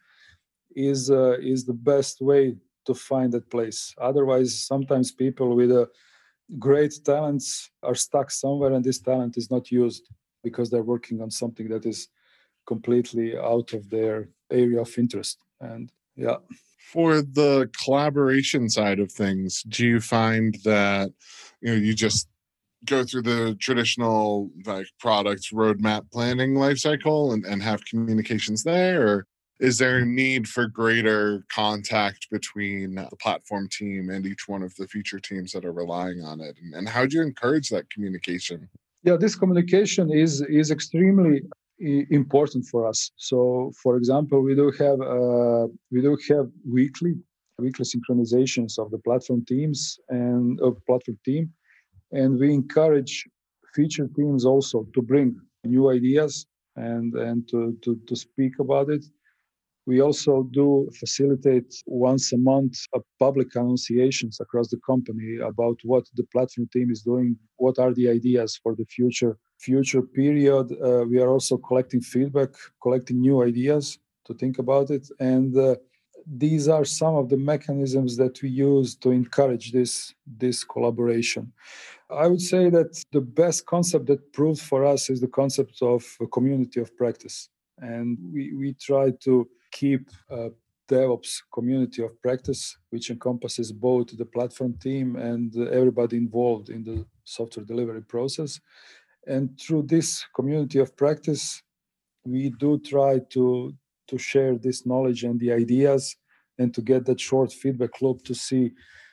is 0.76 1.11
uh, 1.11 1.37
is 1.40 1.64
the 1.64 1.79
best 1.92 2.20
way 2.20 2.57
to 2.87 2.94
find 2.94 3.33
that 3.33 3.50
place. 3.50 3.94
Otherwise 3.98 4.66
sometimes 4.72 5.11
people 5.11 5.57
with 5.57 5.72
a 5.72 5.88
great 6.59 6.94
talents 7.05 7.70
are 7.83 7.94
stuck 7.94 8.31
somewhere 8.31 8.72
and 8.72 8.85
this 8.85 9.00
talent 9.00 9.37
is 9.37 9.50
not 9.50 9.70
used 9.70 10.05
because 10.44 10.70
they're 10.70 10.92
working 10.94 11.20
on 11.22 11.31
something 11.31 11.68
that 11.68 11.87
is 11.87 12.09
completely 12.66 13.37
out 13.37 13.72
of 13.72 13.88
their 13.90 14.29
area 14.50 14.81
of 14.81 14.98
interest. 14.98 15.38
And 15.61 15.90
yeah. 16.16 16.37
For 16.92 17.22
the 17.22 17.70
collaboration 17.85 18.68
side 18.68 19.00
of 19.00 19.12
things 19.12 19.62
do 19.62 19.87
you 19.87 20.00
find 20.00 20.57
that 20.64 21.11
you 21.61 21.68
know 21.70 21.81
you 21.87 21.94
just 21.94 22.29
go 22.87 23.05
through 23.05 23.23
the 23.23 23.57
traditional 23.61 24.51
like 24.64 24.87
product 24.99 25.53
roadmap 25.53 26.11
planning 26.11 26.55
lifecycle 26.55 27.35
and, 27.35 27.45
and 27.45 27.62
have 27.62 27.85
communications 27.85 28.62
there 28.62 29.07
or 29.07 29.27
is 29.59 29.77
there 29.77 29.99
a 29.99 30.07
need 30.07 30.49
for 30.49 30.66
greater 30.66 31.45
contact 31.53 32.29
between 32.31 32.95
the 32.95 33.16
platform 33.21 33.69
team 33.71 34.09
and 34.09 34.25
each 34.25 34.49
one 34.49 34.62
of 34.62 34.75
the 34.77 34.88
feature 34.88 35.21
teams 35.21 35.53
that 35.53 35.66
are 35.66 35.73
relying 35.73 36.25
on 36.25 36.40
it? 36.40 36.57
And, 36.62 36.75
and 36.75 36.88
how 36.88 37.05
do 37.05 37.19
you 37.19 37.23
encourage 37.23 37.69
that 37.69 37.90
communication? 37.90 38.69
Yeah 39.03 39.16
this 39.16 39.35
communication 39.35 40.11
is 40.11 40.40
is 40.43 40.71
extremely 40.71 41.43
important 41.79 42.66
for 42.66 42.87
us. 42.87 43.11
So 43.16 43.73
for 43.83 43.97
example 43.97 44.43
we 44.43 44.55
do 44.55 44.71
have 44.79 44.99
uh, 45.01 45.66
we 45.93 46.01
do 46.01 46.16
have 46.31 46.47
weekly 46.66 47.14
weekly 47.59 47.85
synchronizations 47.85 48.79
of 48.79 48.90
the 48.90 48.99
platform 48.99 49.45
teams 49.45 49.99
and 50.09 50.59
of 50.61 50.79
platform 50.87 51.19
team 51.25 51.53
and 52.12 52.38
we 52.38 52.53
encourage 52.53 53.27
feature 53.75 54.09
teams 54.16 54.44
also 54.44 54.87
to 54.94 55.03
bring 55.03 55.40
new 55.64 55.90
ideas 55.90 56.46
and 56.77 57.14
and 57.14 57.49
to, 57.49 57.77
to, 57.83 57.99
to 58.07 58.16
speak 58.16 58.59
about 58.59 58.88
it 58.90 59.05
we 59.87 60.01
also 60.01 60.44
do 60.53 60.88
facilitate 60.99 61.75
once 61.87 62.33
a 62.33 62.38
month 62.38 62.75
public 63.18 63.49
annunciations 63.57 64.38
across 64.40 64.68
the 64.68 64.81
company 64.87 65.38
about 65.38 65.79
what 65.85 66.05
the 66.14 66.25
platform 66.33 66.68
team 66.73 66.90
is 66.90 67.03
doing, 67.03 67.37
what 67.57 67.79
are 67.79 67.92
the 67.94 68.09
ideas 68.09 68.51
for 68.62 68.75
the 68.75 68.85
future 68.85 69.37
future 69.59 70.03
period. 70.03 70.66
Uh, 70.73 71.05
we 71.11 71.18
are 71.23 71.31
also 71.37 71.57
collecting 71.57 72.01
feedback, 72.01 72.51
collecting 72.83 73.20
new 73.20 73.42
ideas 73.42 73.99
to 74.27 74.35
think 74.35 74.59
about 74.59 74.90
it, 74.90 75.09
and 75.18 75.57
uh, 75.57 75.75
these 76.44 76.68
are 76.68 76.85
some 76.85 77.14
of 77.16 77.29
the 77.29 77.37
mechanisms 77.37 78.16
that 78.16 78.40
we 78.42 78.49
use 78.49 78.94
to 79.03 79.11
encourage 79.11 79.73
this 79.73 80.14
this 80.42 80.59
collaboration. 80.62 81.53
I 82.12 82.27
would 82.27 82.40
say 82.40 82.70
that 82.70 83.05
the 83.12 83.20
best 83.20 83.66
concept 83.66 84.07
that 84.07 84.33
proved 84.33 84.61
for 84.61 84.85
us 84.85 85.11
is 85.11 85.20
the 85.20 85.29
concept 85.29 85.81
of 85.83 86.05
a 86.20 86.27
community 86.27 86.81
of 86.81 86.96
practice, 86.96 87.49
and 87.79 88.18
we 88.33 88.53
we 88.53 88.75
try 88.75 89.12
to 89.25 89.49
keep 89.70 90.09
a 90.29 90.51
DevOps 90.90 91.42
community 91.55 92.03
of 92.03 92.20
practice, 92.20 92.77
which 92.90 93.11
encompasses 93.11 93.70
both 93.70 94.16
the 94.16 94.25
platform 94.25 94.75
team 94.79 95.14
and 95.14 95.57
everybody 95.68 96.16
involved 96.16 96.68
in 96.68 96.83
the 96.83 97.07
software 97.25 97.64
delivery 97.64 98.03
process. 98.03 98.61
And 99.27 99.59
through 99.61 99.85
this 99.85 100.25
community 100.35 100.81
of 100.81 100.96
practice, 100.96 101.62
we 102.25 102.51
do 102.51 102.81
try 102.81 103.20
to, 103.31 103.73
to 104.09 104.18
share 104.18 104.57
this 104.57 104.85
knowledge 104.85 105.23
and 105.23 105.38
the 105.38 105.53
ideas 105.53 106.16
and 106.59 106.75
to 106.75 106.83
get 106.83 107.07
that 107.07 107.20
short 107.20 107.53
feedback 107.53 108.03
loop 108.03 108.25
to 108.25 108.35
see 108.35 108.73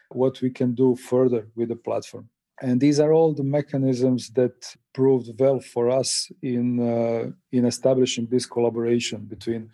what 0.09 0.41
we 0.41 0.49
can 0.49 0.73
do 0.73 0.95
further 0.95 1.47
with 1.55 1.69
the 1.69 1.75
platform. 1.75 2.27
And 2.61 2.81
these 2.81 2.99
are 2.99 3.13
all 3.13 3.33
the 3.33 3.43
mechanisms 3.43 4.29
that 4.31 4.75
proved 4.93 5.39
well 5.39 5.59
for 5.59 5.89
us 5.89 6.31
in, 6.41 6.79
uh, 6.79 7.31
in 7.51 7.65
establishing 7.65 8.27
this 8.27 8.45
collaboration 8.45 9.25
between 9.25 9.69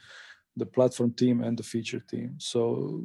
the 0.57 0.65
platform 0.65 1.11
team 1.13 1.41
and 1.43 1.57
the 1.57 1.63
feature 1.63 2.01
team. 2.01 2.35
So 2.37 3.03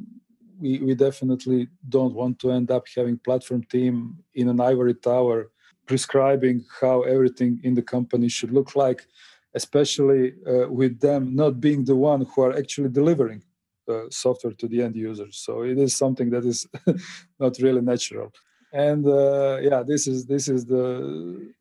we, 0.59 0.79
we 0.79 0.95
definitely 0.95 1.69
don't 1.87 2.13
want 2.13 2.39
to 2.39 2.51
end 2.51 2.71
up 2.71 2.85
having 2.93 3.17
platform 3.17 3.63
team 3.63 4.17
in 4.33 4.49
an 4.49 4.59
ivory 4.59 4.95
tower 4.95 5.49
prescribing 5.85 6.63
how 6.81 7.01
everything 7.01 7.59
in 7.63 7.73
the 7.73 7.81
company 7.81 8.29
should 8.29 8.51
look 8.51 8.75
like, 8.75 9.07
especially 9.55 10.33
uh, 10.45 10.69
with 10.69 10.99
them 10.99 11.35
not 11.35 11.59
being 11.59 11.83
the 11.83 11.95
one 11.95 12.21
who 12.29 12.41
are 12.43 12.55
actually 12.55 12.89
delivering 12.89 13.41
uh, 13.89 14.01
software 14.11 14.53
to 14.53 14.67
the 14.67 14.83
end 14.83 14.95
users. 14.95 15.37
So 15.37 15.63
it 15.63 15.79
is 15.79 15.95
something 15.95 16.29
that 16.29 16.45
is 16.45 16.67
not 17.39 17.57
really 17.59 17.81
natural. 17.81 18.31
And 18.71 19.05
uh, 19.07 19.57
yeah, 19.61 19.83
this 19.83 20.07
is 20.07 20.25
this 20.25 20.47
is 20.47 20.65
the 20.65 21.53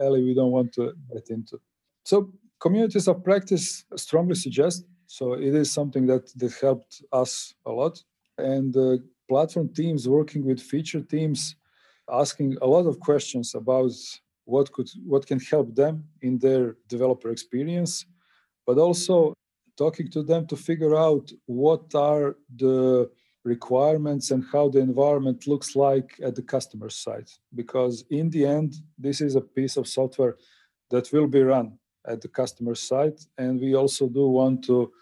alley 0.00 0.22
we 0.24 0.34
don't 0.34 0.52
want 0.52 0.72
to 0.74 0.92
get 1.12 1.30
into. 1.30 1.58
So 2.04 2.32
communities 2.60 3.08
of 3.08 3.24
practice 3.24 3.84
strongly 3.96 4.34
suggest 4.34 4.84
so 5.10 5.32
it 5.32 5.54
is 5.56 5.72
something 5.72 6.06
that 6.06 6.24
that 6.36 6.52
helped 6.60 7.02
us 7.12 7.52
a 7.66 7.72
lot. 7.72 8.00
And 8.38 8.76
uh, 8.76 8.98
platform 9.28 9.68
teams 9.74 10.08
working 10.08 10.44
with 10.46 10.60
feature 10.60 11.00
teams, 11.00 11.56
asking 12.08 12.56
a 12.62 12.66
lot 12.66 12.86
of 12.86 13.00
questions 13.00 13.56
about 13.56 13.90
what 14.44 14.70
could 14.72 14.88
what 15.04 15.26
can 15.26 15.40
help 15.40 15.74
them 15.74 16.04
in 16.22 16.38
their 16.38 16.76
developer 16.86 17.30
experience, 17.30 18.06
but 18.66 18.78
also 18.78 19.34
talking 19.76 20.08
to 20.12 20.22
them 20.22 20.46
to 20.46 20.56
figure 20.56 20.94
out 20.96 21.32
what 21.46 21.92
are 21.96 22.36
the 22.56 23.10
requirements 23.44 24.30
and 24.30 24.44
how 24.52 24.68
the 24.68 24.78
environment 24.78 25.46
looks 25.46 25.74
like 25.74 26.18
at 26.22 26.34
the 26.34 26.42
customer 26.42 26.90
side 26.90 27.28
because 27.54 28.04
in 28.10 28.28
the 28.30 28.44
end 28.44 28.74
this 28.98 29.20
is 29.20 29.34
a 29.34 29.40
piece 29.40 29.76
of 29.78 29.88
software 29.88 30.36
that 30.90 31.10
will 31.12 31.26
be 31.26 31.42
run 31.42 31.78
at 32.06 32.20
the 32.20 32.28
customer 32.28 32.74
side 32.74 33.18
and 33.38 33.58
we 33.60 33.74
also 33.74 34.08
do 34.08 34.28
want 34.28 34.62
to 34.62 34.92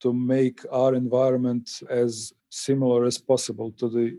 to 0.00 0.12
make 0.12 0.60
our 0.70 0.94
environment 0.94 1.82
as 1.88 2.32
similar 2.50 3.04
as 3.04 3.18
possible 3.18 3.70
to 3.72 3.88
the 3.88 4.18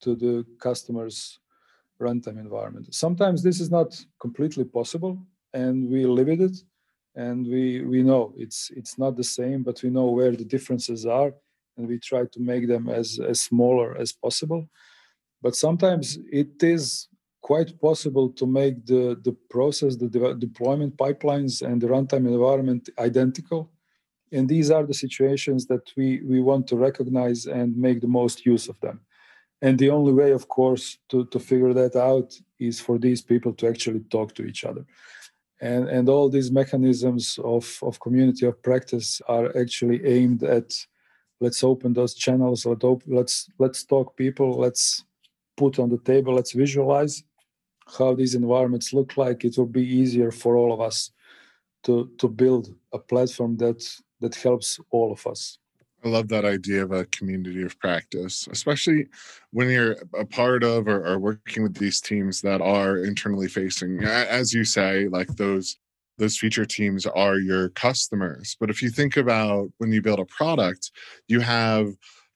to 0.00 0.14
the 0.14 0.44
customer's 0.58 1.38
runtime 2.00 2.38
environment. 2.38 2.94
Sometimes 2.94 3.42
this 3.42 3.60
is 3.60 3.70
not 3.70 4.04
completely 4.20 4.64
possible, 4.64 5.18
and 5.52 5.88
we 5.88 6.04
live 6.04 6.28
with 6.28 6.42
it, 6.42 6.56
and 7.14 7.46
we 7.46 7.82
we 7.82 8.02
know 8.02 8.34
it's 8.36 8.70
it's 8.76 8.98
not 8.98 9.16
the 9.16 9.24
same, 9.24 9.62
but 9.62 9.82
we 9.82 9.90
know 9.90 10.06
where 10.06 10.32
the 10.32 10.44
differences 10.44 11.06
are, 11.06 11.32
and 11.76 11.88
we 11.88 11.98
try 11.98 12.24
to 12.24 12.40
make 12.40 12.68
them 12.68 12.88
as 12.88 13.18
as 13.18 13.40
smaller 13.40 13.96
as 13.96 14.12
possible. 14.12 14.68
But 15.42 15.56
sometimes 15.56 16.18
it 16.30 16.62
is 16.62 17.08
quite 17.42 17.78
possible 17.78 18.30
to 18.30 18.46
make 18.46 18.86
the 18.86 19.20
the 19.26 19.36
process, 19.50 19.96
the 19.96 20.08
de- 20.08 20.34
deployment 20.46 20.96
pipelines, 20.96 21.62
and 21.62 21.80
the 21.80 21.88
runtime 21.88 22.26
environment 22.26 22.88
identical. 22.98 23.70
And 24.32 24.48
these 24.48 24.70
are 24.70 24.86
the 24.86 24.94
situations 24.94 25.66
that 25.66 25.84
we 25.96 26.22
we 26.32 26.40
want 26.40 26.66
to 26.68 26.76
recognize 26.76 27.46
and 27.46 27.76
make 27.76 28.00
the 28.00 28.14
most 28.20 28.46
use 28.46 28.68
of 28.68 28.80
them. 28.80 29.00
And 29.60 29.78
the 29.78 29.90
only 29.90 30.12
way 30.12 30.32
of 30.32 30.48
course 30.48 30.98
to 31.10 31.26
to 31.32 31.38
figure 31.38 31.74
that 31.74 31.94
out 31.96 32.30
is 32.58 32.80
for 32.80 32.98
these 32.98 33.22
people 33.22 33.52
to 33.54 33.68
actually 33.68 34.02
talk 34.14 34.34
to 34.34 34.44
each 34.50 34.64
other. 34.64 34.84
And 35.60 35.88
and 35.96 36.08
all 36.08 36.28
these 36.30 36.50
mechanisms 36.50 37.38
of 37.54 37.78
of 37.82 38.00
community 38.00 38.46
of 38.46 38.62
practice 38.62 39.20
are 39.28 39.48
actually 39.62 39.98
aimed 40.16 40.42
at 40.42 40.68
let's 41.40 41.62
open 41.64 41.92
those 41.92 42.14
channels 42.14 42.66
let 42.66 42.84
op- 42.84 43.02
let's 43.06 43.48
let's 43.58 43.84
talk 43.84 44.16
people 44.16 44.58
let's 44.58 45.04
put 45.56 45.78
on 45.78 45.88
the 45.88 45.98
table 45.98 46.34
let's 46.34 46.52
visualize 46.52 47.24
how 47.98 48.14
these 48.14 48.34
environments 48.34 48.92
look 48.92 49.16
like 49.16 49.44
it 49.44 49.56
will 49.58 49.66
be 49.66 49.86
easier 49.86 50.30
for 50.30 50.56
all 50.56 50.72
of 50.72 50.80
us 50.80 51.10
to 51.84 52.10
to 52.18 52.28
build 52.28 52.74
a 52.92 52.98
platform 52.98 53.56
that 53.58 53.84
that 54.20 54.34
helps 54.34 54.80
all 54.90 55.12
of 55.12 55.26
us. 55.26 55.58
I 56.04 56.08
love 56.08 56.28
that 56.28 56.44
idea 56.44 56.82
of 56.82 56.92
a 56.92 57.06
community 57.06 57.62
of 57.62 57.78
practice, 57.78 58.46
especially 58.50 59.06
when 59.52 59.70
you're 59.70 59.96
a 60.14 60.26
part 60.26 60.62
of 60.62 60.86
or, 60.86 61.06
or, 61.06 61.18
working 61.18 61.62
with 61.62 61.76
these 61.76 62.00
teams 62.00 62.42
that 62.42 62.60
are 62.60 62.98
internally 62.98 63.48
facing. 63.48 64.04
As 64.04 64.52
you 64.52 64.64
say, 64.64 65.08
like 65.08 65.28
those 65.36 65.78
those 66.18 66.36
feature 66.36 66.64
teams 66.64 67.06
are 67.06 67.36
your 67.36 67.70
customers. 67.70 68.56
But 68.60 68.70
if 68.70 68.82
you 68.82 68.90
think 68.90 69.16
about 69.16 69.68
when 69.78 69.92
you 69.92 70.02
build 70.02 70.20
a 70.20 70.24
product, 70.26 70.90
you 71.28 71.40
have 71.40 71.88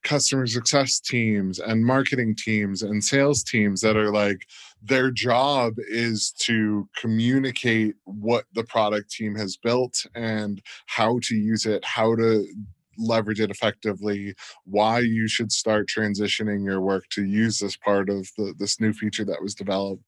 customer 0.05 0.47
success 0.47 1.01
teams 1.01 1.59
and 1.59 1.85
marketing 1.85 2.35
teams 2.37 2.83
and 2.83 3.03
sales 3.03 3.43
teams 3.43 3.81
that 3.81 3.97
are 3.97 4.11
like 4.11 4.47
their 4.83 5.11
job 5.11 5.75
is 5.89 6.33
to 6.33 6.89
communicate 6.97 7.95
what 8.05 8.45
the 8.55 8.65
product 8.65 9.11
team 9.11 9.35
has 9.35 9.57
built 9.57 10.07
and 10.15 10.63
how 10.87 11.19
to 11.23 11.35
use 11.35 11.67
it, 11.67 11.85
how 11.85 12.15
to 12.15 12.47
leverage 12.97 13.41
it 13.41 13.51
effectively, 13.51 14.35
why 14.65 14.99
you 14.99 15.29
should 15.29 15.53
start 15.53 15.89
transitioning 15.89 16.65
your 16.65 16.81
work 16.81 17.05
to 17.11 17.25
use 17.25 17.59
this 17.59 17.77
part 17.77 18.09
of 18.09 18.29
the, 18.37 18.55
this 18.59 18.81
new 18.81 18.93
feature 18.93 19.25
that 19.25 19.43
was 19.43 19.55
developed 19.55 20.03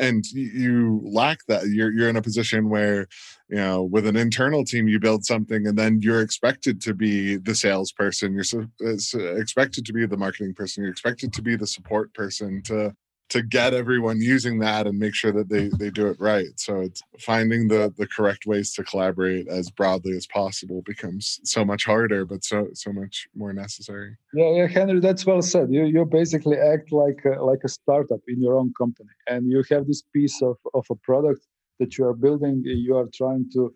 and 0.00 0.24
you 0.32 1.00
lack 1.04 1.38
that. 1.46 1.68
You're 1.68 1.92
you're 1.92 2.08
in 2.08 2.16
a 2.16 2.22
position 2.22 2.68
where 2.68 3.06
you 3.48 3.56
know 3.56 3.84
with 3.84 4.06
an 4.06 4.16
internal 4.16 4.64
team 4.64 4.88
you 4.88 4.98
build 4.98 5.24
something 5.24 5.66
and 5.66 5.78
then 5.78 6.00
you're 6.00 6.22
expected 6.22 6.80
to 6.82 6.94
be 6.94 7.36
the 7.36 7.54
salesperson. 7.54 8.32
You're 8.32 8.64
uh, 8.84 9.36
expected 9.36 9.84
to 9.84 9.92
be 9.92 10.06
the 10.06 10.16
marketing 10.16 10.54
person. 10.54 10.82
You're 10.82 10.92
expected 10.92 11.32
to 11.34 11.42
be 11.42 11.54
the 11.54 11.66
support 11.66 12.12
person 12.14 12.62
to 12.64 12.94
to 13.30 13.42
get 13.42 13.72
everyone 13.72 14.20
using 14.20 14.58
that 14.58 14.86
and 14.86 14.98
make 14.98 15.14
sure 15.14 15.32
that 15.32 15.48
they 15.48 15.68
they 15.78 15.90
do 15.90 16.06
it 16.08 16.18
right. 16.20 16.52
So 16.56 16.80
it's 16.80 17.02
finding 17.18 17.68
the 17.68 17.92
the 17.96 18.06
correct 18.06 18.44
ways 18.46 18.72
to 18.74 18.84
collaborate 18.84 19.48
as 19.48 19.70
broadly 19.70 20.12
as 20.16 20.26
possible 20.26 20.82
becomes 20.82 21.40
so 21.44 21.64
much 21.64 21.84
harder 21.84 22.24
but 22.24 22.44
so 22.44 22.68
so 22.74 22.92
much 22.92 23.28
more 23.34 23.52
necessary. 23.52 24.16
Yeah 24.34 24.50
yeah 24.56 24.66
henry 24.66 25.00
that's 25.00 25.24
well 25.24 25.42
said. 25.42 25.72
You 25.72 25.84
you 25.84 26.04
basically 26.04 26.58
act 26.58 26.92
like 26.92 27.20
a, 27.24 27.42
like 27.42 27.62
a 27.64 27.68
startup 27.68 28.20
in 28.28 28.40
your 28.42 28.56
own 28.60 28.72
company 28.76 29.14
and 29.26 29.48
you 29.50 29.62
have 29.70 29.86
this 29.86 30.02
piece 30.12 30.42
of 30.42 30.56
of 30.74 30.84
a 30.90 30.96
product 30.96 31.42
that 31.78 31.96
you 31.96 32.04
are 32.06 32.14
building. 32.14 32.62
You 32.64 32.96
are 32.98 33.08
trying 33.14 33.48
to 33.54 33.72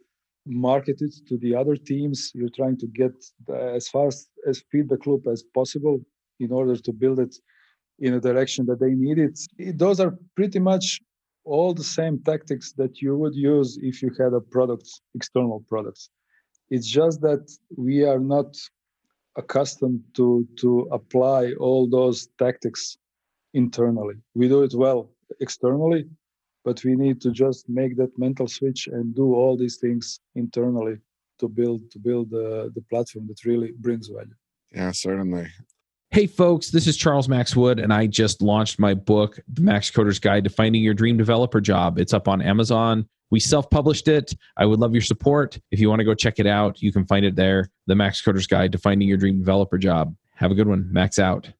market 0.47 0.99
it 1.01 1.15
to 1.29 1.39
the 1.39 1.55
other 1.55 1.77
teams. 1.77 2.31
You're 2.35 2.57
trying 2.61 2.79
to 2.79 2.87
get 2.87 3.15
as 3.77 3.89
fast 3.89 4.29
as 4.47 4.63
feedback 4.71 5.07
loop 5.07 5.27
as 5.27 5.43
possible 5.59 6.01
in 6.41 6.51
order 6.53 6.77
to 6.77 6.93
build 6.93 7.19
it 7.21 7.35
in 7.99 8.15
a 8.15 8.21
direction 8.21 8.67
that 8.67 8.81
they 8.81 8.91
need 8.91 9.19
it. 9.19 9.39
Those 9.79 10.01
are 10.01 10.19
pretty 10.37 10.59
much 10.59 11.01
all 11.45 11.75
the 11.75 11.85
same 11.85 12.19
tactics 12.21 12.73
that 12.73 13.01
you 13.01 13.17
would 13.17 13.35
use 13.35 13.79
if 13.83 14.03
you 14.03 14.11
had 14.19 14.33
a 14.33 14.41
product, 14.41 14.89
external 15.15 15.65
products. 15.69 16.11
It's 16.71 16.89
just 16.89 17.21
that 17.21 17.45
we 17.77 18.05
are 18.05 18.19
not 18.19 18.57
accustomed 19.37 20.03
to 20.15 20.47
to 20.57 20.89
apply 20.93 21.53
all 21.55 21.89
those 21.89 22.29
tactics 22.39 22.97
internally. 23.53 24.15
We 24.35 24.49
do 24.49 24.63
it 24.63 24.75
well 24.75 25.11
externally, 25.41 26.07
but 26.65 26.83
we 26.85 26.97
need 26.97 27.21
to 27.23 27.31
just 27.31 27.69
make 27.69 27.97
that 27.97 28.19
mental 28.19 28.49
switch 28.49 28.87
and 28.87 29.15
do 29.15 29.35
all 29.35 29.57
these 29.57 29.77
things 29.77 30.21
internally 30.35 30.97
to 31.41 31.49
build 31.49 31.91
to 31.91 31.99
build 31.99 32.31
the, 32.31 32.73
the 32.75 32.83
platform 32.91 33.27
that 33.29 33.45
really 33.45 33.73
brings 33.79 34.09
value. 34.09 34.35
Yeah, 34.73 34.93
certainly. 34.93 35.47
Hey, 36.15 36.29
folks, 36.29 36.71
this 36.71 36.87
is 36.87 36.97
Charles 36.97 37.29
Max 37.29 37.57
Wood, 37.57 37.81
and 37.81 37.93
I 37.93 38.07
just 38.07 38.41
launched 38.41 38.79
my 38.79 38.95
book, 38.95 39.41
The 39.53 39.63
Max 39.63 39.91
Coder's 39.91 40.21
Guide 40.21 40.45
to 40.45 40.49
Finding 40.49 40.81
Your 40.81 40.95
Dream 40.95 41.17
Developer 41.17 41.61
Job. 41.61 41.99
It's 41.99 42.15
up 42.15 42.29
on 42.29 42.41
Amazon. 42.41 43.09
We 43.33 43.41
self 43.41 43.69
published 43.69 44.07
it. 44.07 44.33
I 44.57 44.65
would 44.65 44.79
love 44.79 44.93
your 44.93 45.03
support. 45.03 45.59
If 45.73 45.81
you 45.81 45.89
want 45.89 45.99
to 45.99 46.05
go 46.05 46.15
check 46.15 46.39
it 46.39 46.47
out, 46.47 46.81
you 46.81 46.93
can 46.93 47.05
find 47.05 47.27
it 47.27 47.35
there 47.35 47.69
The 47.89 47.97
Max 47.97 48.23
Coder's 48.23 48.47
Guide 48.47 48.71
to 48.71 48.79
Finding 48.79 49.09
Your 49.09 49.17
Dream 49.17 49.41
Developer 49.41 49.77
Job. 49.77 50.15
Have 50.37 50.53
a 50.53 50.55
good 50.55 50.69
one. 50.69 50.87
Max 50.89 51.19
out. 51.19 51.51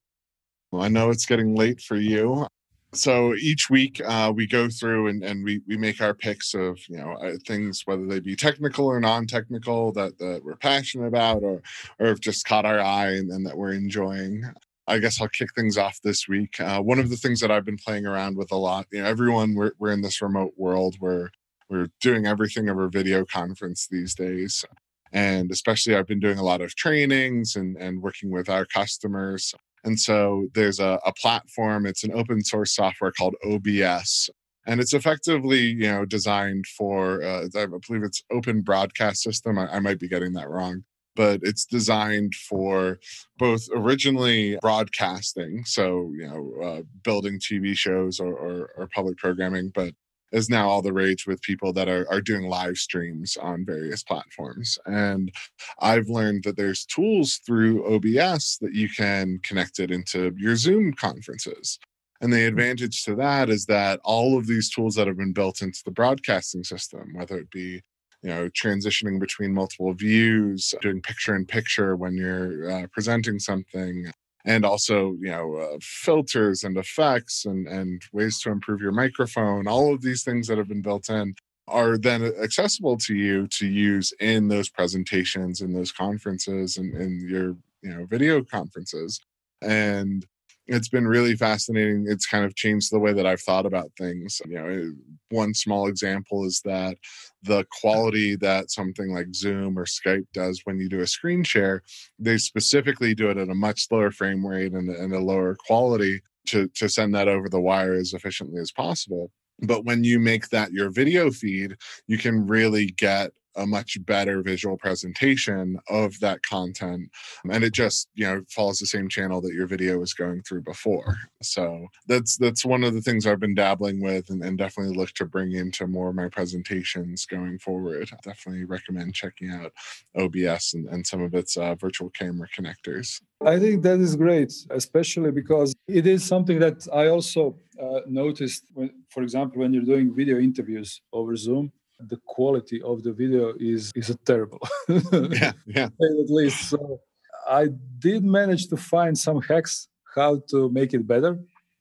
Well, 0.71 0.83
I 0.83 0.87
know 0.87 1.11
it's 1.11 1.27
getting 1.27 1.57
late 1.57 1.81
for 1.81 1.97
you 1.97 2.47
so 2.95 3.35
each 3.35 3.71
week 3.71 4.01
uh, 4.05 4.33
we 4.35 4.47
go 4.47 4.69
through 4.69 5.09
and, 5.09 5.23
and 5.23 5.45
we, 5.45 5.61
we 5.67 5.77
make 5.77 6.01
our 6.01 6.15
picks 6.15 6.55
of 6.55 6.79
you 6.89 6.97
know 6.97 7.13
uh, 7.13 7.37
things 7.47 7.83
whether 7.85 8.07
they 8.07 8.21
be 8.21 8.37
technical 8.37 8.87
or 8.87 9.01
non-technical 9.01 9.93
that, 9.93 10.19
that 10.19 10.43
we're 10.45 10.57
passionate 10.57 11.07
about 11.07 11.43
or 11.43 11.63
or 11.99 12.07
have 12.07 12.21
just 12.21 12.47
caught 12.47 12.65
our 12.65 12.81
eye 12.81 13.13
and, 13.13 13.31
and 13.31 13.47
that 13.47 13.57
we're 13.57 13.73
enjoying. 13.73 14.45
I 14.87 14.99
guess 14.99 15.21
i'll 15.21 15.29
kick 15.29 15.55
things 15.55 15.79
off 15.79 16.01
this 16.03 16.29
week. 16.29 16.61
Uh, 16.61 16.81
one 16.81 16.99
of 16.99 17.11
the 17.11 17.17
things 17.17 17.41
that 17.41 17.51
i've 17.51 17.65
been 17.65 17.79
playing 17.79 18.07
around 18.07 18.37
with 18.37 18.53
a 18.53 18.57
lot 18.57 18.87
you 18.93 19.03
know 19.03 19.09
everyone 19.09 19.55
we're, 19.55 19.73
we're 19.79 19.93
in 19.93 20.03
this 20.03 20.21
remote 20.23 20.53
world 20.57 20.97
where 20.99 21.31
we're 21.71 21.89
doing 22.01 22.27
everything 22.27 22.69
over 22.69 22.89
video 22.89 23.25
conference 23.25 23.89
these 23.91 24.15
days. 24.15 24.65
And 25.13 25.51
especially 25.51 25.97
i've 25.97 26.07
been 26.07 26.21
doing 26.21 26.39
a 26.39 26.45
lot 26.45 26.61
of 26.61 26.75
trainings 26.75 27.57
and, 27.57 27.77
and 27.77 28.03
working 28.03 28.31
with 28.31 28.49
our 28.49 28.65
customers 28.65 29.55
and 29.85 29.99
so 29.99 30.49
there's 30.55 30.81
a, 30.81 30.99
a 31.05 31.13
platform, 31.13 31.87
it's 31.87 32.05
an 32.05 32.13
open 32.13 32.43
source 32.43 32.75
software 32.75 33.13
called 33.13 33.37
OBS. 33.45 34.31
And 34.67 34.81
it's 34.81 34.95
effectively, 34.95 35.61
you 35.61 35.93
know, 35.93 36.07
designed 36.07 36.65
for, 36.67 37.23
uh, 37.23 37.47
I 37.55 37.67
believe 37.67 38.03
it's 38.03 38.23
Open 38.33 38.63
Broadcast 38.63 39.23
System. 39.23 39.59
I, 39.59 39.67
I 39.67 39.79
might 39.81 40.01
be 40.01 40.09
getting 40.09 40.33
that 40.33 40.49
wrong 40.49 40.85
but 41.17 41.41
it's 41.43 41.65
designed 41.65 42.35
for 42.35 42.99
both 43.39 43.63
originally 43.75 44.59
broadcasting, 44.61 45.65
so 45.65 46.13
you 46.17 46.27
know, 46.27 46.67
uh, 46.67 46.83
building 47.03 47.39
TV 47.39 47.77
shows 47.77 48.21
or, 48.21 48.33
or, 48.35 48.71
or, 48.77 48.89
public 48.95 49.17
programming, 49.17 49.71
but 49.75 49.93
is 50.33 50.51
now 50.51 50.69
all 50.69 50.83
the 50.83 50.93
rage 50.93 51.27
with 51.27 51.41
people 51.43 51.73
that 51.73 51.89
are, 51.89 52.07
are 52.11 52.21
doing 52.21 52.49
live 52.49 52.77
streams 52.77 53.37
on 53.37 53.65
various 53.65 54.03
platforms. 54.03 54.79
And 54.87 55.33
I've 55.81 56.09
learned 56.09 56.45
that 56.45 56.57
there's 56.57 56.85
tools 56.85 57.41
through 57.47 57.87
OBS 57.95 58.59
that 58.61 58.75
you 58.75 58.89
can 58.89 59.41
connect 59.43 59.79
it 59.79 59.91
into 59.91 60.35
your 60.37 60.57
Zoom 60.57 60.93
conferences. 60.93 61.79
And 62.21 62.33
the 62.33 62.47
advantage 62.47 63.05
to 63.05 63.15
that 63.17 63.51
is 63.51 63.67
that 63.67 64.01
all 64.03 64.39
of 64.39 64.47
these 64.47 64.71
tools 64.71 64.95
that 64.95 65.07
have 65.07 65.19
been 65.19 65.33
built 65.33 65.63
into 65.63 65.81
the 65.85 65.91
broadcasting 65.91 66.65
system, 66.65 67.13
whether 67.15 67.37
it 67.37 67.51
be 67.51 67.83
you 68.23 68.31
know 68.31 68.49
transitioning 68.49 69.21
between 69.21 69.53
multiple 69.53 69.93
views 69.93 70.75
doing 70.81 71.03
picture 71.03 71.37
in 71.37 71.45
picture 71.45 71.95
when 71.95 72.17
you're 72.17 72.71
uh, 72.71 72.87
presenting 72.91 73.39
something 73.39 74.11
and 74.45 74.65
also 74.65 75.17
you 75.21 75.31
know 75.31 75.57
uh, 75.57 75.79
filters 75.81 76.65
and 76.65 76.77
effects 76.77 77.45
and 77.45 77.67
and 77.67 78.03
ways 78.13 78.41
to 78.41 78.51
improve 78.51 78.81
your 78.81 78.93
microphone 78.93 79.67
all 79.67 79.95
of 79.95 80.03
these 80.03 80.23
things 80.23 80.47
that 80.47 80.59
have 80.59 80.69
been 80.69 80.83
built 80.83 81.09
in 81.09 81.35
are 81.67 81.97
then 81.97 82.23
accessible 82.43 82.97
to 82.99 83.15
you 83.15 83.47
to 83.49 83.67
use 83.67 84.13
in 84.21 84.49
those 84.49 84.69
presentations 84.69 85.61
in 85.61 85.73
those 85.73 85.93
conferences 85.93 86.77
and 86.77 86.95
in 86.95 87.27
your 87.29 87.57
you 87.85 87.95
know 87.95 88.07
video 88.07 88.43
conferences. 88.43 89.21
And 89.63 90.27
it's 90.67 90.89
been 90.89 91.07
really 91.07 91.37
fascinating. 91.37 92.07
It's 92.09 92.27
kind 92.27 92.45
of 92.45 92.55
changed 92.55 92.91
the 92.91 92.99
way 92.99 93.13
that 93.13 93.27
I've 93.27 93.41
thought 93.41 93.67
about 93.67 93.91
things. 93.99 94.41
You 94.47 94.55
know, 94.55 94.93
one 95.31 95.53
small 95.55 95.89
example 95.89 96.45
is 96.45 96.61
that 96.65 96.97
the 97.43 97.67
quality 97.81 98.37
that 98.37 98.71
something 98.71 99.13
like 99.13 99.35
Zoom 99.35 99.79
or 99.79 99.85
Skype 99.85 100.27
does 100.33 100.61
when 100.65 100.79
you 100.79 100.89
do 100.89 101.01
a 101.01 101.07
screen 101.07 101.45
share, 101.45 101.83
they 102.19 102.39
specifically 102.39 103.15
do 103.15 103.31
it 103.31 103.37
at 103.37 103.51
a 103.51 103.55
much 103.55 103.87
slower 103.87 104.11
frame 104.11 104.47
rate 104.47 104.73
and, 104.73 104.89
and 104.89 105.13
a 105.13 105.21
lower 105.21 105.55
quality 105.55 106.23
to, 106.47 106.69
to 106.69 106.89
send 106.89 107.15
that 107.15 107.29
over 107.29 107.49
the 107.49 107.61
wire 107.61 107.95
as 107.95 108.15
efficiently 108.15 108.61
as 108.61 108.73
possible. 108.73 109.31
But 109.61 109.85
when 109.85 110.03
you 110.03 110.19
make 110.19 110.49
that 110.49 110.73
your 110.73 110.91
video 110.91 111.31
feed, 111.31 111.77
you 112.07 112.19
can 112.19 112.47
really 112.47 112.87
get 112.87 113.33
a 113.57 113.67
much 113.67 113.99
better 114.05 114.43
visual 114.43 114.77
presentation 114.77 115.79
of 115.89 116.19
that 116.21 116.43
content 116.43 117.11
and 117.51 117.65
it 117.65 117.73
just 117.73 118.09
you 118.15 118.25
know 118.25 118.43
follows 118.49 118.79
the 118.79 118.87
same 118.87 119.09
channel 119.09 119.41
that 119.41 119.55
your 119.55 119.67
video 119.67 119.99
was 119.99 120.15
going 120.15 120.43
through 120.43 120.63
before. 120.63 121.17
So 121.43 121.87
that's 122.09 122.37
that's 122.37 122.65
one 122.65 122.85
of 122.85 122.95
the 122.95 123.01
things 123.01 123.27
i've 123.27 123.41
been 123.41 123.55
dabbling 123.55 124.01
with 124.03 124.31
and, 124.31 124.43
and 124.43 124.59
definitely 124.59 124.97
look 124.97 125.11
to 125.11 125.25
bring 125.25 125.53
into 125.53 125.87
more 125.87 126.09
of 126.09 126.15
my 126.15 126.29
presentations 126.29 127.27
going 127.27 127.59
forward. 127.59 128.11
I 128.13 128.17
definitely 128.23 128.65
recommend 128.65 129.15
checking 129.15 129.51
out 129.51 129.73
obs 130.17 130.75
and, 130.75 130.89
and 130.89 131.07
some 131.07 131.23
of 131.23 131.35
its 131.35 131.57
uh, 131.57 131.75
virtual 131.75 132.11
camera 132.11 132.49
connectors. 132.57 133.21
I 133.45 133.59
think 133.59 133.83
that 133.83 134.01
is 134.01 134.17
great 134.17 134.53
especially 134.71 135.31
because 135.31 135.75
it 135.87 136.07
is 136.07 136.25
something 136.25 136.59
that 136.59 136.87
i 136.93 137.09
also 137.09 137.57
uh, 137.83 138.01
noticed 138.07 138.65
when 138.73 138.91
for 139.09 139.23
example 139.23 139.61
when 139.61 139.73
you're 139.73 139.83
doing 139.83 140.15
video 140.15 140.39
interviews 140.39 141.01
over 141.13 141.37
zoom 141.37 141.73
the 142.09 142.19
quality 142.27 142.83
of 142.83 143.03
the 143.03 143.13
video 143.13 143.55
is 143.59 143.93
is 143.95 144.17
terrible. 144.25 144.61
yeah, 144.89 145.53
yeah. 145.67 145.89
At 146.25 146.31
least 146.31 146.71
so. 146.71 147.01
I 147.47 147.69
did 147.99 148.25
manage 148.25 148.69
to 148.69 148.77
find 148.77 149.17
some 149.19 149.43
hacks 149.43 149.89
how 150.15 150.43
to 150.51 150.71
make 150.71 150.95
it 150.95 151.07
better, 151.07 151.39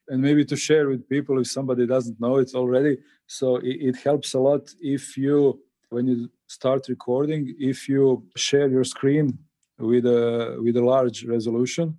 and 0.10 0.22
maybe 0.22 0.44
to 0.46 0.56
share 0.56 0.88
with 0.90 1.08
people 1.08 1.40
if 1.40 1.48
somebody 1.48 1.86
doesn't 1.88 2.20
know 2.20 2.38
it 2.38 2.52
already. 2.54 2.98
So 3.28 3.58
it, 3.58 3.78
it 3.90 3.96
helps 3.98 4.34
a 4.34 4.40
lot 4.40 4.64
if 4.82 5.18
you 5.18 5.60
when 5.94 6.08
you 6.08 6.30
start 6.48 6.82
recording 6.90 7.56
if 7.60 7.88
you 7.88 8.04
share 8.36 8.68
your 8.68 8.84
screen 8.84 9.38
with 9.78 10.06
a 10.06 10.58
with 10.66 10.76
a 10.78 10.86
large 10.94 11.24
resolution 11.36 11.98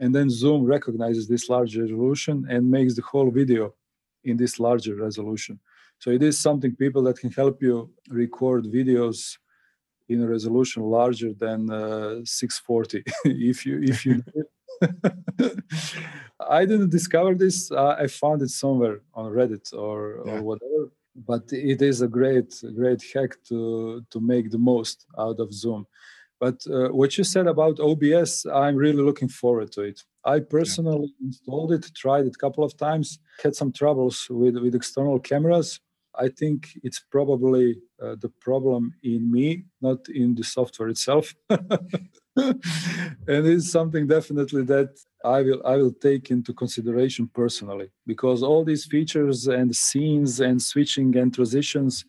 and 0.00 0.14
then 0.14 0.28
zoom 0.28 0.64
recognizes 0.64 1.24
this 1.28 1.48
large 1.48 1.76
resolution 1.76 2.46
and 2.52 2.70
makes 2.70 2.94
the 2.94 3.02
whole 3.10 3.30
video 3.30 3.74
in 4.24 4.36
this 4.36 4.60
larger 4.60 4.94
resolution 5.06 5.58
so 6.02 6.10
it 6.10 6.22
is 6.22 6.36
something 6.36 6.74
people 6.74 7.02
that 7.04 7.16
can 7.16 7.30
help 7.30 7.62
you 7.62 7.88
record 8.08 8.64
videos 8.64 9.38
in 10.08 10.20
a 10.20 10.26
resolution 10.26 10.82
larger 10.82 11.32
than 11.32 11.70
uh, 11.70 12.20
640 12.24 13.04
if 13.24 13.64
you 13.64 13.80
if 13.92 14.04
you 14.04 14.16
i 16.58 16.64
didn't 16.64 16.90
discover 16.90 17.34
this 17.36 17.70
uh, 17.70 17.94
i 18.04 18.06
found 18.08 18.42
it 18.42 18.50
somewhere 18.50 18.98
on 19.14 19.30
reddit 19.30 19.72
or, 19.72 20.22
yeah. 20.26 20.32
or 20.32 20.42
whatever 20.42 20.82
but 21.14 21.44
it 21.52 21.80
is 21.82 22.00
a 22.02 22.08
great 22.08 22.50
great 22.74 23.02
hack 23.14 23.36
to 23.48 24.04
to 24.10 24.18
make 24.18 24.50
the 24.50 24.64
most 24.72 25.06
out 25.16 25.38
of 25.38 25.54
zoom 25.54 25.86
but 26.40 26.58
uh, 26.66 26.88
what 26.88 27.16
you 27.16 27.22
said 27.22 27.46
about 27.46 27.78
obs 27.78 28.44
i'm 28.52 28.74
really 28.74 29.04
looking 29.08 29.28
forward 29.28 29.70
to 29.70 29.82
it 29.82 30.02
i 30.24 30.40
personally 30.40 31.14
yeah. 31.20 31.28
installed 31.28 31.70
it 31.70 31.84
tried 31.94 32.26
it 32.26 32.34
a 32.34 32.42
couple 32.44 32.64
of 32.64 32.76
times 32.76 33.20
had 33.40 33.54
some 33.54 33.70
troubles 33.70 34.26
with 34.30 34.56
with 34.56 34.74
external 34.74 35.20
cameras 35.20 35.80
I 36.14 36.28
think 36.28 36.78
it's 36.82 37.00
probably 37.00 37.78
uh, 38.02 38.16
the 38.20 38.30
problem 38.40 38.94
in 39.02 39.30
me, 39.30 39.64
not 39.80 40.08
in 40.08 40.34
the 40.34 40.44
software 40.44 40.88
itself. 40.88 41.34
and 41.48 42.60
it's 43.26 43.70
something 43.70 44.06
definitely 44.06 44.62
that 44.64 44.90
I 45.24 45.42
will 45.42 45.62
I 45.64 45.76
will 45.76 45.92
take 45.92 46.30
into 46.30 46.52
consideration 46.52 47.30
personally 47.32 47.90
because 48.06 48.42
all 48.42 48.64
these 48.64 48.84
features 48.86 49.46
and 49.48 49.74
scenes 49.74 50.40
and 50.40 50.60
switching 50.60 51.16
and 51.16 51.32
transitions 51.32 52.04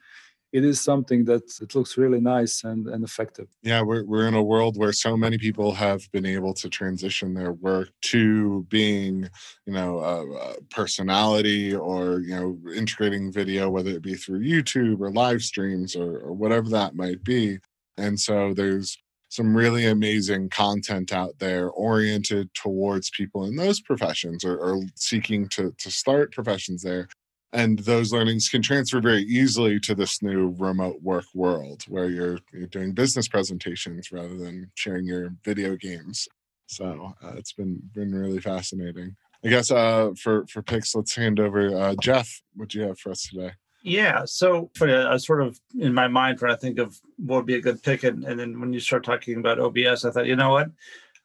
it 0.53 0.63
is 0.63 0.79
something 0.79 1.25
that 1.25 1.41
it 1.59 1.73
looks 1.73 1.97
really 1.97 2.21
nice 2.21 2.63
and, 2.63 2.87
and 2.87 3.03
effective. 3.03 3.47
Yeah, 3.63 3.81
we're, 3.81 4.05
we're 4.05 4.27
in 4.27 4.35
a 4.35 4.43
world 4.43 4.77
where 4.77 4.93
so 4.93 5.17
many 5.17 5.39
people 5.39 5.73
have 5.73 6.09
been 6.11 6.27
able 6.27 6.53
to 6.53 6.69
transition 6.69 7.33
their 7.33 7.53
work 7.53 7.89
to 8.03 8.63
being, 8.69 9.27
you 9.65 9.73
know, 9.73 9.97
a, 9.99 10.31
a 10.31 10.61
personality 10.69 11.75
or, 11.75 12.19
you 12.19 12.35
know, 12.35 12.59
integrating 12.71 13.31
video, 13.31 13.71
whether 13.71 13.89
it 13.89 14.03
be 14.03 14.13
through 14.13 14.41
YouTube 14.41 15.01
or 15.01 15.11
live 15.11 15.41
streams 15.41 15.95
or, 15.95 16.19
or 16.19 16.33
whatever 16.33 16.69
that 16.69 16.95
might 16.95 17.23
be. 17.23 17.57
And 17.97 18.19
so 18.19 18.53
there's 18.53 18.95
some 19.29 19.57
really 19.57 19.87
amazing 19.87 20.49
content 20.49 21.11
out 21.11 21.33
there 21.39 21.71
oriented 21.71 22.53
towards 22.53 23.09
people 23.09 23.45
in 23.45 23.55
those 23.55 23.81
professions 23.81 24.45
or, 24.45 24.55
or 24.59 24.83
seeking 24.93 25.49
to, 25.49 25.73
to 25.79 25.89
start 25.89 26.31
professions 26.31 26.83
there 26.83 27.07
and 27.53 27.79
those 27.79 28.11
learnings 28.11 28.49
can 28.49 28.61
transfer 28.61 28.99
very 28.99 29.21
easily 29.21 29.79
to 29.81 29.93
this 29.93 30.21
new 30.21 30.55
remote 30.57 31.01
work 31.01 31.25
world 31.35 31.83
where 31.87 32.09
you're, 32.09 32.39
you're 32.51 32.67
doing 32.67 32.93
business 32.93 33.27
presentations 33.27 34.11
rather 34.11 34.35
than 34.35 34.71
sharing 34.73 35.05
your 35.05 35.29
video 35.45 35.75
games. 35.75 36.27
So 36.65 37.13
uh, 37.23 37.33
it's 37.35 37.53
been 37.53 37.79
been 37.93 38.13
really 38.13 38.39
fascinating. 38.39 39.15
I 39.45 39.49
guess 39.49 39.69
uh, 39.69 40.11
for 40.19 40.47
for 40.47 40.61
picks 40.61 40.95
let's 40.95 41.15
hand 41.15 41.39
over 41.39 41.75
uh, 41.77 41.95
jeff. 42.01 42.41
What 42.55 42.69
do 42.69 42.79
you 42.79 42.87
have 42.87 42.99
for 42.99 43.11
us 43.11 43.27
today? 43.27 43.51
Yeah 43.83 44.23
so 44.25 44.71
for 44.75 44.87
a, 44.87 45.19
sort 45.19 45.41
of 45.41 45.59
in 45.77 45.93
my 45.93 46.07
mind 46.07 46.39
trying 46.39 46.55
to 46.55 46.59
think 46.59 46.79
of 46.79 46.99
what 47.17 47.37
would 47.37 47.45
be 47.45 47.55
a 47.55 47.61
good 47.61 47.83
pick 47.83 48.03
and, 48.03 48.23
and 48.23 48.39
then 48.39 48.59
when 48.59 48.71
you 48.71 48.79
start 48.79 49.03
talking 49.03 49.37
about 49.37 49.59
obs 49.59 50.05
i 50.05 50.09
thought 50.11 50.25
you 50.25 50.37
know 50.37 50.51
what? 50.51 50.69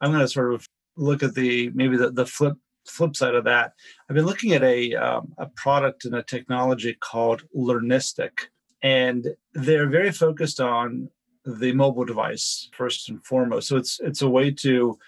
I'm 0.01 0.11
going 0.11 0.23
to 0.23 0.29
sort 0.29 0.53
of 0.53 0.69
look 0.97 1.23
at 1.23 1.35
the 1.35 1.71
maybe 1.71 1.97
the, 1.97 2.11
the 2.11 2.27
flip 2.27 2.57
flip 2.89 3.17
side 3.17 3.35
of 3.35 3.45
that, 3.45 3.75
I've 4.09 4.17
been 4.17 4.27
looking 4.27 4.53
at 4.53 4.63
a, 4.63 4.95
um, 4.95 5.33
a 5.39 5.47
product 5.47 6.05
and 6.05 6.15
a 6.15 6.23
technology 6.23 6.95
called 6.95 7.43
Learnistic, 7.57 8.49
and 8.83 9.27
they're 9.55 9.89
very 9.89 10.13
focused 10.13 10.61
on 10.61 11.11
the 11.45 11.73
mobile 11.73 12.05
device 12.05 12.69
first 12.73 13.09
and 13.09 13.25
foremost. 13.25 13.69
So 13.69 13.77
it's 13.77 14.01
it's 14.01 14.23
a 14.23 14.29
way 14.29 14.51
to 14.51 14.99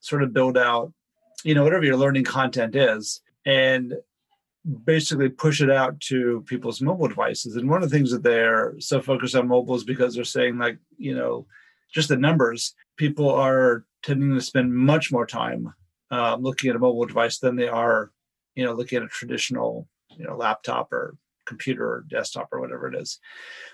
sort 0.00 0.22
of 0.22 0.32
build 0.32 0.56
out, 0.56 0.92
you 1.44 1.54
know, 1.54 1.62
whatever 1.62 1.84
your 1.84 1.96
learning 1.96 2.24
content 2.24 2.74
is, 2.74 3.20
and 3.44 3.94
basically 4.84 5.28
push 5.28 5.60
it 5.60 5.70
out 5.70 6.00
to 6.00 6.42
people's 6.46 6.80
mobile 6.80 7.08
devices. 7.08 7.56
And 7.56 7.68
one 7.68 7.82
of 7.82 7.90
the 7.90 7.96
things 7.96 8.10
that 8.10 8.22
they're 8.22 8.74
so 8.78 9.00
focused 9.00 9.34
on 9.34 9.48
mobile 9.48 9.74
is 9.74 9.84
because 9.84 10.14
they're 10.14 10.24
saying 10.24 10.58
like, 10.58 10.78
you 10.98 11.14
know, 11.14 11.46
just 11.92 12.08
the 12.08 12.16
numbers, 12.16 12.74
people 12.96 13.30
are 13.30 13.84
tending 14.02 14.34
to 14.34 14.40
spend 14.40 14.74
much 14.74 15.10
more 15.10 15.26
time 15.26 15.72
um, 16.10 16.42
looking 16.42 16.70
at 16.70 16.76
a 16.76 16.80
mobile 16.80 17.06
device 17.06 17.38
than 17.38 17.56
they 17.56 17.68
are, 17.68 18.10
you 18.54 18.64
know, 18.64 18.72
looking 18.72 18.98
at 18.98 19.04
a 19.04 19.08
traditional, 19.08 19.88
you 20.16 20.24
know, 20.24 20.36
laptop 20.36 20.92
or 20.92 21.16
computer 21.46 21.84
or 21.84 22.04
desktop 22.08 22.48
or 22.52 22.60
whatever 22.60 22.86
it 22.88 22.94
is. 22.94 23.18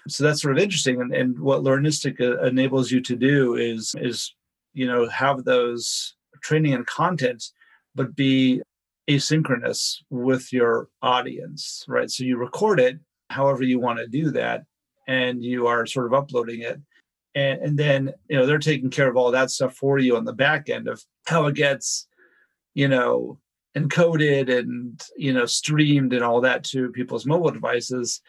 So 0.08 0.24
that's 0.24 0.42
sort 0.42 0.56
of 0.56 0.62
interesting. 0.62 1.00
And, 1.00 1.14
and 1.14 1.38
what 1.38 1.62
Learnistic 1.62 2.20
uh, 2.20 2.42
enables 2.42 2.90
you 2.90 3.00
to 3.02 3.16
do 3.16 3.54
is 3.54 3.94
is 3.98 4.34
you 4.72 4.86
know 4.86 5.08
have 5.08 5.44
those 5.44 6.14
training 6.42 6.74
and 6.74 6.86
content, 6.86 7.44
but 7.94 8.16
be 8.16 8.62
asynchronous 9.08 9.96
with 10.10 10.52
your 10.52 10.88
audience, 11.02 11.84
right? 11.86 12.10
So 12.10 12.24
you 12.24 12.36
record 12.36 12.80
it 12.80 12.98
however 13.30 13.62
you 13.62 13.78
want 13.78 13.98
to 13.98 14.06
do 14.06 14.30
that, 14.32 14.64
and 15.06 15.42
you 15.42 15.66
are 15.66 15.86
sort 15.86 16.06
of 16.06 16.14
uploading 16.14 16.62
it. 16.62 16.80
And, 17.34 17.60
and 17.60 17.78
then 17.78 18.12
you 18.28 18.36
know 18.36 18.46
they're 18.46 18.58
taking 18.58 18.90
care 18.90 19.08
of 19.08 19.16
all 19.16 19.30
that 19.30 19.50
stuff 19.50 19.74
for 19.76 19.98
you 19.98 20.16
on 20.16 20.24
the 20.24 20.32
back 20.32 20.68
end 20.68 20.88
of 20.88 21.04
how 21.26 21.46
it 21.46 21.54
gets 21.54 22.08
you 22.76 22.86
know, 22.86 23.38
encoded 23.74 24.54
and 24.54 25.02
you 25.16 25.32
know 25.32 25.46
streamed 25.46 26.12
and 26.12 26.22
all 26.22 26.42
that 26.42 26.62
to 26.62 26.90
people's 26.90 27.26
mobile 27.26 27.50
devices. 27.50 28.20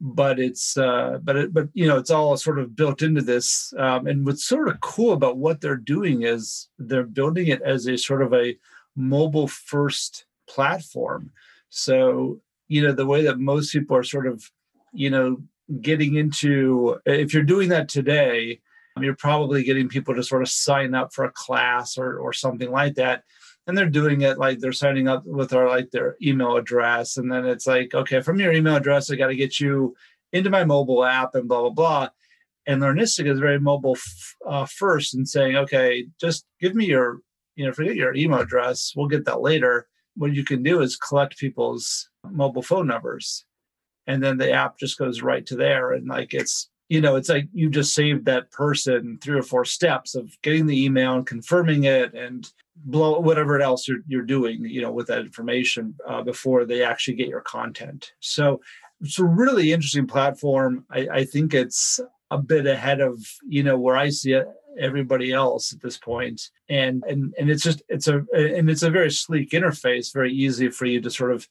But 0.00 0.38
it's 0.38 0.76
uh 0.76 1.18
but 1.22 1.36
it 1.36 1.52
but 1.52 1.68
you 1.74 1.88
know 1.88 1.98
it's 1.98 2.10
all 2.10 2.36
sort 2.36 2.60
of 2.60 2.76
built 2.76 3.02
into 3.02 3.20
this 3.20 3.74
um 3.76 4.06
and 4.06 4.24
what's 4.24 4.44
sort 4.44 4.68
of 4.68 4.80
cool 4.80 5.12
about 5.12 5.36
what 5.36 5.60
they're 5.60 5.76
doing 5.96 6.22
is 6.22 6.68
they're 6.78 7.02
building 7.02 7.48
it 7.48 7.60
as 7.62 7.86
a 7.88 7.98
sort 7.98 8.22
of 8.22 8.32
a 8.32 8.56
mobile 8.94 9.48
first 9.48 10.26
platform. 10.48 11.32
So 11.68 12.40
you 12.68 12.80
know 12.82 12.92
the 12.92 13.06
way 13.06 13.22
that 13.24 13.40
most 13.40 13.72
people 13.72 13.96
are 13.96 14.04
sort 14.04 14.28
of 14.28 14.48
you 14.92 15.10
know 15.10 15.42
getting 15.80 16.14
into 16.14 17.00
if 17.04 17.34
you're 17.34 17.42
doing 17.42 17.68
that 17.70 17.88
today 17.88 18.60
you're 19.00 19.14
probably 19.14 19.62
getting 19.62 19.88
people 19.88 20.14
to 20.14 20.22
sort 20.22 20.42
of 20.42 20.48
sign 20.48 20.94
up 20.94 21.12
for 21.12 21.24
a 21.24 21.32
class 21.32 21.98
or 21.98 22.18
or 22.18 22.32
something 22.32 22.70
like 22.70 22.94
that 22.94 23.24
and 23.68 23.76
they're 23.76 23.86
doing 23.86 24.22
it 24.22 24.38
like 24.38 24.58
they're 24.58 24.72
signing 24.72 25.08
up 25.08 25.24
with 25.26 25.52
our 25.52 25.68
like 25.68 25.90
their 25.90 26.16
email 26.22 26.56
address. 26.56 27.18
And 27.18 27.30
then 27.30 27.44
it's 27.44 27.66
like 27.66 27.94
okay 27.94 28.22
from 28.22 28.40
your 28.40 28.52
email 28.52 28.74
address 28.74 29.10
i 29.10 29.14
got 29.14 29.28
to 29.28 29.36
get 29.36 29.60
you 29.60 29.94
into 30.32 30.50
my 30.50 30.64
mobile 30.64 31.04
app 31.04 31.34
and 31.34 31.46
blah 31.46 31.60
blah 31.60 31.70
blah. 31.70 32.08
And 32.66 32.82
learnistic 32.82 33.30
is 33.30 33.38
very 33.38 33.60
mobile 33.60 33.96
f- 33.96 34.36
uh, 34.46 34.66
first 34.66 35.14
and 35.14 35.28
saying 35.28 35.54
okay 35.56 36.06
just 36.18 36.46
give 36.60 36.74
me 36.74 36.86
your 36.86 37.20
you 37.56 37.66
know 37.66 37.72
forget 37.72 37.94
your 37.94 38.14
email 38.16 38.40
address. 38.40 38.94
We'll 38.96 39.06
get 39.06 39.26
that 39.26 39.42
later. 39.42 39.86
What 40.16 40.34
you 40.34 40.44
can 40.44 40.62
do 40.62 40.80
is 40.80 40.96
collect 40.96 41.38
people's 41.38 42.08
mobile 42.24 42.62
phone 42.62 42.86
numbers. 42.86 43.44
And 44.06 44.22
then 44.22 44.38
the 44.38 44.50
app 44.50 44.78
just 44.78 44.98
goes 44.98 45.20
right 45.20 45.44
to 45.44 45.56
there. 45.56 45.92
And 45.92 46.08
like 46.08 46.32
it's 46.32 46.70
you 46.88 47.02
know 47.02 47.16
it's 47.16 47.28
like 47.28 47.48
you 47.52 47.68
just 47.68 47.92
saved 47.92 48.24
that 48.24 48.50
person 48.50 49.18
three 49.20 49.38
or 49.38 49.42
four 49.42 49.66
steps 49.66 50.14
of 50.14 50.30
getting 50.40 50.64
the 50.64 50.84
email 50.86 51.16
and 51.16 51.26
confirming 51.26 51.84
it 51.84 52.14
and 52.14 52.50
blow 52.84 53.18
whatever 53.20 53.60
else 53.60 53.88
you're, 53.88 54.00
you're 54.06 54.22
doing 54.22 54.64
you 54.64 54.80
know 54.80 54.92
with 54.92 55.06
that 55.08 55.20
information 55.20 55.94
uh, 56.06 56.22
before 56.22 56.64
they 56.64 56.82
actually 56.82 57.14
get 57.14 57.28
your 57.28 57.40
content. 57.40 58.12
So 58.20 58.60
it's 59.00 59.18
a 59.18 59.24
really 59.24 59.72
interesting 59.72 60.06
platform. 60.06 60.84
I, 60.90 61.08
I 61.12 61.24
think 61.24 61.54
it's 61.54 62.00
a 62.30 62.38
bit 62.38 62.66
ahead 62.66 63.00
of 63.00 63.18
you 63.46 63.62
know 63.62 63.78
where 63.78 63.96
i 63.96 64.10
see 64.10 64.38
everybody 64.78 65.32
else 65.32 65.72
at 65.72 65.80
this 65.80 65.98
point. 65.98 66.50
And 66.68 67.02
and 67.08 67.34
and 67.38 67.50
it's 67.50 67.62
just 67.62 67.82
it's 67.88 68.08
a 68.08 68.24
and 68.32 68.70
it's 68.70 68.82
a 68.82 68.90
very 68.90 69.10
sleek 69.10 69.50
interface 69.50 70.12
very 70.12 70.32
easy 70.32 70.70
for 70.70 70.86
you 70.86 71.00
to 71.00 71.10
sort 71.10 71.32
of 71.32 71.48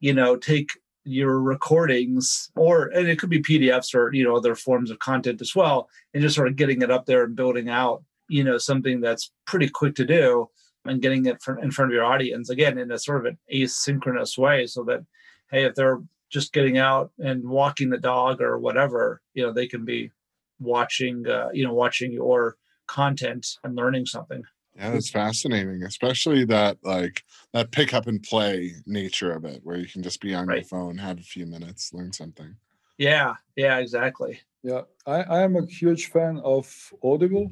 you 0.00 0.12
know 0.12 0.36
take 0.36 0.70
your 1.04 1.40
recordings 1.40 2.50
or 2.56 2.86
and 2.88 3.08
it 3.08 3.16
could 3.16 3.30
be 3.30 3.40
pdfs 3.40 3.94
or 3.94 4.12
you 4.12 4.24
know 4.24 4.36
other 4.36 4.56
forms 4.56 4.90
of 4.90 4.98
content 4.98 5.40
as 5.40 5.54
well 5.54 5.88
and 6.12 6.20
just 6.20 6.34
sort 6.34 6.48
of 6.48 6.56
getting 6.56 6.82
it 6.82 6.90
up 6.90 7.06
there 7.06 7.22
and 7.22 7.36
building 7.36 7.68
out 7.68 8.02
you 8.28 8.42
know 8.42 8.58
something 8.58 9.00
that's 9.00 9.30
pretty 9.46 9.68
quick 9.68 9.94
to 9.94 10.04
do 10.04 10.50
and 10.88 11.02
getting 11.02 11.26
it 11.26 11.42
in 11.62 11.70
front 11.70 11.90
of 11.90 11.94
your 11.94 12.04
audience 12.04 12.50
again 12.50 12.78
in 12.78 12.90
a 12.90 12.98
sort 12.98 13.24
of 13.24 13.26
an 13.26 13.38
asynchronous 13.52 14.36
way 14.38 14.66
so 14.66 14.82
that 14.84 15.04
hey 15.50 15.64
if 15.64 15.74
they're 15.74 16.00
just 16.30 16.52
getting 16.52 16.78
out 16.78 17.10
and 17.18 17.48
walking 17.48 17.90
the 17.90 17.98
dog 17.98 18.40
or 18.40 18.58
whatever 18.58 19.20
you 19.34 19.42
know 19.42 19.52
they 19.52 19.66
can 19.66 19.84
be 19.84 20.10
watching 20.58 21.26
uh, 21.28 21.48
you 21.52 21.64
know 21.64 21.74
watching 21.74 22.12
your 22.12 22.56
content 22.86 23.46
and 23.64 23.74
learning 23.74 24.06
something. 24.06 24.42
Yeah 24.76 24.90
that's 24.90 25.10
fascinating 25.10 25.82
especially 25.84 26.44
that 26.46 26.78
like 26.82 27.22
that 27.52 27.70
pick 27.70 27.94
up 27.94 28.06
and 28.06 28.22
play 28.22 28.74
nature 28.86 29.32
of 29.32 29.44
it 29.44 29.60
where 29.64 29.78
you 29.78 29.86
can 29.86 30.02
just 30.02 30.20
be 30.20 30.34
on 30.34 30.46
right. 30.46 30.56
your 30.56 30.64
phone 30.64 30.98
have 30.98 31.18
a 31.18 31.22
few 31.22 31.46
minutes 31.46 31.92
learn 31.94 32.12
something. 32.12 32.54
Yeah 32.98 33.34
yeah 33.56 33.78
exactly. 33.78 34.40
Yeah 34.62 34.82
i 35.06 35.22
i 35.22 35.42
am 35.42 35.56
a 35.56 35.66
huge 35.66 36.06
fan 36.10 36.40
of 36.44 36.92
audible 37.02 37.50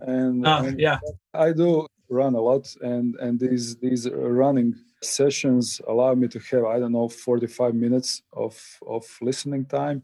and, 0.00 0.46
uh, 0.46 0.62
and 0.64 0.78
yeah. 0.78 0.98
I 1.32 1.52
do 1.52 1.86
run 2.08 2.34
a 2.34 2.40
lot 2.40 2.74
and 2.82 3.16
and 3.16 3.40
these 3.40 3.76
these 3.76 4.08
running 4.10 4.74
sessions 5.02 5.80
allow 5.88 6.14
me 6.14 6.28
to 6.28 6.38
have 6.50 6.64
i 6.64 6.78
don't 6.78 6.92
know 6.92 7.08
45 7.08 7.74
minutes 7.74 8.22
of 8.32 8.54
of 8.86 9.04
listening 9.20 9.66
time. 9.66 10.02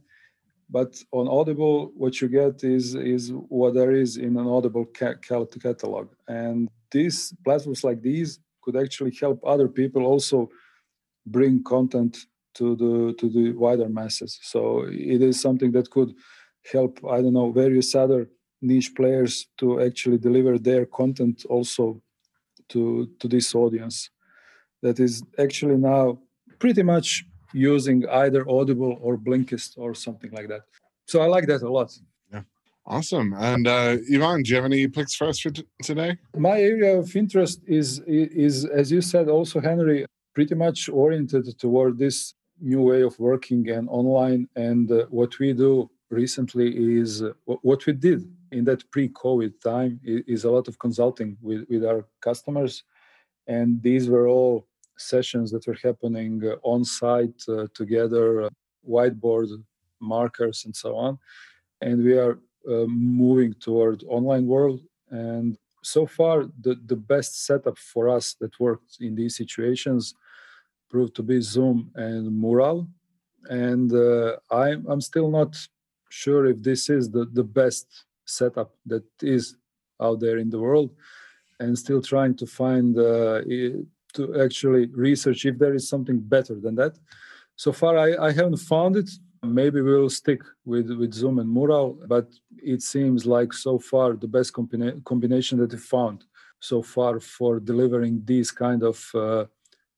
But 0.70 0.96
on 1.12 1.28
audible 1.28 1.92
what 1.96 2.20
you 2.20 2.28
get 2.28 2.64
is 2.64 2.94
is 2.94 3.30
what 3.48 3.74
there 3.74 3.92
is 3.92 4.16
in 4.16 4.36
an 4.38 4.46
audible 4.46 4.86
ca- 4.86 5.16
catalog. 5.16 6.09
And 6.28 6.68
these 6.90 7.34
platforms 7.44 7.84
like 7.84 8.00
these 8.00 8.38
could 8.62 8.76
actually 8.76 9.14
help 9.20 9.40
other 9.44 9.68
people 9.68 10.07
also 10.07 10.48
bring 11.26 11.62
content 11.62 12.26
to 12.55 12.76
the 12.76 13.14
to 13.18 13.28
the 13.28 13.53
wider 13.53 13.88
masses. 13.88 14.38
So 14.42 14.86
it 14.88 15.20
is 15.22 15.40
something 15.40 15.72
that 15.72 15.90
could 15.90 16.14
help 16.70 17.00
i 17.11 17.20
don't 17.20 17.32
know 17.32 17.50
various 17.50 17.94
other 17.94 18.28
niche 18.62 18.94
players 18.94 19.48
to 19.58 19.80
actually 19.80 20.18
deliver 20.18 20.58
their 20.58 20.86
content 20.86 21.44
also 21.48 22.00
to 22.68 23.10
to 23.18 23.28
this 23.28 23.54
audience 23.54 24.10
that 24.82 24.98
is 24.98 25.22
actually 25.38 25.76
now 25.76 26.18
pretty 26.58 26.82
much 26.82 27.24
using 27.52 28.08
either 28.08 28.48
Audible 28.48 28.98
or 29.00 29.16
Blinkist 29.16 29.76
or 29.76 29.94
something 29.94 30.30
like 30.32 30.48
that. 30.48 30.62
So 31.06 31.20
I 31.20 31.26
like 31.26 31.46
that 31.46 31.62
a 31.62 31.70
lot. 31.70 31.90
Yeah, 32.32 32.42
awesome. 32.86 33.34
And 33.34 33.66
uh, 33.66 33.96
Ivan, 34.12 34.42
do 34.42 34.50
you 34.50 34.56
have 34.56 34.64
any 34.64 34.88
picks 34.88 35.14
for 35.14 35.28
us 35.28 35.38
for 35.40 35.50
t- 35.50 35.66
today? 35.82 36.16
My 36.36 36.60
area 36.60 36.98
of 36.98 37.14
interest 37.14 37.60
is 37.66 38.00
is 38.06 38.64
as 38.64 38.90
you 38.90 39.00
said, 39.00 39.28
also 39.28 39.60
Henry, 39.60 40.06
pretty 40.34 40.54
much 40.54 40.88
oriented 40.88 41.44
toward 41.58 41.98
this 41.98 42.34
new 42.60 42.80
way 42.80 43.02
of 43.02 43.18
working 43.18 43.68
and 43.70 43.88
online. 43.88 44.48
And 44.56 44.90
uh, 44.90 45.06
what 45.10 45.38
we 45.38 45.52
do 45.52 45.90
recently 46.10 46.68
is 47.00 47.22
uh, 47.22 47.32
what 47.62 47.86
we 47.86 47.92
did 47.92 48.20
in 48.53 48.64
that 48.64 48.88
pre-COVID 48.90 49.61
time 49.61 50.00
is 50.05 50.44
a 50.44 50.50
lot 50.50 50.68
of 50.68 50.78
consulting 50.78 51.36
with, 51.40 51.66
with 51.68 51.84
our 51.84 52.07
customers. 52.20 52.84
And 53.46 53.82
these 53.82 54.09
were 54.09 54.28
all 54.28 54.66
sessions 54.96 55.50
that 55.50 55.66
were 55.66 55.78
happening 55.82 56.42
uh, 56.44 56.57
on 56.62 56.84
site 56.84 57.42
uh, 57.48 57.66
together, 57.74 58.42
uh, 58.42 58.48
whiteboard 58.88 59.48
markers, 60.00 60.64
and 60.64 60.74
so 60.74 60.96
on. 60.96 61.18
And 61.80 62.05
we 62.05 62.16
are 62.16 62.38
moving 62.86 63.55
toward 63.55 64.05
online 64.07 64.46
world. 64.46 64.80
And 65.11 65.59
so 65.82 66.07
far, 66.07 66.44
the, 66.61 66.76
the 66.86 66.96
best 66.96 67.44
setup 67.44 67.76
for 67.76 68.09
us 68.09 68.34
that 68.34 68.61
worked 68.61 68.98
in 69.00 69.16
these 69.16 69.36
situations 69.36 70.14
proved 70.88 71.16
to 71.16 71.22
be 71.22 71.40
Zoom 71.40 71.90
and 71.96 72.40
Mural. 72.40 72.86
And 73.50 73.92
uh, 73.92 74.36
I'm, 74.50 74.86
I'm 74.86 75.00
still 75.00 75.28
not 75.28 75.57
sure 76.09 76.46
if 76.46 76.62
this 76.62 76.88
is 76.88 77.11
the, 77.11 77.24
the 77.32 77.42
best 77.42 78.05
setup 78.38 78.70
that 78.86 79.04
is 79.20 79.56
out 80.00 80.18
there 80.20 80.38
in 80.38 80.50
the 80.50 80.58
world 80.58 80.90
and 81.60 81.78
still 81.78 82.02
trying 82.02 82.34
to 82.36 82.46
find 82.46 82.98
uh, 82.98 83.40
to 84.16 84.22
actually 84.44 84.86
research 85.08 85.44
if 85.44 85.58
there 85.58 85.74
is 85.74 85.88
something 85.88 86.18
better 86.18 86.56
than 86.64 86.74
that. 86.74 86.94
So 87.56 87.72
far, 87.72 87.96
I, 87.96 88.08
I 88.28 88.32
haven't 88.32 88.58
found 88.74 88.96
it. 88.96 89.10
Maybe 89.42 89.80
we'll 89.80 90.10
stick 90.10 90.40
with, 90.64 90.90
with 90.90 91.12
Zoom 91.12 91.38
and 91.38 91.52
Mural, 91.52 91.98
but 92.06 92.28
it 92.74 92.82
seems 92.82 93.26
like 93.26 93.52
so 93.52 93.78
far 93.78 94.14
the 94.14 94.28
best 94.28 94.52
combina- 94.52 95.02
combination 95.04 95.58
that 95.58 95.72
we 95.72 95.78
found 95.78 96.24
so 96.60 96.80
far 96.80 97.18
for 97.18 97.58
delivering 97.58 98.22
these 98.24 98.50
kind 98.52 98.82
of 98.84 98.98
uh, 99.14 99.44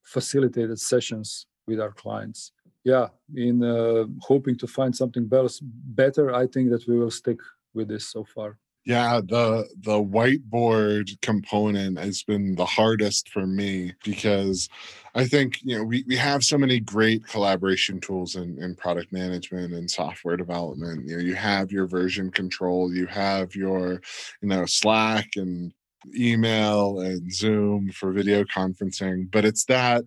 facilitated 0.02 0.80
sessions 0.80 1.46
with 1.66 1.78
our 1.80 1.92
clients. 1.92 2.52
Yeah, 2.84 3.08
in 3.34 3.62
uh, 3.62 4.04
hoping 4.20 4.56
to 4.58 4.66
find 4.66 4.94
something 4.94 5.26
better, 5.26 6.34
I 6.34 6.46
think 6.46 6.70
that 6.70 6.84
we 6.88 6.98
will 6.98 7.10
stick 7.10 7.38
with 7.74 7.88
this 7.88 8.06
so 8.06 8.24
far. 8.24 8.58
Yeah, 8.86 9.22
the 9.24 9.66
the 9.80 10.02
whiteboard 10.02 11.18
component 11.22 11.98
has 11.98 12.22
been 12.22 12.54
the 12.54 12.66
hardest 12.66 13.30
for 13.30 13.46
me 13.46 13.94
because 14.04 14.68
I 15.14 15.24
think 15.24 15.58
you 15.62 15.78
know 15.78 15.84
we, 15.84 16.04
we 16.06 16.16
have 16.16 16.44
so 16.44 16.58
many 16.58 16.80
great 16.80 17.26
collaboration 17.26 17.98
tools 17.98 18.36
in, 18.36 18.62
in 18.62 18.74
product 18.74 19.10
management 19.10 19.72
and 19.72 19.90
software 19.90 20.36
development. 20.36 21.08
You 21.08 21.16
know, 21.16 21.22
you 21.22 21.34
have 21.34 21.72
your 21.72 21.86
version 21.86 22.30
control, 22.30 22.94
you 22.94 23.06
have 23.06 23.54
your, 23.54 24.02
you 24.42 24.48
know, 24.48 24.66
Slack 24.66 25.30
and 25.36 25.72
email 26.14 27.00
and 27.00 27.32
Zoom 27.32 27.90
for 27.90 28.12
video 28.12 28.44
conferencing, 28.44 29.30
but 29.30 29.46
it's 29.46 29.64
that 29.64 30.04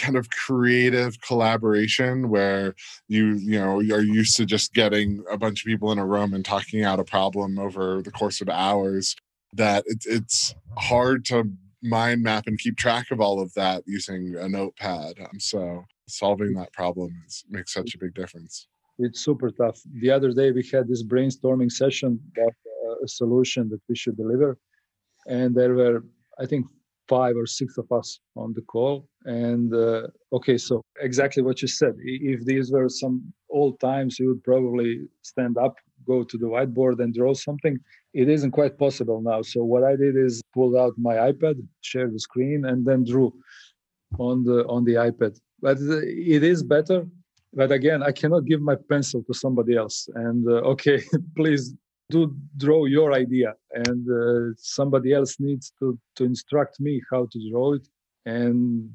kind 0.00 0.16
of 0.16 0.30
creative 0.30 1.20
collaboration 1.20 2.28
where 2.28 2.74
you 3.08 3.34
you 3.34 3.58
know 3.58 3.76
are 3.94 4.02
used 4.02 4.36
to 4.36 4.46
just 4.46 4.72
getting 4.74 5.22
a 5.30 5.36
bunch 5.36 5.62
of 5.62 5.66
people 5.66 5.92
in 5.92 5.98
a 5.98 6.06
room 6.06 6.32
and 6.34 6.44
talking 6.44 6.82
out 6.82 6.98
a 6.98 7.04
problem 7.04 7.58
over 7.58 8.02
the 8.02 8.10
course 8.10 8.40
of 8.40 8.48
hours 8.48 9.14
that 9.52 9.84
it's 9.86 10.06
it's 10.06 10.54
hard 10.78 11.24
to 11.24 11.50
mind 11.82 12.22
map 12.22 12.46
and 12.46 12.58
keep 12.58 12.76
track 12.76 13.10
of 13.10 13.20
all 13.20 13.40
of 13.40 13.52
that 13.54 13.82
using 13.86 14.34
a 14.36 14.48
notepad 14.48 15.14
um, 15.20 15.38
so 15.38 15.84
solving 16.08 16.54
that 16.54 16.72
problem 16.72 17.10
is, 17.26 17.44
makes 17.48 17.72
such 17.72 17.94
a 17.94 17.98
big 17.98 18.14
difference. 18.14 18.66
It's 18.98 19.20
super 19.20 19.50
tough. 19.50 19.80
The 20.00 20.10
other 20.10 20.32
day 20.32 20.50
we 20.50 20.68
had 20.72 20.88
this 20.88 21.04
brainstorming 21.04 21.70
session 21.70 22.20
about 22.36 22.54
uh, 22.88 23.04
a 23.04 23.08
solution 23.08 23.68
that 23.70 23.80
we 23.88 23.96
should 23.96 24.16
deliver 24.16 24.58
and 25.26 25.54
there 25.54 25.74
were 25.74 26.04
i 26.38 26.46
think 26.46 26.66
five 27.10 27.34
or 27.36 27.46
six 27.46 27.76
of 27.76 27.90
us 28.00 28.20
on 28.36 28.52
the 28.56 28.64
call. 28.74 28.94
And 29.24 29.68
uh, 29.74 30.06
okay, 30.32 30.56
so 30.56 30.74
exactly 31.08 31.42
what 31.42 31.60
you 31.62 31.68
said. 31.68 31.94
If 32.32 32.44
these 32.50 32.70
were 32.70 32.88
some 32.88 33.16
old 33.50 33.74
times, 33.80 34.18
you 34.20 34.28
would 34.28 34.44
probably 34.44 34.90
stand 35.22 35.58
up, 35.58 35.74
go 36.06 36.22
to 36.30 36.36
the 36.38 36.46
whiteboard, 36.46 36.96
and 37.02 37.12
draw 37.12 37.34
something. 37.34 37.76
It 38.14 38.28
isn't 38.28 38.52
quite 38.52 38.78
possible 38.78 39.20
now. 39.30 39.42
So 39.42 39.58
what 39.72 39.82
I 39.84 39.94
did 40.04 40.16
is 40.16 40.40
pulled 40.54 40.76
out 40.76 40.92
my 40.96 41.16
iPad, 41.30 41.56
shared 41.90 42.14
the 42.14 42.20
screen, 42.28 42.64
and 42.64 42.86
then 42.88 43.04
drew 43.04 43.28
on 44.18 44.44
the 44.44 44.58
on 44.74 44.84
the 44.88 44.96
iPad. 45.08 45.32
But 45.60 45.78
it 46.36 46.42
is 46.52 46.62
better. 46.62 47.06
But 47.52 47.72
again, 47.72 48.00
I 48.10 48.12
cannot 48.12 48.44
give 48.50 48.60
my 48.70 48.76
pencil 48.92 49.20
to 49.24 49.34
somebody 49.34 49.74
else. 49.76 50.08
And 50.14 50.40
uh, 50.48 50.72
okay, 50.72 50.98
please 51.36 51.74
do 52.10 52.20
draw 52.56 52.84
your 52.84 53.12
idea 53.12 53.50
and 53.86 54.02
uh, 54.10 54.54
somebody 54.56 55.10
else 55.18 55.32
needs 55.38 55.72
to 55.78 55.86
to 56.16 56.22
instruct 56.24 56.74
me 56.86 56.94
how 57.10 57.22
to 57.32 57.38
draw 57.50 57.66
it 57.78 57.86
and 58.26 58.90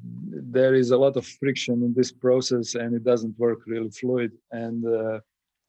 there 0.56 0.74
is 0.74 0.90
a 0.90 1.00
lot 1.04 1.16
of 1.16 1.26
friction 1.40 1.76
in 1.86 1.92
this 1.94 2.12
process 2.12 2.74
and 2.74 2.94
it 2.94 3.04
doesn't 3.10 3.36
work 3.38 3.60
really 3.66 3.90
fluid 3.90 4.32
and 4.52 4.78
uh, 4.86 5.18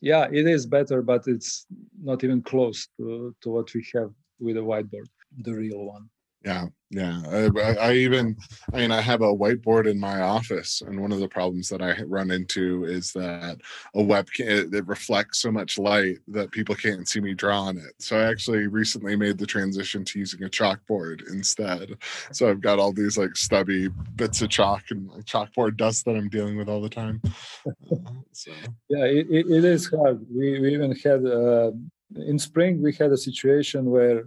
yeah 0.01 0.27
it 0.39 0.45
is 0.55 0.65
better 0.77 1.01
but 1.01 1.23
it's 1.27 1.65
not 2.09 2.23
even 2.23 2.41
close 2.41 2.87
to, 2.97 3.35
to 3.41 3.49
what 3.49 3.67
we 3.73 3.83
have 3.95 4.11
with 4.39 4.57
a 4.57 4.65
whiteboard 4.69 5.09
the 5.47 5.53
real 5.63 5.83
one 5.95 6.05
yeah, 6.43 6.65
yeah. 6.91 7.21
I, 7.29 7.75
I, 7.75 7.93
even, 7.93 8.37
I 8.73 8.77
mean, 8.77 8.91
I 8.91 9.01
have 9.01 9.21
a 9.21 9.35
whiteboard 9.35 9.89
in 9.89 9.99
my 9.99 10.21
office, 10.21 10.81
and 10.81 11.01
one 11.01 11.11
of 11.11 11.19
the 11.19 11.27
problems 11.27 11.67
that 11.69 11.81
I 11.81 12.01
run 12.03 12.31
into 12.31 12.85
is 12.85 13.11
that 13.13 13.57
a 13.95 13.99
webcam 13.99 14.47
it, 14.47 14.73
it 14.73 14.87
reflects 14.87 15.39
so 15.39 15.51
much 15.51 15.77
light 15.77 16.19
that 16.27 16.51
people 16.51 16.75
can't 16.75 17.07
see 17.07 17.19
me 17.19 17.33
draw 17.33 17.63
on 17.63 17.77
it. 17.77 17.93
So 17.99 18.17
I 18.17 18.29
actually 18.29 18.67
recently 18.67 19.15
made 19.15 19.37
the 19.37 19.45
transition 19.45 20.05
to 20.05 20.19
using 20.19 20.43
a 20.43 20.49
chalkboard 20.49 21.27
instead. 21.27 21.97
So 22.31 22.49
I've 22.49 22.61
got 22.61 22.79
all 22.79 22.93
these 22.93 23.17
like 23.17 23.35
stubby 23.35 23.89
bits 24.15 24.41
of 24.41 24.49
chalk 24.49 24.83
and 24.91 25.09
like, 25.09 25.25
chalkboard 25.25 25.75
dust 25.75 26.05
that 26.05 26.15
I'm 26.15 26.29
dealing 26.29 26.55
with 26.55 26.69
all 26.69 26.81
the 26.81 26.89
time. 26.89 27.21
Uh, 27.65 27.95
so. 28.31 28.51
Yeah, 28.89 29.05
it, 29.05 29.27
it 29.29 29.65
is 29.65 29.89
hard. 29.89 30.25
We, 30.31 30.59
we 30.59 30.73
even 30.73 30.95
had 30.95 31.25
uh, 31.25 31.71
in 32.15 32.39
spring 32.39 32.81
we 32.81 32.93
had 32.93 33.11
a 33.11 33.17
situation 33.17 33.89
where 33.89 34.23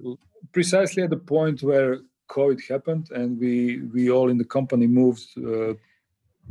precisely 0.52 1.02
at 1.02 1.10
the 1.10 1.16
point 1.16 1.62
where 1.62 2.00
COVID 2.28 2.60
happened 2.68 3.10
and 3.10 3.38
we 3.38 3.82
we 3.94 4.10
all 4.10 4.30
in 4.30 4.38
the 4.38 4.44
company 4.44 4.86
moved 4.86 5.26
uh, 5.38 5.74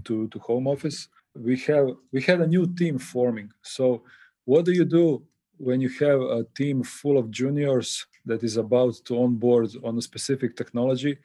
to 0.05 0.27
to 0.27 0.39
home 0.39 0.67
office, 0.67 1.07
we 1.35 1.57
have 1.69 1.87
we 2.11 2.21
had 2.21 2.41
a 2.41 2.47
new 2.47 2.65
team 2.79 2.97
forming. 2.99 3.49
So 3.61 4.03
what 4.45 4.65
do 4.65 4.71
you 4.71 4.85
do 4.85 5.23
when 5.57 5.81
you 5.81 5.89
have 6.05 6.21
a 6.21 6.45
team 6.55 6.83
full 6.83 7.17
of 7.17 7.31
juniors 7.31 8.07
that 8.25 8.43
is 8.43 8.57
about 8.57 8.95
to 9.05 9.21
onboard 9.21 9.69
on 9.83 9.97
a 9.97 10.01
specific 10.01 10.55
technology, 10.55 11.17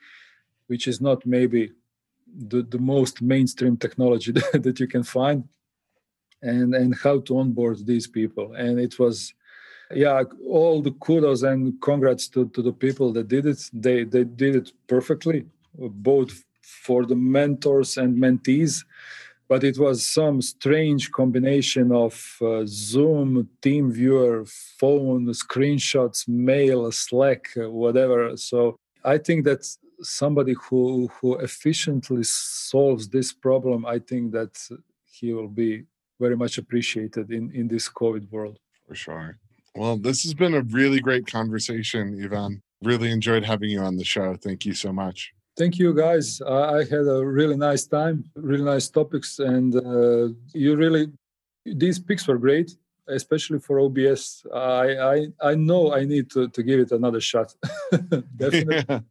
which 0.67 0.87
is 0.87 0.99
not 0.99 1.25
maybe 1.25 1.71
the, 2.49 2.61
the 2.63 2.79
most 2.79 3.21
mainstream 3.21 3.77
technology 3.77 4.31
that, 4.37 4.63
that 4.63 4.79
you 4.79 4.87
can 4.87 5.03
find, 5.03 5.43
and 6.41 6.73
and 6.75 6.95
how 6.95 7.19
to 7.21 7.39
onboard 7.39 7.85
these 7.85 8.07
people. 8.07 8.53
And 8.53 8.79
it 8.79 8.99
was 8.99 9.33
yeah 9.91 10.23
all 10.49 10.81
the 10.81 10.91
kudos 10.91 11.43
and 11.43 11.79
congrats 11.81 12.27
to, 12.27 12.47
to 12.49 12.61
the 12.61 12.73
people 12.73 13.11
that 13.13 13.27
did 13.27 13.45
it. 13.45 13.69
They 13.73 14.03
they 14.03 14.23
did 14.23 14.55
it 14.55 14.71
perfectly 14.87 15.45
both 15.77 16.43
for 16.61 17.05
the 17.05 17.15
mentors 17.15 17.97
and 17.97 18.17
mentees 18.17 18.83
but 19.47 19.63
it 19.63 19.77
was 19.77 20.03
some 20.05 20.41
strange 20.41 21.11
combination 21.11 21.91
of 21.91 22.37
uh, 22.41 22.63
zoom 22.65 23.47
team 23.61 23.91
viewer 23.91 24.43
phone 24.45 25.27
screenshots 25.27 26.27
mail 26.27 26.91
slack 26.91 27.49
whatever. 27.55 28.35
So 28.37 28.77
i 29.03 29.17
think 29.17 29.45
that 29.45 29.61
somebody 30.01 30.55
who 30.63 31.07
who 31.19 31.35
efficiently 31.35 32.23
solves 32.23 33.07
this 33.07 33.31
problem 33.31 33.85
i 33.85 33.99
think 33.99 34.31
that 34.31 34.53
he 35.05 35.31
will 35.33 35.47
be 35.47 35.83
very 36.19 36.35
much 36.35 36.57
appreciated 36.57 37.31
in 37.31 37.51
in 37.51 37.67
this 37.67 37.87
covid 37.89 38.29
world. 38.31 38.57
For 38.87 38.95
sure 38.95 39.39
well, 39.75 39.97
this 39.97 40.23
has 40.23 40.33
been 40.33 40.53
a 40.53 40.61
really 40.61 40.99
great 40.99 41.27
conversation, 41.27 42.19
Ivan. 42.23 42.61
Really 42.83 43.11
enjoyed 43.11 43.43
having 43.43 43.69
you 43.69 43.81
on 43.81 43.97
the 43.97 44.03
show. 44.03 44.35
Thank 44.35 44.65
you 44.65 44.73
so 44.73 44.91
much. 44.93 45.33
Thank 45.57 45.79
you, 45.79 45.93
guys. 45.93 46.41
I 46.41 46.79
had 46.83 47.07
a 47.07 47.25
really 47.25 47.55
nice 47.55 47.85
time, 47.85 48.25
really 48.35 48.63
nice 48.63 48.89
topics, 48.89 49.39
and 49.39 49.75
uh, 49.75 50.33
you 50.53 50.75
really 50.75 51.07
these 51.65 51.97
picks 51.97 52.27
were 52.27 52.37
great, 52.37 52.75
especially 53.07 53.59
for 53.59 53.79
OBS. 53.79 54.45
I 54.53 54.97
I, 55.13 55.27
I 55.41 55.55
know 55.55 55.93
I 55.93 56.03
need 56.03 56.29
to, 56.31 56.49
to 56.49 56.63
give 56.63 56.79
it 56.81 56.91
another 56.91 57.21
shot, 57.21 57.55
definitely. 58.35 59.01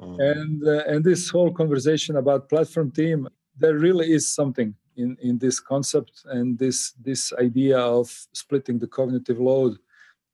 Yeah. 0.00 0.16
And 0.18 0.66
uh, 0.66 0.84
and 0.86 1.04
this 1.04 1.28
whole 1.28 1.52
conversation 1.52 2.16
about 2.16 2.48
platform 2.48 2.90
team, 2.90 3.28
there 3.56 3.78
really 3.78 4.12
is 4.12 4.28
something 4.28 4.74
in, 4.96 5.16
in 5.20 5.38
this 5.38 5.60
concept 5.60 6.24
and 6.26 6.58
this 6.58 6.92
this 6.92 7.32
idea 7.34 7.78
of 7.78 8.08
splitting 8.32 8.78
the 8.78 8.86
cognitive 8.86 9.40
load 9.40 9.76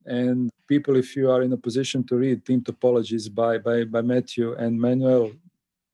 And 0.06 0.50
people, 0.66 0.96
if 0.96 1.14
you 1.14 1.30
are 1.30 1.42
in 1.42 1.52
a 1.52 1.56
position 1.56 2.04
to 2.06 2.16
read 2.16 2.44
Team 2.44 2.62
Topologies 2.62 3.32
by 3.32 3.58
by, 3.58 3.84
by 3.84 4.02
Matthew 4.02 4.54
and 4.54 4.80
Manuel, 4.80 5.32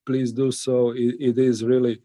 please 0.05 0.33
do 0.33 0.53
so. 0.53 0.91
it, 0.91 1.17
it 1.19 1.39
is 1.39 1.65
really 1.65 2.01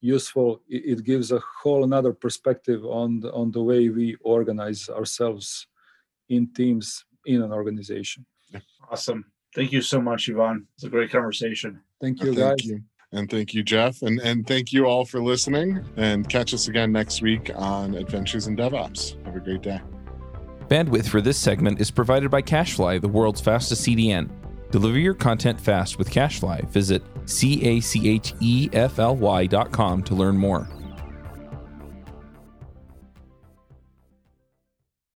useful. 0.00 0.62
It, 0.68 0.98
it, 0.98 1.04
gives 1.04 1.32
a 1.32 1.40
whole 1.62 1.84
another 1.84 2.12
perspective 2.12 2.84
on 2.84 3.20
the, 3.20 3.32
on 3.32 3.50
the 3.50 3.62
way 3.62 3.88
we 3.88 4.16
organize 4.20 4.88
ourselves 4.88 5.66
in 6.28 6.52
teams 6.52 7.04
in 7.24 7.42
an 7.42 7.52
organization. 7.52 8.26
Awesome. 8.90 9.24
Thank 9.54 9.72
you 9.72 9.80
so 9.80 10.00
much, 10.00 10.28
Ivan. 10.28 10.66
It's 10.74 10.84
a 10.84 10.90
great 10.90 11.10
conversation. 11.10 11.80
Thank 12.00 12.20
you, 12.20 12.34
thank 12.34 12.60
guys. 12.60 12.64
You. 12.66 12.82
And 13.16 13.30
thank 13.30 13.54
you, 13.54 13.62
Jeff. 13.62 14.02
And, 14.02 14.20
and 14.20 14.46
thank 14.46 14.72
you 14.72 14.84
all 14.84 15.04
for 15.04 15.22
listening. 15.22 15.84
And 15.96 16.28
catch 16.28 16.52
us 16.52 16.68
again 16.68 16.92
next 16.92 17.22
week 17.22 17.50
on 17.56 17.94
Adventures 17.94 18.46
in 18.46 18.56
DevOps. 18.56 19.24
Have 19.24 19.34
a 19.34 19.40
great 19.40 19.62
day. 19.62 19.80
Bandwidth 20.68 21.08
for 21.08 21.20
this 21.20 21.38
segment 21.38 21.80
is 21.80 21.90
provided 21.90 22.30
by 22.30 22.42
CacheFly, 22.42 23.00
the 23.00 23.08
world's 23.08 23.40
fastest 23.40 23.86
CDN. 23.86 24.28
Deliver 24.70 24.98
your 24.98 25.14
content 25.14 25.60
fast 25.60 25.96
with 25.96 26.10
CacheFly. 26.10 26.68
Visit 26.70 27.02
C 27.24 27.62
A 27.64 27.80
C 27.80 28.08
H 28.08 28.34
E 28.40 28.68
F 28.72 28.98
L 28.98 29.16
Y 29.16 29.46
dot 29.46 29.72
com 29.72 30.02
to 30.02 30.14
learn 30.14 30.36
more. 30.36 30.68